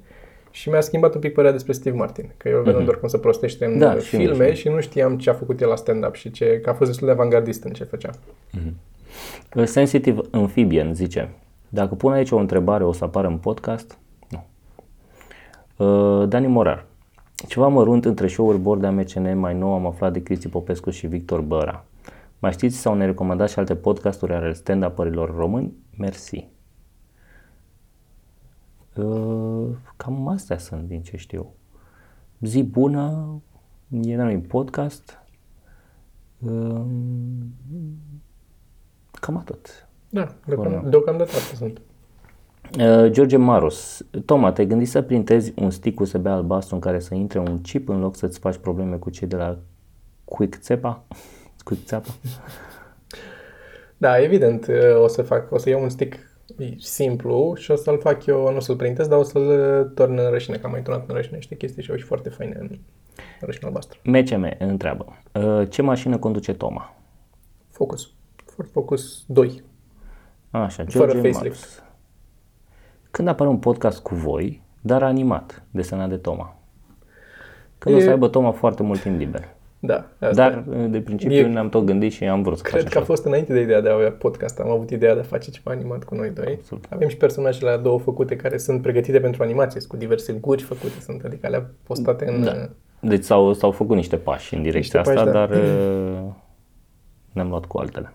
și 0.51 0.69
mi-a 0.69 0.81
schimbat 0.81 1.15
un 1.15 1.21
pic 1.21 1.33
părerea 1.33 1.53
despre 1.53 1.73
Steve 1.73 1.97
Martin. 1.97 2.31
Că 2.37 2.49
eu 2.49 2.63
vedeam 2.63 2.85
doar 2.85 2.97
cum 2.99 3.09
se 3.09 3.19
prostește 3.19 3.65
în 3.65 3.71
Mhm. 3.71 3.79
Da, 3.81 3.93
uh, 3.93 4.01
și 4.01 4.15
mie, 4.17 4.25
și 4.25 4.31
filme 4.31 4.45
mie. 4.45 4.55
și 4.55 4.69
nu 4.69 4.81
știam 4.81 5.19
ce 5.19 5.31
a 5.31 5.33
făcut 5.33 5.61
el 5.61 5.69
la 5.69 5.77
stand-up 5.77 6.15
și 6.15 6.31
ce, 6.31 6.61
că 6.63 6.71
a 6.71 6.73
fost 6.73 6.91
destul 6.91 7.07
de 7.07 7.13
avangardist 7.13 7.65
în 7.65 7.73
ce 7.73 7.85
făcea. 7.85 8.11
Uh, 9.55 9.65
Sensitive 9.65 10.21
Amphibian 10.31 10.95
zice, 10.95 11.29
dacă 11.69 11.95
pun 11.95 12.13
aici 12.13 12.31
o 12.31 12.37
întrebare 12.37 12.85
o 12.85 12.93
să 12.93 13.05
apară 13.05 13.27
în 13.27 13.37
podcast? 13.37 13.99
Nu. 14.29 14.47
Uh, 15.87 16.29
Dani 16.29 16.47
Morar, 16.47 16.85
ceva 17.49 17.67
mărunt 17.69 18.05
între 18.05 18.27
show-uri 18.27 18.59
bord 18.59 18.81
de 18.81 18.87
AMCN 18.87 19.39
mai 19.39 19.55
nou 19.55 19.73
am 19.75 19.87
aflat 19.87 20.13
de 20.13 20.23
Cristi 20.23 20.49
Popescu 20.49 20.91
și 20.91 21.07
Victor 21.07 21.41
Băra. 21.41 21.85
Mai 22.41 22.53
știți 22.53 22.77
sau 22.77 22.95
ne 22.95 23.07
recomandați 23.07 23.53
și 23.53 23.59
alte 23.59 23.77
podcasturi 23.77 24.33
ale 24.33 24.53
stand-up-ărilor 24.53 25.37
români? 25.37 25.75
Mersi. 25.97 26.49
Uh, 28.97 29.69
cam 29.97 30.29
astea 30.29 30.59
sunt 30.59 30.89
din 30.89 31.03
ce 31.03 31.17
știu. 31.17 31.55
Zi 32.41 32.63
bună, 32.63 33.35
e 34.03 34.23
un 34.23 34.41
podcast. 34.41 35.19
Uh, 36.39 36.83
cam 39.13 39.37
atât. 39.37 39.89
Da, 40.09 40.35
deocam, 40.47 40.91
deocamdată 40.91 41.31
astea 41.31 41.57
sunt. 41.57 41.81
Uh, 42.79 43.11
George 43.11 43.37
Maros, 43.37 44.07
Toma, 44.25 44.53
te-ai 44.53 44.67
gândit 44.67 44.89
să 44.89 45.03
printezi 45.03 45.53
un 45.57 45.71
stick 45.71 46.01
USB 46.01 46.27
albastru 46.27 46.75
în 46.75 46.81
care 46.81 46.99
să 46.99 47.15
intre 47.15 47.39
un 47.39 47.61
chip 47.61 47.89
în 47.89 48.01
loc 48.01 48.17
să-ți 48.17 48.39
faci 48.39 48.57
probleme 48.57 48.97
cu 48.97 49.11
cei 49.11 49.29
de 49.29 49.37
la 49.37 49.59
Quick 50.25 50.59
Țepa? 50.59 51.05
Quick 51.65 51.87
Țepa? 51.87 52.09
Da, 53.97 54.19
evident, 54.23 54.67
uh, 54.67 55.03
o 55.03 55.07
să 55.07 55.23
fac, 55.23 55.53
o 55.53 55.59
să 55.59 55.69
iau 55.69 55.83
un 55.83 55.89
stick 55.89 56.19
simplu 56.79 57.55
și 57.57 57.71
o 57.71 57.77
să-l 57.77 57.99
fac 57.99 58.27
eu, 58.27 58.51
nu 58.51 58.57
o 58.57 58.61
să-l 58.61 58.77
printez, 58.77 59.07
dar 59.07 59.19
o 59.19 59.23
să-l 59.23 59.85
torn 59.95 60.19
în 60.19 60.31
rășine, 60.31 60.57
că 60.57 60.67
am 60.67 60.71
mai 60.73 60.83
turnat 60.83 61.09
în 61.09 61.15
rășine 61.15 61.37
niște 61.37 61.57
chestii 61.57 61.83
și 61.83 61.91
au 61.91 61.97
și 61.97 62.05
foarte 62.05 62.29
faine 62.29 62.57
în 62.61 62.79
rășine 63.41 63.67
albastru. 63.67 63.99
MCM 64.05 64.57
întreabă, 64.59 65.07
uh, 65.33 65.69
ce 65.71 65.83
mașină 65.83 66.19
conduce 66.19 66.55
Toma? 66.55 66.95
Focus. 67.71 68.11
Ford 68.45 68.71
Focus 68.71 69.25
2. 69.27 69.63
Așa, 70.51 70.85
Fără 70.89 71.13
George 71.13 71.31
facelift. 71.31 71.43
Maros. 71.43 71.83
Când 73.11 73.29
apare 73.29 73.49
un 73.51 73.59
podcast 73.59 74.01
cu 74.03 74.15
voi, 74.15 74.63
dar 74.81 75.03
animat, 75.03 75.63
desenat 75.71 76.09
de 76.09 76.17
Toma? 76.17 76.57
Când 77.79 77.95
o 77.97 77.99
să 77.99 78.07
E- 78.07 78.11
aibă 78.11 78.29
Toma 78.29 78.51
foarte 78.51 78.83
mult 78.83 79.01
timp 79.01 79.19
liber. 79.19 79.55
Da, 79.83 79.95
asta. 80.19 80.33
Dar, 80.35 80.65
uh, 80.69 80.91
de 80.91 81.01
principiu, 81.01 81.37
E- 81.37 81.47
ne-am 81.47 81.69
tot 81.69 81.85
gândit 81.85 82.13
și 82.13 82.25
am 82.25 82.43
vrut 82.43 82.57
să 82.57 82.63
Cred 82.63 82.75
facem 82.75 82.89
că 82.91 82.99
a 82.99 83.01
așa. 83.01 83.11
fost 83.11 83.25
înainte 83.25 83.53
de 83.53 83.61
ideea 83.61 83.81
de 83.81 83.89
a 83.89 83.93
avea 83.95 84.11
podcast. 84.13 84.59
Am 84.61 84.71
avut 84.71 84.91
ideea 84.91 85.15
de 85.15 85.21
a 85.21 85.23
face 85.23 85.51
ceva 85.51 85.71
animat 85.71 86.05
cu 86.05 86.15
noi 86.15 86.31
doi. 86.31 86.55
Absolut. 86.59 86.85
Avem 86.91 87.09
și 87.09 87.17
personajele 87.17 87.69
alea 87.69 87.83
două 87.83 87.99
făcute 87.99 88.37
care 88.37 88.57
sunt 88.59 88.83
pregătite 88.83 89.21
pentru 89.21 89.43
animație, 89.43 89.81
sunt 89.81 89.93
cu 89.93 89.99
diverse 89.99 90.33
guri 90.33 90.63
făcute, 90.63 91.01
sunt 91.01 91.23
adică 91.25 91.47
alea 91.47 91.71
postate 91.83 92.29
în... 92.31 92.45
Da. 92.45 92.69
Deci 93.01 93.25
s-au, 93.25 93.53
s-au 93.53 93.71
făcut 93.71 93.97
niște 93.97 94.17
pași 94.17 94.55
în 94.55 94.63
direcția 94.63 95.01
Niște 95.01 95.19
asta, 95.21 95.31
pași, 95.31 95.35
da. 95.35 95.47
dar 95.47 95.59
uh, 95.59 96.33
ne-am 97.33 97.49
luat 97.49 97.65
cu 97.65 97.79
altele. 97.79 98.13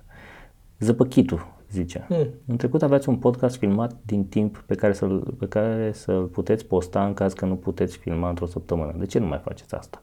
Zăpăchitul 0.79 1.53
zice, 1.71 2.05
Hmm. 2.07 2.27
în 2.47 2.57
trecut 2.57 2.81
aveați 2.81 3.09
un 3.09 3.15
podcast 3.15 3.57
filmat 3.57 3.91
din 4.05 4.25
timp 4.25 4.63
pe 4.67 4.75
care, 4.75 4.93
să-l, 4.93 5.35
pe 5.39 5.47
care 5.47 5.91
să-l 5.93 6.23
puteți 6.23 6.65
posta 6.65 7.05
în 7.05 7.13
caz 7.13 7.33
că 7.33 7.45
nu 7.45 7.55
puteți 7.55 7.97
filma 7.97 8.29
într-o 8.29 8.45
săptămână. 8.45 8.93
De 8.97 9.05
ce 9.05 9.19
nu 9.19 9.25
mai 9.25 9.41
faceți 9.43 9.75
asta? 9.75 10.01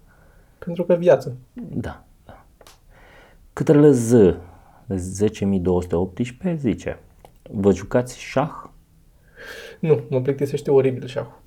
Pentru 0.64 0.84
că 0.84 0.94
viață. 0.94 1.36
Da, 1.54 2.04
da. 2.24 2.44
Câtele 3.52 3.90
Z, 3.90 4.12
10.218 4.92 6.54
zice, 6.56 6.98
vă 7.50 7.72
jucați 7.72 8.20
șah? 8.20 8.52
Nu, 9.80 10.00
mă 10.08 10.20
plictisește 10.20 10.70
oribil 10.70 11.06
șahul. 11.06 11.40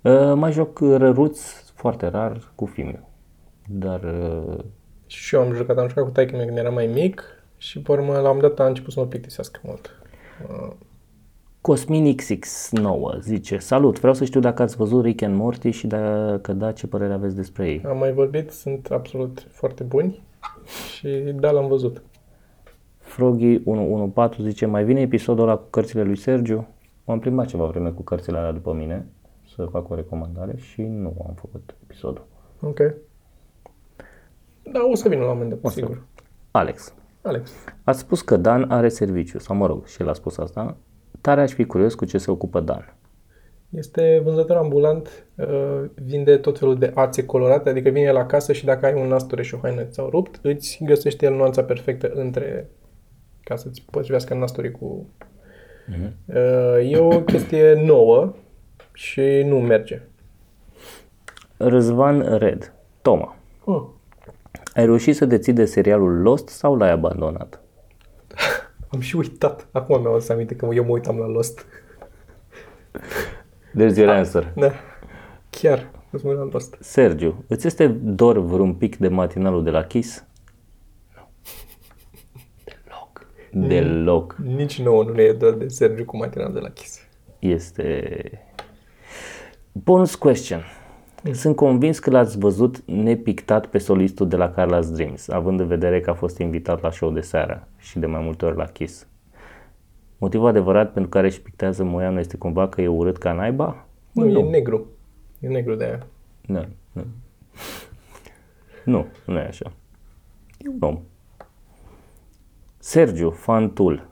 Uh, 0.00 0.32
mai 0.34 0.52
joc 0.52 0.78
răruț 0.78 1.40
foarte 1.74 2.06
rar 2.06 2.52
cu 2.54 2.66
filme. 2.66 3.02
Dar 3.68 4.02
uh, 4.02 4.64
Și 5.06 5.34
eu 5.34 5.40
am 5.40 5.52
jucat, 5.52 5.78
am 5.78 5.88
jucat 5.88 6.04
cu 6.04 6.10
taică 6.10 6.36
când 6.36 6.56
era 6.58 6.70
mai 6.70 6.86
mic 6.86 7.22
și 7.56 7.80
pe 7.80 7.92
urmă 7.92 8.18
la 8.18 8.30
un 8.30 8.40
dat 8.40 8.58
a 8.60 8.66
început 8.66 8.92
să 8.92 9.00
mă 9.00 9.06
plictisească 9.06 9.60
mult. 9.62 9.90
Uh, 10.48 10.72
Cosmin 11.66 12.14
XX9 12.16 13.20
zice 13.20 13.58
Salut, 13.58 13.98
vreau 13.98 14.14
să 14.14 14.24
știu 14.24 14.40
dacă 14.40 14.62
ați 14.62 14.76
văzut 14.76 15.04
Rick 15.04 15.22
and 15.22 15.36
Morty 15.36 15.70
și 15.70 15.86
dacă 15.86 16.52
da, 16.52 16.72
ce 16.72 16.86
părere 16.86 17.12
aveți 17.12 17.36
despre 17.36 17.68
ei. 17.68 17.82
Am 17.86 17.98
mai 17.98 18.12
vorbit, 18.12 18.50
sunt 18.50 18.86
absolut 18.90 19.46
foarte 19.50 19.82
buni 19.82 20.22
și 20.94 21.08
da, 21.34 21.50
l-am 21.50 21.68
văzut. 21.68 22.02
Froggy114 23.02 24.36
zice 24.40 24.66
Mai 24.66 24.84
vine 24.84 25.00
episodul 25.00 25.48
ăla 25.48 25.56
cu 25.56 25.66
cărțile 25.70 26.02
lui 26.02 26.16
Sergiu? 26.16 26.66
M-am 27.04 27.18
plimbat 27.18 27.46
ceva 27.46 27.64
vreme 27.64 27.90
cu 27.90 28.02
cărțile 28.02 28.38
alea 28.38 28.52
după 28.52 28.72
mine 28.72 29.06
să 29.54 29.68
fac 29.70 29.90
o 29.90 29.94
recomandare 29.94 30.56
și 30.56 30.82
nu 30.82 31.24
am 31.26 31.34
făcut 31.34 31.74
episodul. 31.82 32.26
Ok. 32.60 32.78
Da, 34.62 34.80
o 34.90 34.94
să 34.94 35.08
vină 35.08 35.22
la 35.22 35.30
un 35.30 35.38
moment 35.38 35.60
dat, 35.62 35.72
sigur. 35.72 36.02
Alex, 36.50 36.94
Alex. 37.22 37.50
ați 37.84 37.98
spus 37.98 38.22
că 38.22 38.36
Dan 38.36 38.70
are 38.70 38.88
serviciu, 38.88 39.38
sau 39.38 39.56
mă 39.56 39.66
rog, 39.66 39.86
și 39.86 40.02
el 40.02 40.08
a 40.08 40.12
spus 40.12 40.38
asta. 40.38 40.76
Tare 41.26 41.40
aș 41.40 41.52
fi 41.52 41.64
curios 41.64 41.94
cu 41.94 42.04
ce 42.04 42.18
se 42.18 42.30
ocupă 42.30 42.60
Dan. 42.60 42.94
Este 43.70 44.20
vânzător 44.24 44.56
ambulant, 44.56 45.26
uh, 45.34 45.84
vinde 45.94 46.36
tot 46.36 46.58
felul 46.58 46.78
de 46.78 46.92
ațe 46.94 47.24
colorate, 47.24 47.68
adică 47.68 47.88
vine 47.88 48.10
la 48.10 48.26
casă 48.26 48.52
și 48.52 48.64
dacă 48.64 48.86
ai 48.86 48.94
un 48.94 49.08
nasture 49.08 49.42
și 49.42 49.54
o 49.54 49.58
haină 49.62 49.82
ți 49.82 49.94
s-au 49.94 50.08
rupt, 50.08 50.38
îți 50.42 50.78
găsește 50.84 51.26
el 51.26 51.34
nuanța 51.34 51.62
perfectă 51.62 52.10
între 52.14 52.70
ca 53.42 53.56
să-ți 53.56 53.84
potrivească 53.90 54.34
nasturii 54.34 54.70
cu... 54.70 55.06
Uh, 56.26 56.90
E 56.90 56.98
o 56.98 57.20
chestie 57.20 57.82
nouă 57.84 58.34
și 58.92 59.42
nu 59.46 59.60
merge. 59.60 60.02
Răzvan 61.56 62.38
Red, 62.38 62.72
Toma, 63.02 63.36
Hmm. 63.64 64.00
ai 64.74 64.84
reușit 64.84 65.16
să 65.16 65.24
deții 65.24 65.52
de 65.52 65.64
serialul 65.64 66.20
Lost 66.22 66.48
sau 66.48 66.76
l-ai 66.76 66.90
abandonat? 66.90 67.60
Am 68.88 69.00
și 69.00 69.16
uitat. 69.16 69.68
Acum 69.72 70.00
mi-am 70.00 70.12
adus 70.12 70.28
aminte 70.28 70.56
că 70.56 70.68
eu 70.72 70.84
mă 70.84 70.90
uitam 70.90 71.18
la 71.18 71.26
Lost. 71.26 71.66
There's 73.78 73.96
your 73.96 74.08
answer. 74.08 74.52
Da. 74.56 74.72
Chiar. 75.50 75.90
Răspunsul 76.10 76.40
am 76.40 76.48
prost. 76.48 76.76
Sergiu, 76.80 77.44
îți 77.48 77.66
este 77.66 77.86
dor 77.88 78.38
vreun 78.38 78.74
pic 78.74 78.96
de 78.96 79.08
matinalul 79.08 79.62
de 79.64 79.70
la 79.70 79.84
Kiss? 79.84 80.24
Deloc. 82.64 83.26
Deloc. 83.68 84.36
Nici 84.44 84.80
nouă 84.80 85.04
nu 85.04 85.12
ne 85.12 85.22
e 85.22 85.32
dor 85.32 85.54
de 85.54 85.68
Sergiu 85.68 86.04
cu 86.04 86.16
matinal 86.16 86.52
de 86.52 86.58
la 86.58 86.70
Kiss. 86.70 87.00
Este... 87.38 88.30
Bonus 89.72 90.14
question. 90.14 90.62
Sunt 91.32 91.56
convins 91.56 91.98
că 91.98 92.10
l-ați 92.10 92.38
văzut 92.38 92.82
nepictat 92.84 93.66
pe 93.66 93.78
solistul 93.78 94.28
de 94.28 94.36
la 94.36 94.52
Carla's 94.52 94.92
Dreams, 94.92 95.28
având 95.28 95.60
în 95.60 95.66
vedere 95.66 96.00
că 96.00 96.10
a 96.10 96.14
fost 96.14 96.38
invitat 96.38 96.82
la 96.82 96.90
show 96.90 97.10
de 97.10 97.20
seară 97.20 97.68
și 97.86 97.98
de 97.98 98.06
mai 98.06 98.22
multe 98.22 98.44
ori 98.44 98.56
la 98.56 98.64
Kiss. 98.64 99.06
Motivul 100.18 100.48
adevărat 100.48 100.92
pentru 100.92 101.10
care 101.10 101.26
își 101.26 101.42
pictează 101.42 101.84
Moianu 101.84 102.18
este 102.18 102.36
cumva 102.36 102.68
că 102.68 102.82
e 102.82 102.88
urât 102.88 103.16
ca 103.16 103.32
naiba? 103.32 103.86
Nu, 104.12 104.26
e 104.26 104.42
negru. 104.42 104.86
E 105.40 105.48
negru 105.48 105.74
de 105.74 105.84
aia. 105.84 106.06
Nu, 106.46 106.66
nu. 106.92 107.04
Nu, 108.84 109.06
nu 109.26 109.38
e 109.38 109.46
așa. 109.46 109.72
E 110.58 110.68
un 110.68 110.76
om. 110.80 111.00
Sergiu, 112.78 113.30
Fantul. 113.30 114.08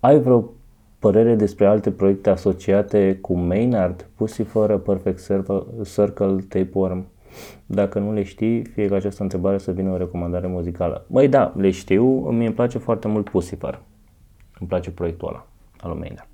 Ai 0.00 0.20
vreo 0.20 0.50
părere 0.98 1.34
despre 1.34 1.66
alte 1.66 1.90
proiecte 1.90 2.30
asociate 2.30 3.18
cu 3.20 3.34
Maynard, 3.34 4.08
Pussyfora, 4.14 4.78
Perfect 4.78 5.24
Circle, 5.24 5.64
Circle 5.82 6.36
Tapeworm? 6.48 7.06
Dacă 7.66 7.98
nu 7.98 8.12
le 8.12 8.22
știi, 8.22 8.64
fie 8.64 8.86
ca 8.88 8.94
această 8.94 9.22
întrebare 9.22 9.58
să 9.58 9.72
vină 9.72 9.90
o 9.90 9.96
recomandare 9.96 10.46
muzicală. 10.46 11.04
Măi, 11.08 11.28
da, 11.28 11.52
le 11.56 11.70
știu, 11.70 12.04
mie 12.30 12.46
îmi 12.46 12.54
place 12.54 12.78
foarte 12.78 13.08
mult 13.08 13.28
Pussyfur. 13.30 13.82
Îmi 14.60 14.68
place 14.68 14.90
proiectul 14.90 15.28
ăla, 15.28 15.46
al 15.80 15.90
lui 15.90 15.98
Maynard. 15.98 16.28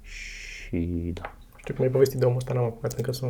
Și 0.00 1.10
da. 1.14 1.32
Știu 1.56 1.74
cum 1.74 1.84
ai 1.84 1.90
povestit 1.90 2.18
de 2.18 2.24
omul 2.24 2.36
ăsta, 2.36 2.52
n-am 2.54 2.64
apucat 2.64 2.92
încă 2.92 3.12
să 3.12 3.26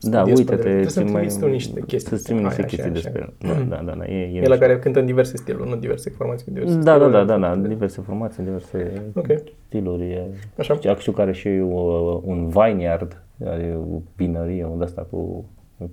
Da, 0.00 0.16
studiez 0.18 0.38
uite-te, 0.38 0.56
pe 0.62 0.68
el. 0.68 0.70
Trebuie 0.74 0.90
să-mi 0.90 1.04
mai- 1.10 1.14
trimiți 1.14 1.38
tu 1.38 1.46
niște 1.46 1.80
chestii. 1.86 2.10
Să-ți 2.10 2.22
trimit 2.24 2.42
niște 2.42 2.60
Hai, 2.60 2.68
chestii 2.70 2.90
așa, 2.90 3.00
despre 3.00 3.22
așa. 3.22 3.32
el. 3.60 3.66
Da, 3.68 3.76
da, 3.76 3.82
da, 3.82 3.94
da, 3.98 4.04
e, 4.06 4.14
e 4.14 4.26
E 4.26 4.32
la 4.32 4.38
mișto. 4.38 4.56
care 4.58 4.78
cântă 4.78 4.98
în 4.98 5.06
diverse 5.06 5.36
stiluri, 5.36 5.68
nu 5.68 5.76
diverse 5.76 6.10
formații, 6.10 6.44
cu 6.46 6.50
diverse 6.52 6.74
Da, 6.74 6.82
da, 6.82 6.92
stiluri. 6.92 7.26
da, 7.26 7.38
da, 7.38 7.54
da, 7.54 7.68
diverse 7.68 8.00
formații, 8.00 8.42
diverse 8.42 9.02
Ok. 9.14 9.26
stiluri. 9.66 10.10
E. 10.10 10.26
Așa. 10.58 10.74
Știu- 10.74 10.96
Știu 10.98 11.12
care 11.12 11.32
și 11.32 11.48
uh, 11.48 12.20
un 12.22 12.48
vineyard, 12.48 13.22
are 13.44 13.78
o 13.92 13.98
vinărie, 14.16 14.64
unde 14.64 14.84
asta 14.84 15.06
cu 15.10 15.44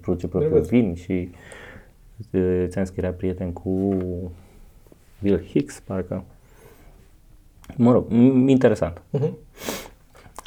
produce 0.01 0.27
propriul 0.27 0.53
Drăguț. 0.53 0.69
vin 0.71 0.95
și 0.95 1.29
uh, 2.31 2.65
ți-am 2.67 2.83
zis 2.83 2.93
că 2.93 2.99
era 3.01 3.09
prieten 3.11 3.53
cu 3.53 3.97
Bill 5.21 5.43
Hicks, 5.45 5.79
parcă. 5.79 6.23
Mă 7.75 7.91
rog, 7.91 8.05
m- 8.07 8.47
interesant. 8.49 9.01
Mhm. 9.09 9.37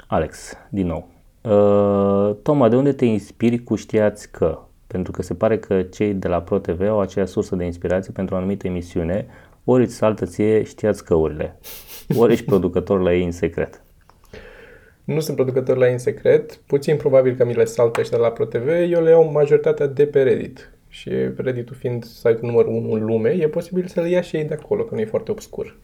Alex, 0.07 0.53
din 0.71 0.87
nou. 0.87 1.09
Uh, 1.43 2.37
Toma, 2.43 2.69
de 2.69 2.77
unde 2.77 2.93
te 2.93 3.05
inspiri 3.05 3.63
cu 3.63 3.75
știați 3.75 4.31
că? 4.31 4.59
Pentru 4.87 5.13
că 5.13 5.23
se 5.23 5.35
pare 5.35 5.59
că 5.59 5.83
cei 5.83 6.15
de 6.15 6.29
la 6.29 6.43
ProTV 6.43 6.81
au 6.81 7.01
aceeași 7.01 7.33
sursă 7.33 7.57
de 7.57 7.65
inspirație 7.65 8.13
pentru 8.13 8.35
o 8.35 8.39
anumită 8.39 8.67
emisiune, 8.67 9.27
ori 9.65 9.83
îți 9.83 9.95
saltă 9.95 10.27
ție 10.27 10.63
știați 10.63 11.05
căurile, 11.05 11.59
ori 12.17 12.33
ești 12.33 12.45
producător 12.45 13.01
la 13.01 13.15
ei 13.15 13.25
în 13.25 13.31
secret. 13.31 13.83
Nu 15.05 15.21
sunt 15.21 15.37
producător 15.37 15.77
la 15.77 15.87
ei 15.87 15.93
în 15.93 15.99
secret, 15.99 16.55
puțin 16.57 16.97
probabil 16.97 17.35
că 17.35 17.45
mi 17.45 17.55
le 17.55 17.65
saltă 17.65 18.01
ăștia 18.01 18.17
de 18.19 18.23
la 18.23 18.31
ProTV, 18.31 18.69
eu 18.69 19.03
le 19.03 19.11
iau 19.11 19.31
majoritatea 19.33 19.87
de 19.87 20.07
pe 20.07 20.23
Reddit. 20.23 20.73
Și 20.89 21.11
Reddit-ul 21.37 21.77
fiind 21.77 22.05
site-ul 22.05 22.39
numărul 22.41 22.73
1 22.73 22.93
în 22.93 23.05
lume, 23.05 23.31
e 23.31 23.49
posibil 23.49 23.87
să 23.87 24.01
le 24.01 24.09
ia 24.09 24.21
și 24.21 24.37
ei 24.37 24.45
de 24.45 24.55
acolo, 24.55 24.83
că 24.85 24.95
nu 24.95 25.01
e 25.01 25.05
foarte 25.05 25.31
obscur. 25.31 25.77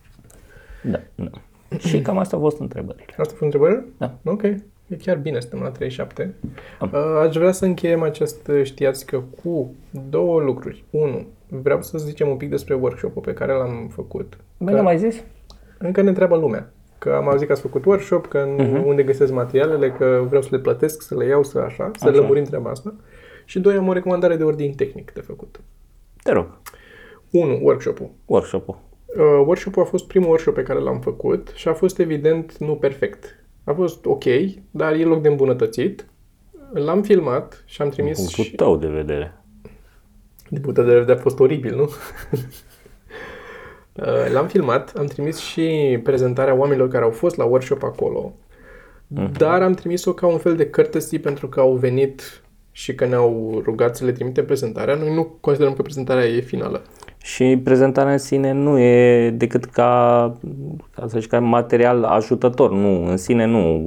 Da, 0.82 1.00
da. 1.14 1.30
Și 1.78 2.00
cam 2.00 2.18
asta 2.18 2.36
au 2.36 2.42
fost 2.42 2.60
întrebările. 2.60 3.04
Asta 3.08 3.22
a 3.22 3.36
fost 3.36 3.40
întrebarea? 3.40 3.84
Da. 3.98 4.18
Ok. 4.24 4.42
E 4.42 4.96
chiar 4.96 5.16
bine, 5.16 5.40
suntem 5.40 5.60
la 5.60 5.70
37. 5.70 6.34
Am. 6.78 6.90
Uh, 6.92 7.26
Aș 7.26 7.36
vrea 7.36 7.52
să 7.52 7.64
încheiem 7.64 8.02
acest 8.02 8.48
uh, 8.48 8.64
știați 8.64 9.06
că 9.06 9.22
cu 9.42 9.74
două 10.08 10.40
lucruri. 10.40 10.84
Unu, 10.90 11.26
vreau 11.48 11.82
să 11.82 11.98
zicem 11.98 12.28
un 12.28 12.36
pic 12.36 12.50
despre 12.50 12.74
workshop-ul 12.74 13.22
pe 13.22 13.32
care 13.32 13.52
l-am 13.52 13.88
făcut. 13.92 14.36
Bine, 14.58 14.72
n-am 14.72 14.84
mai 14.84 14.98
zis? 14.98 15.22
Încă 15.78 16.02
ne 16.02 16.08
întreabă 16.08 16.36
lumea. 16.36 16.72
Că 16.98 17.12
am 17.12 17.28
auzit 17.28 17.46
că 17.46 17.52
ați 17.52 17.60
făcut 17.60 17.84
workshop, 17.84 18.26
că 18.26 18.54
uh-huh. 18.54 18.84
unde 18.84 19.02
găsesc 19.02 19.32
materialele, 19.32 19.90
că 19.90 20.24
vreau 20.26 20.42
să 20.42 20.48
le 20.50 20.58
plătesc, 20.58 21.02
să 21.02 21.16
le 21.16 21.26
iau, 21.26 21.42
să 21.42 21.58
așa, 21.58 21.90
să 21.96 22.08
Așa. 22.08 22.16
lămurim 22.18 22.44
treaba 22.44 22.70
asta. 22.70 22.94
Și 23.44 23.60
doi, 23.60 23.76
am 23.76 23.88
o 23.88 23.92
recomandare 23.92 24.36
de 24.36 24.44
ordin 24.44 24.74
tehnic 24.74 25.12
de 25.12 25.20
făcut. 25.20 25.60
Te 26.22 26.32
rog, 26.32 26.58
1. 27.30 27.58
Workshop-ul. 27.62 28.10
workshop-ul. 28.24 28.78
Uh, 29.06 29.42
workshop-ul 29.46 29.82
a 29.82 29.86
fost 29.86 30.06
primul 30.06 30.28
workshop 30.28 30.54
pe 30.54 30.62
care 30.62 30.78
l-am 30.78 31.00
făcut 31.00 31.52
și 31.54 31.68
a 31.68 31.72
fost 31.72 31.98
evident 31.98 32.56
nu 32.56 32.74
perfect. 32.76 33.44
A 33.64 33.72
fost 33.72 34.06
ok, 34.06 34.24
dar 34.70 34.92
e 34.92 35.04
loc 35.04 35.22
de 35.22 35.28
îmbunătățit. 35.28 36.06
L-am 36.72 37.02
filmat 37.02 37.62
și 37.66 37.82
am 37.82 37.88
trimis 37.88 38.16
Punctul 38.18 38.44
și... 38.44 38.54
tău 38.54 38.76
de 38.76 38.86
vedere. 38.86 39.42
De 40.48 40.60
putea 40.60 40.82
de 40.82 40.98
vedere 40.98 41.18
a 41.18 41.22
fost 41.22 41.40
oribil, 41.40 41.76
nu? 41.76 41.90
Uh, 44.02 44.32
L-am 44.32 44.46
filmat, 44.46 44.92
am 44.96 45.06
trimis 45.06 45.38
și 45.38 45.98
prezentarea 46.02 46.54
oamenilor 46.54 46.88
care 46.88 47.04
au 47.04 47.10
fost 47.10 47.36
la 47.36 47.44
workshop 47.44 47.82
acolo, 47.82 48.34
dar 49.38 49.62
am 49.62 49.72
trimis-o 49.72 50.12
ca 50.12 50.26
un 50.26 50.38
fel 50.38 50.56
de 50.56 50.70
courtesy 50.70 51.18
pentru 51.18 51.48
că 51.48 51.60
au 51.60 51.72
venit 51.74 52.42
și 52.72 52.94
că 52.94 53.06
ne-au 53.06 53.60
rugat 53.64 53.96
să 53.96 54.04
le 54.04 54.12
trimitem 54.12 54.44
prezentarea. 54.44 54.94
Noi 54.94 55.14
nu 55.14 55.24
considerăm 55.40 55.74
că 55.74 55.82
prezentarea 55.82 56.24
e 56.26 56.40
finală. 56.40 56.82
Și 57.22 57.60
prezentarea 57.64 58.12
în 58.12 58.18
sine 58.18 58.52
nu 58.52 58.78
e 58.78 59.30
decât 59.30 59.64
ca, 59.64 60.32
ca 60.94 61.06
să 61.08 61.18
zic, 61.18 61.30
ca 61.30 61.38
material 61.38 62.04
ajutător. 62.04 62.72
Nu, 62.72 63.06
în 63.06 63.16
sine 63.16 63.44
nu 63.46 63.84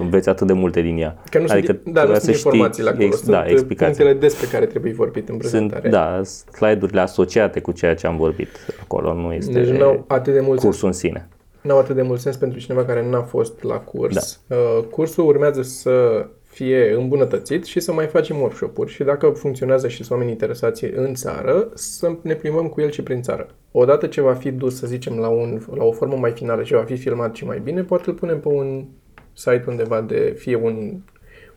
înveți 0.00 0.28
atât 0.28 0.46
de 0.46 0.52
multe 0.52 0.80
din 0.80 0.98
ea. 0.98 1.16
Că 1.30 1.38
nu 1.38 1.44
adică 1.48 1.72
sunt, 1.82 1.94
da, 1.94 2.00
nu 2.00 2.06
trebuie 2.06 2.20
sunt 2.20 2.34
informațiile 2.34 2.88
acolo, 2.90 3.04
ex, 3.04 3.16
sunt 3.16 3.30
da, 3.30 3.38
uh, 3.38 3.50
explicații. 3.50 3.94
punctele 3.94 4.20
despre 4.20 4.46
care 4.46 4.66
trebuie 4.66 4.92
vorbit 4.92 5.28
în 5.28 5.38
Sunt, 5.40 5.68
prezentare. 5.70 5.88
da, 5.88 6.20
slide-urile 6.56 7.00
asociate 7.00 7.60
cu 7.60 7.72
ceea 7.72 7.94
ce 7.94 8.06
am 8.06 8.16
vorbit 8.16 8.48
acolo. 8.82 9.14
Nu 9.14 9.32
este 9.32 9.52
Deci 9.52 9.68
n-au 9.78 10.04
atât 10.06 10.32
de 10.32 10.40
mult 10.40 10.60
sens 10.60 10.62
cursul 10.64 10.86
în 10.86 10.92
sine. 10.94 11.28
n-au 11.60 11.78
atât 11.78 11.94
de 11.94 12.02
mult 12.02 12.20
sens 12.20 12.36
pentru 12.36 12.58
cineva 12.58 12.84
care 12.84 13.06
n-a 13.10 13.22
fost 13.22 13.62
la 13.62 13.74
curs. 13.76 14.40
Da. 14.46 14.56
Uh, 14.56 14.84
cursul 14.90 15.26
urmează 15.26 15.62
să 15.62 16.26
fie 16.50 16.94
îmbunătățit 16.94 17.64
și 17.64 17.80
să 17.80 17.92
mai 17.92 18.06
facem 18.06 18.36
workshop-uri 18.36 18.92
și 18.92 19.02
dacă 19.02 19.28
funcționează 19.28 19.88
și 19.88 19.96
sunt 19.96 20.10
oameni 20.10 20.30
interesați 20.30 20.84
în 20.84 21.14
țară, 21.14 21.68
să 21.74 22.12
ne 22.22 22.34
plimbăm 22.34 22.66
cu 22.66 22.80
el 22.80 22.90
și 22.90 23.02
prin 23.02 23.22
țară. 23.22 23.46
Odată 23.72 24.06
ce 24.06 24.20
va 24.20 24.34
fi 24.34 24.50
dus, 24.50 24.76
să 24.76 24.86
zicem, 24.86 25.18
la, 25.18 25.28
un, 25.28 25.60
la 25.74 25.84
o 25.84 25.92
formă 25.92 26.16
mai 26.16 26.30
finală 26.30 26.62
și 26.62 26.72
va 26.72 26.82
fi 26.82 26.96
filmat 26.96 27.34
și 27.34 27.46
mai 27.46 27.60
bine, 27.64 27.82
poate 27.82 28.04
îl 28.06 28.14
punem 28.14 28.40
pe 28.40 28.48
un 28.48 28.84
site 29.32 29.64
undeva 29.66 30.00
de, 30.00 30.34
fie 30.38 30.56
un 30.56 31.00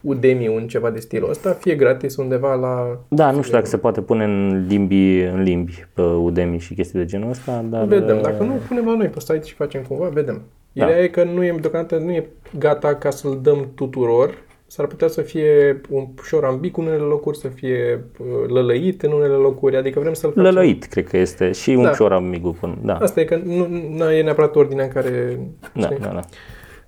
Udemy, 0.01 0.47
un 0.47 0.67
ceva 0.67 0.89
de 0.89 0.99
stilul 0.99 1.29
ăsta, 1.29 1.51
fie 1.51 1.75
gratis 1.75 2.15
undeva 2.15 2.53
la... 2.53 2.99
Da, 3.07 3.31
nu 3.31 3.41
știu 3.41 3.53
dacă 3.53 3.65
se 3.65 3.77
poate 3.77 4.01
pune 4.01 4.23
în 4.23 4.65
limbi, 4.67 5.19
în 5.19 5.41
limbi 5.41 5.87
pe 5.93 6.01
Udemy 6.01 6.59
și 6.59 6.73
chestii 6.73 6.99
de 6.99 7.05
genul 7.05 7.29
ăsta, 7.29 7.65
dar... 7.69 7.85
Vedem, 7.85 8.21
dacă 8.21 8.43
nu, 8.43 8.53
punem 8.67 8.85
la 8.85 8.95
noi 8.95 9.07
pe 9.07 9.19
site 9.19 9.41
și 9.45 9.53
facem 9.53 9.81
cumva, 9.81 10.07
vedem. 10.07 10.41
Da. 10.71 10.85
Ideea 10.85 11.03
e 11.03 11.07
că 11.07 11.23
nu 11.23 11.43
e, 11.43 11.55
deocamdată 11.61 11.97
nu 11.97 12.11
e 12.11 12.29
gata 12.57 12.95
ca 12.95 13.09
să-l 13.09 13.39
dăm 13.41 13.67
tuturor. 13.75 14.33
S-ar 14.73 14.85
putea 14.87 15.07
să 15.07 15.21
fie 15.21 15.81
un 15.89 16.07
ușor 16.19 16.43
ambic 16.45 16.77
în 16.77 16.85
unele 16.85 17.01
locuri, 17.01 17.37
să 17.37 17.47
fie 17.47 18.03
uh, 18.19 18.25
lălăit 18.47 19.01
în 19.01 19.11
unele 19.11 19.33
locuri, 19.33 19.75
adică 19.75 19.99
vrem 19.99 20.13
să-l 20.13 20.29
facem. 20.29 20.43
Lălăit, 20.43 20.85
cred 20.85 21.07
că 21.07 21.17
este. 21.17 21.51
Și 21.51 21.69
un 21.69 21.83
Da. 21.83 21.89
pior 21.89 22.11
amigul 22.13 22.51
până. 22.59 22.77
Da, 22.81 22.93
Asta 22.95 23.19
e 23.19 23.23
că 23.25 23.39
nu, 23.43 23.67
nu 23.89 24.11
e 24.11 24.21
neapărat 24.23 24.55
ordinea 24.55 24.83
în 24.83 24.89
care... 24.91 25.39
da, 25.73 25.81
știi? 25.81 25.97
da, 25.99 26.07
da. 26.07 26.19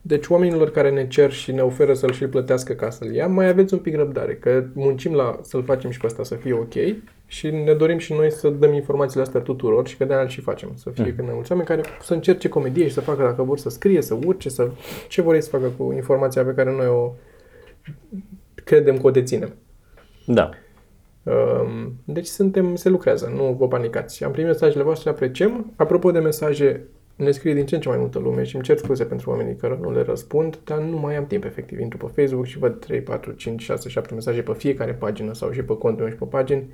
Deci 0.02 0.28
oamenilor 0.28 0.70
care 0.70 0.90
ne 0.90 1.08
cer 1.08 1.32
și 1.32 1.52
ne 1.52 1.62
oferă 1.62 1.94
să-l 1.94 2.12
și 2.12 2.26
plătească 2.26 2.74
ca 2.74 2.90
să-l 2.90 3.14
ia, 3.14 3.28
mai 3.28 3.48
aveți 3.48 3.74
un 3.74 3.80
pic 3.80 3.96
răbdare, 3.96 4.34
că 4.34 4.64
muncim 4.74 5.14
la 5.14 5.40
să-l 5.42 5.64
facem 5.64 5.90
și 5.90 6.00
pe 6.00 6.06
asta 6.06 6.24
să 6.24 6.36
fie 6.36 6.54
ok 6.54 6.74
și 7.26 7.50
ne 7.50 7.74
dorim 7.74 7.98
și 7.98 8.14
noi 8.14 8.32
să 8.32 8.50
dăm 8.50 8.74
informațiile 8.74 9.22
astea 9.22 9.40
tuturor 9.40 9.88
și 9.88 9.98
că 9.98 10.06
de-aia 10.06 10.22
îl 10.22 10.28
și 10.28 10.42
facem. 10.42 10.70
Să 10.76 10.90
fie 10.90 11.04
Mm. 11.04 11.14
cât 11.16 11.24
mai 11.26 11.34
mulți 11.34 11.52
oameni 11.52 11.68
care 11.70 11.82
să 12.02 12.14
încerce 12.14 12.50
comedie 12.50 12.88
și 12.88 12.94
să 12.94 13.02
facă 13.02 13.24
dacă 13.24 13.44
vor 13.44 13.58
să 13.58 13.70
scrie, 13.70 14.02
să 14.02 14.18
urce, 14.26 14.50
să 14.50 14.70
ce 15.08 15.22
vor 15.22 15.34
ei 15.34 15.42
să 15.44 15.50
facă 15.50 15.72
cu 15.78 15.94
informația 15.96 16.44
pe 16.44 16.52
care 16.56 16.72
noi 16.72 16.88
o 16.88 17.12
credem 18.64 18.98
că 18.98 19.08
o 19.08 19.12
deținem. 19.12 19.54
Da. 20.26 20.50
Um, 21.24 21.94
Deci 22.06 22.26
suntem, 22.26 22.76
se 22.76 22.90
lucrează, 22.90 23.34
nu 23.36 23.56
vă 23.60 23.68
panicați. 23.68 24.24
Am 24.24 24.32
primit 24.32 24.50
mesajele 24.50 24.84
voastre, 24.84 25.10
apreciem. 25.10 25.74
Apropo 25.76 26.12
de 26.12 26.20
mesaje, 26.20 26.88
ne 27.16 27.32
scrie 27.32 27.54
din 27.54 27.66
ce 27.66 27.76
în 27.76 27.82
ce 27.82 27.90
mai 27.90 27.98
multă 27.98 28.20
lume 28.20 28.44
și 28.44 28.56
îmi 28.56 28.64
cer 28.64 28.78
scuze 28.78 29.04
pentru 29.04 29.30
oamenii 29.30 29.56
care 29.56 29.78
nu 29.82 29.92
le 29.92 30.02
răspund, 30.02 30.60
dar 30.64 30.80
nu 30.80 30.98
mai 30.98 31.16
am 31.16 31.28
timp 31.28 31.44
efectiv. 31.44 31.80
Intru 31.80 31.98
pe 31.98 32.22
Facebook 32.22 32.46
și 32.46 32.58
văd 32.58 32.80
3, 32.80 33.02
4, 33.02 33.32
5, 33.32 33.62
6, 33.62 33.90
7 33.90 34.14
mesaje 34.14 34.42
pe 34.42 34.54
fiecare 34.54 34.94
pagină 34.94 35.34
sau 35.34 35.52
și 35.52 35.64
pe 35.64 35.78
contul 35.78 36.04
meu 36.04 36.12
și 36.12 36.20
pe 36.20 36.26
pagini. 36.26 36.70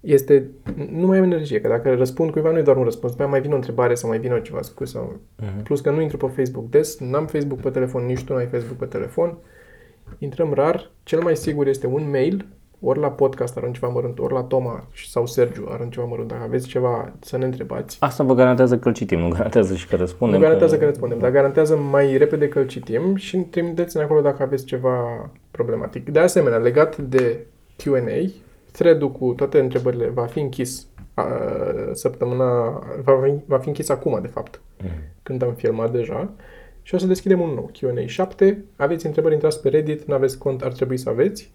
Este, 0.00 0.50
nu 0.90 1.06
mai 1.06 1.18
am 1.18 1.24
energie, 1.24 1.60
că 1.60 1.68
dacă 1.68 1.94
răspund 1.94 2.30
cuiva 2.30 2.50
nu 2.50 2.58
e 2.58 2.62
doar 2.62 2.76
un 2.76 2.84
răspuns, 2.84 3.16
mai 3.16 3.26
mai 3.26 3.40
vine 3.40 3.52
o 3.52 3.56
întrebare 3.56 3.94
sau 3.94 4.08
mai 4.08 4.18
vine 4.18 4.34
o 4.34 4.38
ceva 4.38 4.62
scurs 4.62 4.90
sau... 4.90 5.20
Mhm. 5.36 5.62
Plus 5.62 5.80
că 5.80 5.90
nu 5.90 6.00
intru 6.00 6.16
pe 6.16 6.26
Facebook 6.26 6.70
des, 6.70 6.98
n-am 6.98 7.26
Facebook 7.26 7.60
pe 7.60 7.70
telefon, 7.70 8.04
nici 8.04 8.24
tu 8.24 8.32
nu 8.32 8.38
ai 8.38 8.46
Facebook 8.46 8.78
pe 8.78 8.84
telefon. 8.84 9.38
Intrăm 10.18 10.52
rar, 10.52 10.90
cel 11.02 11.20
mai 11.22 11.36
sigur 11.36 11.66
este 11.66 11.86
un 11.86 12.10
mail 12.10 12.46
ori 12.84 12.98
la 12.98 13.10
podcast 13.10 13.56
arunc 13.56 13.74
ceva 13.74 13.88
mărunt, 13.88 14.18
ori 14.18 14.32
la 14.32 14.42
Toma 14.42 14.88
sau 15.08 15.26
Sergiu 15.26 15.66
arunc 15.70 15.92
ceva 15.92 16.06
mărunt. 16.06 16.28
Dacă 16.28 16.42
aveți 16.42 16.66
ceva 16.68 17.12
să 17.20 17.36
ne 17.36 17.44
întrebați, 17.44 17.96
Asta 18.00 18.24
vă 18.24 18.34
garantează 18.34 18.78
că 18.78 18.88
îl 18.88 18.94
citim, 18.94 19.18
nu 19.18 19.28
garantează 19.28 19.74
și 19.74 19.86
că 19.86 19.96
răspundem. 19.96 20.36
nu 20.38 20.44
garantează 20.44 20.78
că 20.78 20.84
răspundem, 20.84 21.18
dar 21.18 21.30
garantează 21.30 21.76
mai 21.76 22.16
repede 22.16 22.48
că 22.48 22.58
îl 22.58 22.66
citim 22.66 23.14
și 23.16 23.36
trimiteți-ne 23.36 24.02
acolo 24.02 24.20
dacă 24.20 24.42
aveți 24.42 24.64
ceva 24.64 25.30
problematic. 25.50 26.08
De 26.10 26.18
asemenea, 26.18 26.58
legat 26.58 26.96
de 26.96 27.46
Q&A, 27.82 28.30
thread-ul 28.72 29.10
cu 29.12 29.32
toate 29.36 29.58
întrebările 29.58 30.06
va 30.08 30.24
fi 30.26 30.40
închis 30.40 30.86
a, 31.14 31.26
săptămâna, 31.92 32.68
va 33.04 33.20
fi, 33.24 33.32
va 33.46 33.58
fi 33.58 33.68
închis 33.68 33.88
acum, 33.88 34.18
de 34.22 34.28
fapt, 34.28 34.60
Mm. 34.82 34.88
când 35.22 35.42
am 35.42 35.52
filmat 35.52 35.92
deja. 35.92 36.30
Și 36.82 36.94
o 36.94 36.98
să 36.98 37.06
deschidem 37.06 37.40
un 37.40 37.50
nou 37.50 37.70
Q&A 37.72 38.06
7. 38.06 38.64
Aveți 38.76 39.06
întrebări, 39.06 39.34
intrați 39.34 39.62
pe 39.62 39.68
Reddit, 39.68 40.04
nu 40.04 40.14
aveți 40.14 40.38
cont, 40.38 40.62
ar 40.62 40.72
trebui 40.72 40.96
să 40.96 41.08
aveți. 41.08 41.52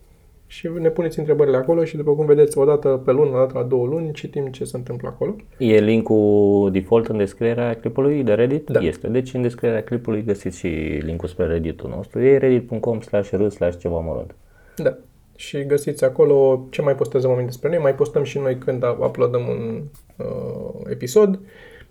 Și 0.49 0.69
ne 0.79 0.89
puneți 0.89 1.19
întrebările 1.19 1.57
acolo 1.57 1.83
și 1.83 1.95
după 1.95 2.11
cum 2.11 2.25
vedeți, 2.25 2.57
o 2.57 2.65
dată 2.65 3.01
pe 3.05 3.11
lună, 3.11 3.35
o 3.35 3.39
dată 3.39 3.57
la 3.57 3.63
două 3.63 3.85
luni, 3.85 4.11
citim 4.11 4.45
ce 4.45 4.63
se 4.63 4.77
întâmplă 4.77 5.07
acolo. 5.07 5.35
E 5.57 5.79
linkul 5.79 6.69
default 6.71 7.07
în 7.07 7.17
descrierea 7.17 7.75
clipului 7.75 8.23
de 8.23 8.33
Reddit? 8.33 8.69
Da. 8.69 8.79
Este. 8.79 9.07
Deci 9.07 9.33
în 9.33 9.41
descrierea 9.41 9.83
clipului 9.83 10.23
găsiți 10.23 10.57
și 10.57 10.67
linkul 11.03 11.27
spre 11.27 11.45
Reddit-ul 11.45 11.89
nostru. 11.89 12.21
E 12.21 12.37
reddit.com 12.37 13.01
slash 13.01 13.31
r 13.31 13.47
slash 13.47 13.77
ceva 13.77 13.99
mărunt. 13.99 14.35
Da. 14.75 14.97
Și 15.35 15.65
găsiți 15.65 16.03
acolo 16.03 16.67
ce 16.69 16.81
mai 16.81 16.95
postăm 16.95 17.21
oamenii 17.23 17.45
despre 17.45 17.69
noi. 17.69 17.77
Mai 17.77 17.95
postăm 17.95 18.23
și 18.23 18.37
noi 18.37 18.57
când 18.57 18.83
uploadăm 18.99 19.41
un 19.47 19.81
uh, 20.15 20.81
episod 20.89 21.39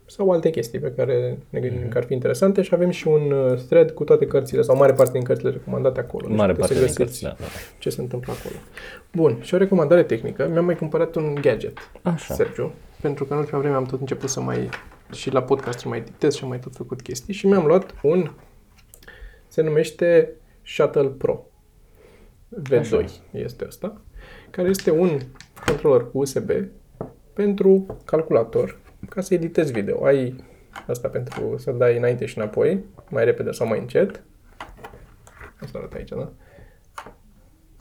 sau 0.07 0.31
alte 0.31 0.51
chestii 0.51 0.79
pe 0.79 0.93
care 0.97 1.39
ne 1.49 1.61
gândim 1.61 1.89
că 1.89 1.99
ar 1.99 2.05
fi 2.05 2.13
interesante 2.13 2.63
și 2.63 2.75
avem 2.75 2.91
și 2.91 3.09
un 3.09 3.31
uh, 3.31 3.59
thread 3.69 3.91
cu 3.91 4.05
toate 4.05 4.27
cărțile 4.27 4.63
sau 4.63 4.77
mare 4.77 4.93
parte 4.93 5.13
din 5.13 5.23
cărțile 5.23 5.51
recomandate 5.51 6.01
acolo. 6.01 6.27
Deci 6.29 6.37
Mare 6.37 6.53
puteți 6.53 6.73
parte 6.75 6.87
să 6.87 6.95
din 6.95 7.05
găsiți 7.05 7.23
cărți, 7.23 7.41
da, 7.41 7.45
da. 7.45 7.59
ce 7.79 7.91
se 7.91 8.01
întâmplă 8.01 8.33
acolo. 8.39 8.55
Bun, 9.13 9.39
și 9.43 9.55
o 9.55 9.57
recomandare 9.57 10.03
tehnică. 10.03 10.49
Mi-am 10.53 10.65
mai 10.65 10.77
cumpărat 10.77 11.15
un 11.15 11.35
gadget, 11.41 11.79
Așa. 12.03 12.35
Sergiu, 12.35 12.73
pentru 13.01 13.25
că 13.25 13.33
în 13.33 13.39
ultima 13.39 13.59
vreme 13.59 13.75
am 13.75 13.85
tot 13.85 14.01
început 14.01 14.29
să 14.29 14.41
mai 14.41 14.69
și 15.13 15.31
la 15.31 15.43
podcast 15.43 15.85
mai 15.85 15.99
editez 15.99 16.35
și 16.35 16.43
am 16.43 16.49
mai 16.49 16.59
tot 16.59 16.75
făcut 16.75 17.03
chestii 17.03 17.35
și 17.35 17.47
mi-am 17.47 17.67
luat 17.67 17.95
un 18.03 18.31
se 19.49 19.63
numește 19.63 20.31
Shuttle 20.63 21.09
Pro. 21.09 21.47
V2 22.71 22.79
Așa. 22.79 23.05
este 23.31 23.65
ăsta, 23.67 24.01
care 24.51 24.69
este 24.69 24.91
un 24.91 25.21
controller 25.67 26.11
cu 26.11 26.19
USB 26.19 26.51
pentru 27.33 27.87
calculator 28.05 28.79
ca 29.09 29.21
să 29.21 29.35
editezi 29.35 29.73
video. 29.73 30.05
Ai 30.05 30.35
asta 30.87 31.09
pentru 31.09 31.55
să 31.59 31.71
dai 31.71 31.97
înainte 31.97 32.27
și 32.27 32.39
înapoi, 32.39 32.85
mai 33.11 33.25
repede 33.25 33.51
sau 33.51 33.67
mai 33.67 33.79
încet. 33.79 34.23
Asta 35.61 35.79
arată 35.79 35.97
aici, 35.97 36.09
da? 36.09 36.33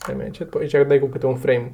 Mai, 0.08 0.16
mai 0.16 0.26
încet. 0.26 0.50
Păi 0.50 0.62
Aici 0.62 0.88
dai 0.88 1.00
cu 1.00 1.06
câte 1.06 1.26
un 1.26 1.36
frame 1.36 1.74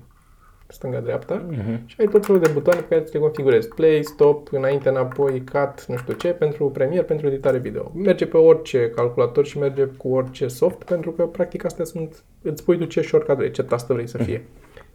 stânga-dreapta 0.67 1.45
Mhm. 1.49 1.81
și 1.85 1.95
ai 1.99 2.05
tot 2.07 2.25
felul 2.25 2.41
de 2.41 2.49
butoane 2.53 2.79
pe 2.81 2.87
care 2.87 3.01
ți 3.01 3.13
le 3.13 3.19
configurezi. 3.19 3.67
Play, 3.67 4.03
stop, 4.03 4.47
înainte, 4.51 4.89
înapoi, 4.89 5.43
cut, 5.51 5.85
nu 5.85 5.95
știu 5.97 6.13
ce, 6.13 6.27
pentru 6.27 6.69
Premiere, 6.69 7.03
pentru 7.05 7.27
editare 7.27 7.57
video. 7.57 7.91
Merge 7.95 8.25
pe 8.25 8.37
orice 8.37 8.89
calculator 8.89 9.45
și 9.45 9.57
merge 9.57 9.83
cu 9.85 10.07
orice 10.13 10.47
soft, 10.47 10.83
pentru 10.83 11.11
că 11.11 11.25
practic 11.27 11.65
astea 11.65 11.85
sunt, 11.85 12.23
îți 12.41 12.63
pui 12.63 12.77
tu 12.77 12.85
ce 12.85 13.01
shortcut 13.01 13.35
vrei, 13.35 13.51
ce 13.51 13.63
tastă 13.63 13.93
vrei 13.93 14.07
să 14.07 14.17
fie. 14.17 14.45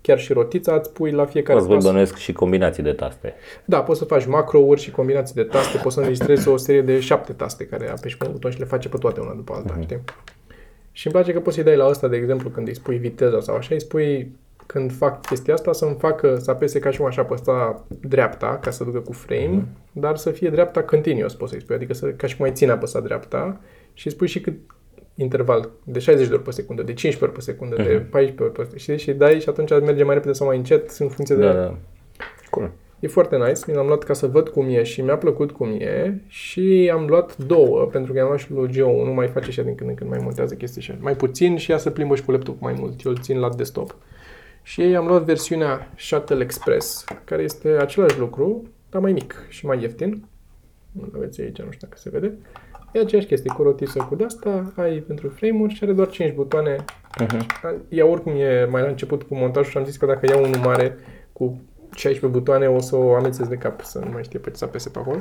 Chiar 0.07 0.19
și 0.19 0.33
rotița 0.33 0.75
îți 0.75 0.93
pui 0.93 1.11
la 1.11 1.25
fiecare 1.25 1.59
Poți 1.59 1.69
vă 1.69 1.75
pas. 1.75 1.85
bănuiesc 1.85 2.17
și 2.17 2.33
combinații 2.33 2.83
de 2.83 2.93
taste. 2.93 3.35
Da, 3.65 3.83
poți 3.83 3.99
să 3.99 4.05
faci 4.05 4.27
macro-uri 4.27 4.81
și 4.81 4.91
combinații 4.91 5.35
de 5.35 5.43
taste, 5.43 5.79
poți 5.83 5.95
să 5.95 6.01
înregistrezi 6.01 6.49
o 6.49 6.57
serie 6.57 6.83
de 6.83 7.01
șapte 7.01 7.33
taste 7.33 7.65
care 7.67 7.91
apeși 7.91 8.17
pe 8.17 8.27
un 8.27 8.33
buton 8.33 8.51
și 8.51 8.59
le 8.59 8.65
face 8.65 8.89
pe 8.89 8.97
toate 8.97 9.21
una 9.21 9.33
după 9.33 9.53
alta, 9.57 9.73
Mhm. 9.73 9.83
știi? 9.83 10.01
Și 10.93 11.07
îmi 11.07 11.15
place 11.15 11.33
că 11.33 11.41
poți 11.41 11.55
să-i 11.55 11.65
dai 11.65 11.77
la 11.77 11.87
ăsta, 11.89 12.09
de 12.09 12.17
exemplu, 12.17 12.49
când 12.49 12.69
îi 12.69 12.75
spui 12.75 12.97
viteza 12.97 13.41
sau 13.41 13.55
așa, 13.57 13.75
îi 13.75 13.81
spui 13.81 14.33
când 14.67 14.93
fac 14.93 15.27
chestia 15.27 15.55
asta 15.55 15.73
să-mi 15.73 15.97
facă, 15.99 16.37
să 16.41 16.51
apese 16.51 16.79
ca 16.79 16.91
și 16.91 16.99
cum 16.99 17.07
așa 17.07 17.23
pe 17.25 17.35
asta 17.35 17.85
dreapta, 18.01 18.59
ca 18.63 18.71
să 18.71 18.85
ducă 18.85 18.99
cu 18.99 19.13
frame, 19.13 19.47
Mhm. 19.47 19.67
dar 19.93 20.17
să 20.17 20.31
fie 20.31 20.51
dreapta 20.51 20.83
continuous, 20.83 21.35
poți 21.35 21.51
să-i 21.51 21.61
spui, 21.61 21.75
adică 21.75 21.95
să, 21.95 22.07
ca 22.07 22.27
și 22.27 22.37
cum 22.37 22.45
ai 22.45 22.53
ține 22.53 22.71
apăsat 22.71 23.03
dreapta 23.03 23.61
și 23.93 24.07
îi 24.07 24.13
spui 24.13 24.27
și 24.27 24.41
cât 24.41 24.55
interval 25.17 25.71
de 25.85 25.99
60 25.99 26.29
de 26.29 26.35
ori 26.35 26.43
pe 26.43 26.51
secundă, 26.51 26.83
de 26.83 26.93
15 26.93 27.25
ori 27.25 27.33
pe 27.33 27.41
secundă, 27.53 27.77
de 27.77 27.97
Mhm. 28.01 28.11
14 28.11 28.43
ori 28.43 28.53
pe 28.53 28.59
secundă, 28.61 28.79
știi? 28.79 28.99
Și 28.99 29.13
dai 29.13 29.41
și 29.41 29.49
atunci 29.49 29.71
merge 29.71 30.03
mai 30.03 30.15
repede 30.15 30.33
sau 30.33 30.47
mai 30.47 30.57
încet, 30.57 30.91
în 30.99 31.09
funcție 31.09 31.37
de 31.37 31.43
Da, 31.43 31.53
da. 31.53 31.75
Cool. 32.51 32.71
E 33.01 33.09
foarte 33.09 33.37
nice, 33.37 33.61
mi 33.67 33.75
l-am 33.75 33.87
luat 33.87 34.03
ca 34.03 34.13
să 34.13 34.27
văd 34.27 34.49
cum 34.49 34.69
e 34.69 34.83
și 34.83 35.01
mi-a 35.03 35.17
plăcut 35.17 35.51
cum 35.53 35.69
e 35.71 36.21
și 36.27 36.91
am 36.93 37.07
luat 37.07 37.37
două, 37.37 37.85
pentru 37.93 38.13
că 38.13 38.21
am 38.21 38.27
luat 38.27 38.39
și 38.39 38.53
lui 38.53 38.69
Geo, 38.71 39.05
nu 39.05 39.13
mai 39.13 39.27
face 39.29 39.51
și 39.51 39.59
ea 39.59 39.65
din 39.65 39.75
când 39.75 39.91
în 39.91 39.97
când, 39.97 40.11
mai 40.11 40.19
montează 40.23 40.55
chestii 40.55 40.83
și 40.83 40.93
mai 41.01 41.15
puțin 41.17 41.57
și 41.57 41.71
ea 41.71 41.79
se 41.79 41.91
plimbă 41.91 42.15
și 42.15 42.25
cu 42.25 42.31
laptop 42.31 42.61
mai 42.61 42.75
mult, 42.79 43.03
eu 43.05 43.11
îl 43.13 43.19
țin 43.21 43.39
la 43.39 43.49
desktop. 43.57 43.97
Și 44.63 44.81
ei 44.81 44.97
am 44.97 45.07
luat 45.07 45.23
versiunea 45.23 45.93
Shuttle 45.97 46.43
Express, 46.43 47.05
care 47.25 47.43
este 47.43 47.69
același 47.69 48.19
lucru, 48.19 48.63
dar 48.91 49.03
mai 49.03 49.13
mic 49.13 49.47
și 49.49 49.67
mai 49.67 49.81
ieftin. 49.83 50.25
Nu 50.93 51.11
aveți 51.17 51.41
aici, 51.41 51.59
nu 51.59 51.71
știu 51.71 51.87
dacă 51.89 51.97
se 52.01 52.11
vede. 52.11 52.39
E 52.97 53.01
aceeași 53.01 53.27
chestie, 53.27 53.53
cu 53.53 53.63
rotiță 53.63 54.07
cu 54.09 54.15
de-asta, 54.15 54.73
ai 54.77 54.99
pentru 55.07 55.29
frame-uri 55.29 55.75
și 55.75 55.81
are 55.85 55.93
doar 55.93 56.09
5 56.09 56.33
butoane 56.35 56.77
Mhm. 57.21 57.47
ea 57.89 58.07
oricum 58.07 58.33
e 58.37 58.65
mai 58.71 58.83
la 58.83 58.89
început 58.89 59.23
cu 59.23 59.35
montajul 59.37 59.71
și 59.71 59.77
am 59.79 59.85
zis 59.85 59.97
că 59.97 60.07
dacă 60.07 60.27
iau 60.29 60.43
unul 60.45 60.59
mare 60.65 60.97
cu 61.33 61.61
16 61.95 62.39
butoane 62.39 62.67
o 62.67 62.81
să 62.81 62.97
o 62.97 63.15
amețesc 63.15 63.49
de 63.49 63.55
cap 63.55 63.81
să 63.81 63.99
nu 63.99 64.11
mai 64.13 64.23
știe 64.25 64.39
pe 64.39 64.51
ce 64.51 64.57
să 64.57 64.65
apese 64.65 64.89
pe 64.89 64.99
acolo. 64.99 65.21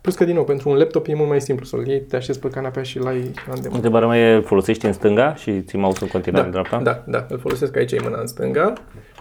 Plus 0.00 0.14
că, 0.14 0.24
din 0.24 0.34
nou, 0.34 0.44
pentru 0.44 0.70
un 0.70 0.76
laptop 0.76 1.06
e 1.06 1.14
mult 1.14 1.28
mai 1.28 1.40
simplu 1.40 1.64
să-l 1.64 1.86
iei, 1.86 2.00
te 2.00 2.16
așezi 2.16 2.38
pe 2.38 2.48
canapea 2.48 2.82
și 2.82 2.98
l-ai 2.98 3.20
la 3.46 3.52
îndemână. 3.54 3.74
Întrebarea 3.74 4.08
mea 4.08 4.18
e, 4.36 4.40
folosești 4.40 4.86
în 4.86 4.92
stânga 4.92 5.34
și 5.34 5.62
ții 5.62 5.78
mouse 5.78 5.98
în 6.04 6.08
continuare 6.10 6.44
în 6.46 6.50
dreapta? 6.50 6.78
da, 6.78 7.04
da, 7.06 7.26
îl 7.28 7.38
folosesc 7.38 7.76
aici, 7.76 7.92
e 7.92 7.98
mâna 8.02 8.20
în 8.20 8.26
stânga 8.26 8.72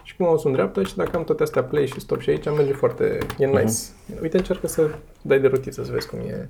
și 0.03 0.15
cu 0.15 0.23
mouse 0.23 0.47
în 0.47 0.53
dreapta 0.53 0.83
și 0.83 0.95
dacă 0.95 1.17
am 1.17 1.23
toate 1.23 1.43
astea 1.43 1.63
play 1.63 1.85
și 1.85 1.99
stop 1.99 2.21
și 2.21 2.29
aici, 2.29 2.45
merge 2.45 2.73
foarte, 2.73 3.17
e 3.37 3.45
nice. 3.45 3.61
Mhm. 3.61 4.21
Uite, 4.21 4.37
încearcă 4.37 4.67
să 4.67 4.89
dai 5.21 5.39
de 5.39 5.47
rotiță 5.47 5.83
să 5.83 5.91
vezi 5.91 6.09
cum 6.09 6.19
e. 6.19 6.49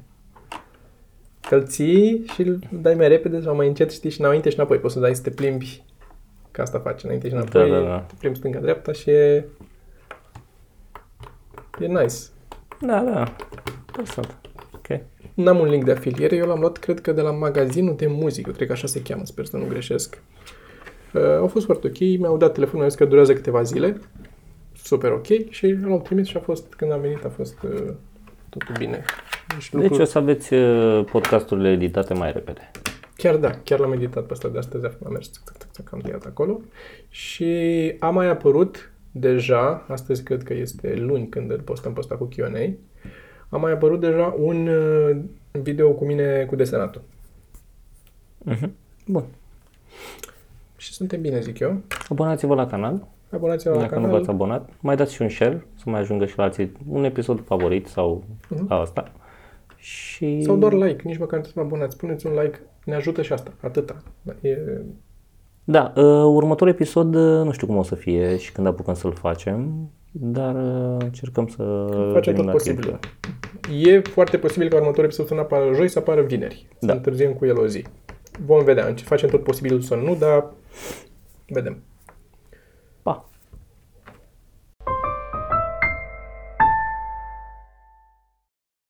Că 1.47 1.55
îl 1.55 1.65
ții 1.65 2.25
și 2.33 2.41
îl 2.41 2.59
dai 2.71 2.93
mai 2.93 3.07
repede 3.07 3.41
sau 3.41 3.55
mai 3.55 3.67
încet, 3.67 3.91
știi, 3.91 4.09
și 4.09 4.21
înainte 4.21 4.49
și 4.49 4.55
înapoi. 4.55 4.77
Poți 4.77 4.93
să 4.93 4.99
dai 4.99 5.15
să 5.15 5.21
te 5.21 5.29
plimbi, 5.29 5.83
că 6.51 6.61
asta 6.61 6.79
faci, 6.79 7.03
înainte 7.03 7.27
și 7.27 7.33
înapoi, 7.33 7.69
Da, 7.69 7.79
da, 7.79 7.85
da. 7.85 7.99
te 7.99 8.13
plimbi 8.19 8.37
stânga-dreapta 8.37 8.91
și 8.91 9.09
e... 9.09 9.45
E 11.79 11.85
nice. 11.85 12.15
Da, 12.81 13.01
da. 13.01 13.35
Interesant. 13.87 14.35
Ok. 14.75 14.99
N-am 15.33 15.59
un 15.59 15.67
link 15.67 15.83
de 15.83 15.91
afiliere, 15.91 16.35
eu 16.35 16.45
l-am 16.45 16.59
luat, 16.59 16.77
cred 16.77 17.01
că, 17.01 17.11
de 17.11 17.21
la 17.21 17.31
magazinul 17.31 17.95
de 17.95 18.07
muzică, 18.07 18.51
cred 18.51 18.67
că 18.67 18.73
așa 18.73 18.87
se 18.87 19.01
cheamă, 19.01 19.25
sper 19.25 19.45
să 19.45 19.57
nu 19.57 19.65
greșesc. 19.69 20.21
Uh, 21.13 21.21
au 21.21 21.47
fost 21.47 21.65
foarte 21.65 21.87
ok, 21.87 21.99
mi-au 21.99 22.37
dat 22.37 22.53
telefonul, 22.53 22.77
mi-au 22.77 22.89
zis 22.89 22.99
că 22.99 23.05
durează 23.05 23.33
câteva 23.33 23.61
zile, 23.63 23.97
super 24.83 25.11
ok, 25.11 25.49
și 25.49 25.67
l-au 25.67 26.01
trimis 26.01 26.27
și 26.27 26.37
a 26.37 26.39
fost, 26.39 26.73
când 26.73 26.91
am 26.91 27.01
venit, 27.01 27.25
a 27.25 27.29
fost 27.29 27.57
uh, 27.63 27.93
totul 28.49 28.75
bine. 28.77 29.03
Deci, 29.47 29.69
Deci 29.69 29.81
lucrul, 29.81 30.01
o 30.01 30.05
să 30.05 30.17
aveți 30.17 30.53
uh, 30.53 31.05
podcasturile 31.11 31.71
editate 31.71 32.13
mai 32.13 32.31
repede. 32.31 32.71
chiar 33.15 33.35
da, 33.35 33.49
chiar 33.63 33.79
l-am 33.79 33.91
editat 33.91 34.23
pe 34.25 34.33
ăsta 34.33 34.47
de 34.47 34.57
astăzi, 34.57 34.85
am 34.85 35.11
mers, 35.11 35.31
țc, 35.31 35.51
țc, 35.57 35.71
țc, 35.71 35.93
am 35.93 35.99
tăiat 35.99 36.25
acolo. 36.25 36.59
Și 37.09 37.45
a 37.99 38.09
mai 38.09 38.27
apărut 38.27 38.91
deja, 39.11 39.85
astăzi 39.87 40.23
cred 40.23 40.43
că 40.43 40.53
este 40.53 40.95
luni 40.95 41.27
când 41.29 41.51
îl 41.51 41.59
postăm 41.59 41.93
pe 41.93 41.99
ăsta 41.99 42.15
cu 42.15 42.29
Q&A, 42.35 42.73
a 43.49 43.57
mai 43.57 43.71
apărut 43.71 43.99
deja 43.99 44.35
un 44.39 44.67
uh, 44.67 45.17
video 45.51 45.91
cu 45.91 46.05
mine 46.05 46.45
cu 46.49 46.55
desenatul. 46.55 47.01
Mhm. 48.37 48.71
Bun. 49.07 49.23
Și 50.77 50.93
suntem 50.93 51.21
bine, 51.21 51.39
zic 51.39 51.59
eu. 51.59 51.81
Abonați-vă 52.09 52.55
la 52.55 52.65
canal, 52.67 53.07
Abonați-vă 53.29 53.73
la 53.75 53.79
dacă 53.81 53.95
nu 53.95 54.01
canal. 54.01 54.17
v-ați 54.17 54.29
abonat. 54.29 54.69
Mai 54.79 54.95
dați 54.95 55.13
și 55.13 55.21
un 55.21 55.29
share, 55.29 55.65
să 55.75 55.83
mai 55.89 55.99
ajungă 55.99 56.25
și 56.25 56.37
la 56.37 56.43
alții 56.43 56.71
un 56.89 57.03
episod 57.03 57.43
favorit 57.45 57.87
sau 57.87 58.23
Mhm. 58.49 58.71
asta. 58.71 59.11
Și... 59.77 60.41
Sau 60.41 60.55
doar 60.57 60.73
like, 60.73 61.01
nici 61.03 61.17
măcar 61.17 61.37
nu 61.39 61.43
trebuie 61.43 61.43
să 61.43 61.51
vă 61.55 61.61
abonați. 61.61 61.97
Puneți 61.97 62.25
un 62.27 62.33
like, 62.41 62.59
ne 62.85 62.95
ajută 62.95 63.21
și 63.21 63.33
asta, 63.33 63.51
atâta. 63.61 63.97
E... 64.41 64.57
Da, 65.63 65.93
uh, 65.95 66.03
următorul 66.23 66.73
episod 66.73 67.15
uh, 67.15 67.43
nu 67.45 67.51
știu 67.51 67.67
cum 67.67 67.75
o 67.77 67.83
să 67.83 67.95
fie 67.95 68.37
și 68.37 68.51
când 68.51 68.67
apucăm 68.67 68.93
să-l 68.93 69.13
facem, 69.13 69.89
dar 70.11 70.55
uh, 70.55 70.95
încercăm 70.99 71.47
să 71.47 71.87
Facem 72.13 72.33
venim 72.33 72.51
tot 72.51 72.53
la 72.53 72.61
timp. 72.63 72.79
posibil. 72.79 72.99
E 73.85 73.99
foarte 73.99 74.37
posibil 74.37 74.69
ca 74.69 74.75
următorul 74.75 75.03
episod 75.03 75.27
să 75.27 75.33
nu 75.33 75.39
apară 75.39 75.73
joi, 75.73 75.87
să 75.87 75.99
apară 75.99 76.21
vineri. 76.21 76.67
Să 76.79 76.85
Da. 76.85 76.93
întârziem 76.93 77.33
cu 77.33 77.45
el 77.45 77.59
o 77.59 77.67
zi. 77.67 77.83
Vom 78.45 78.63
vedea. 78.63 78.93
Facem 79.03 79.29
tot 79.29 79.43
posibilul 79.43 79.81
să 79.81 79.95
nu, 79.95 80.15
dar 80.15 80.51
vedem. 81.47 81.77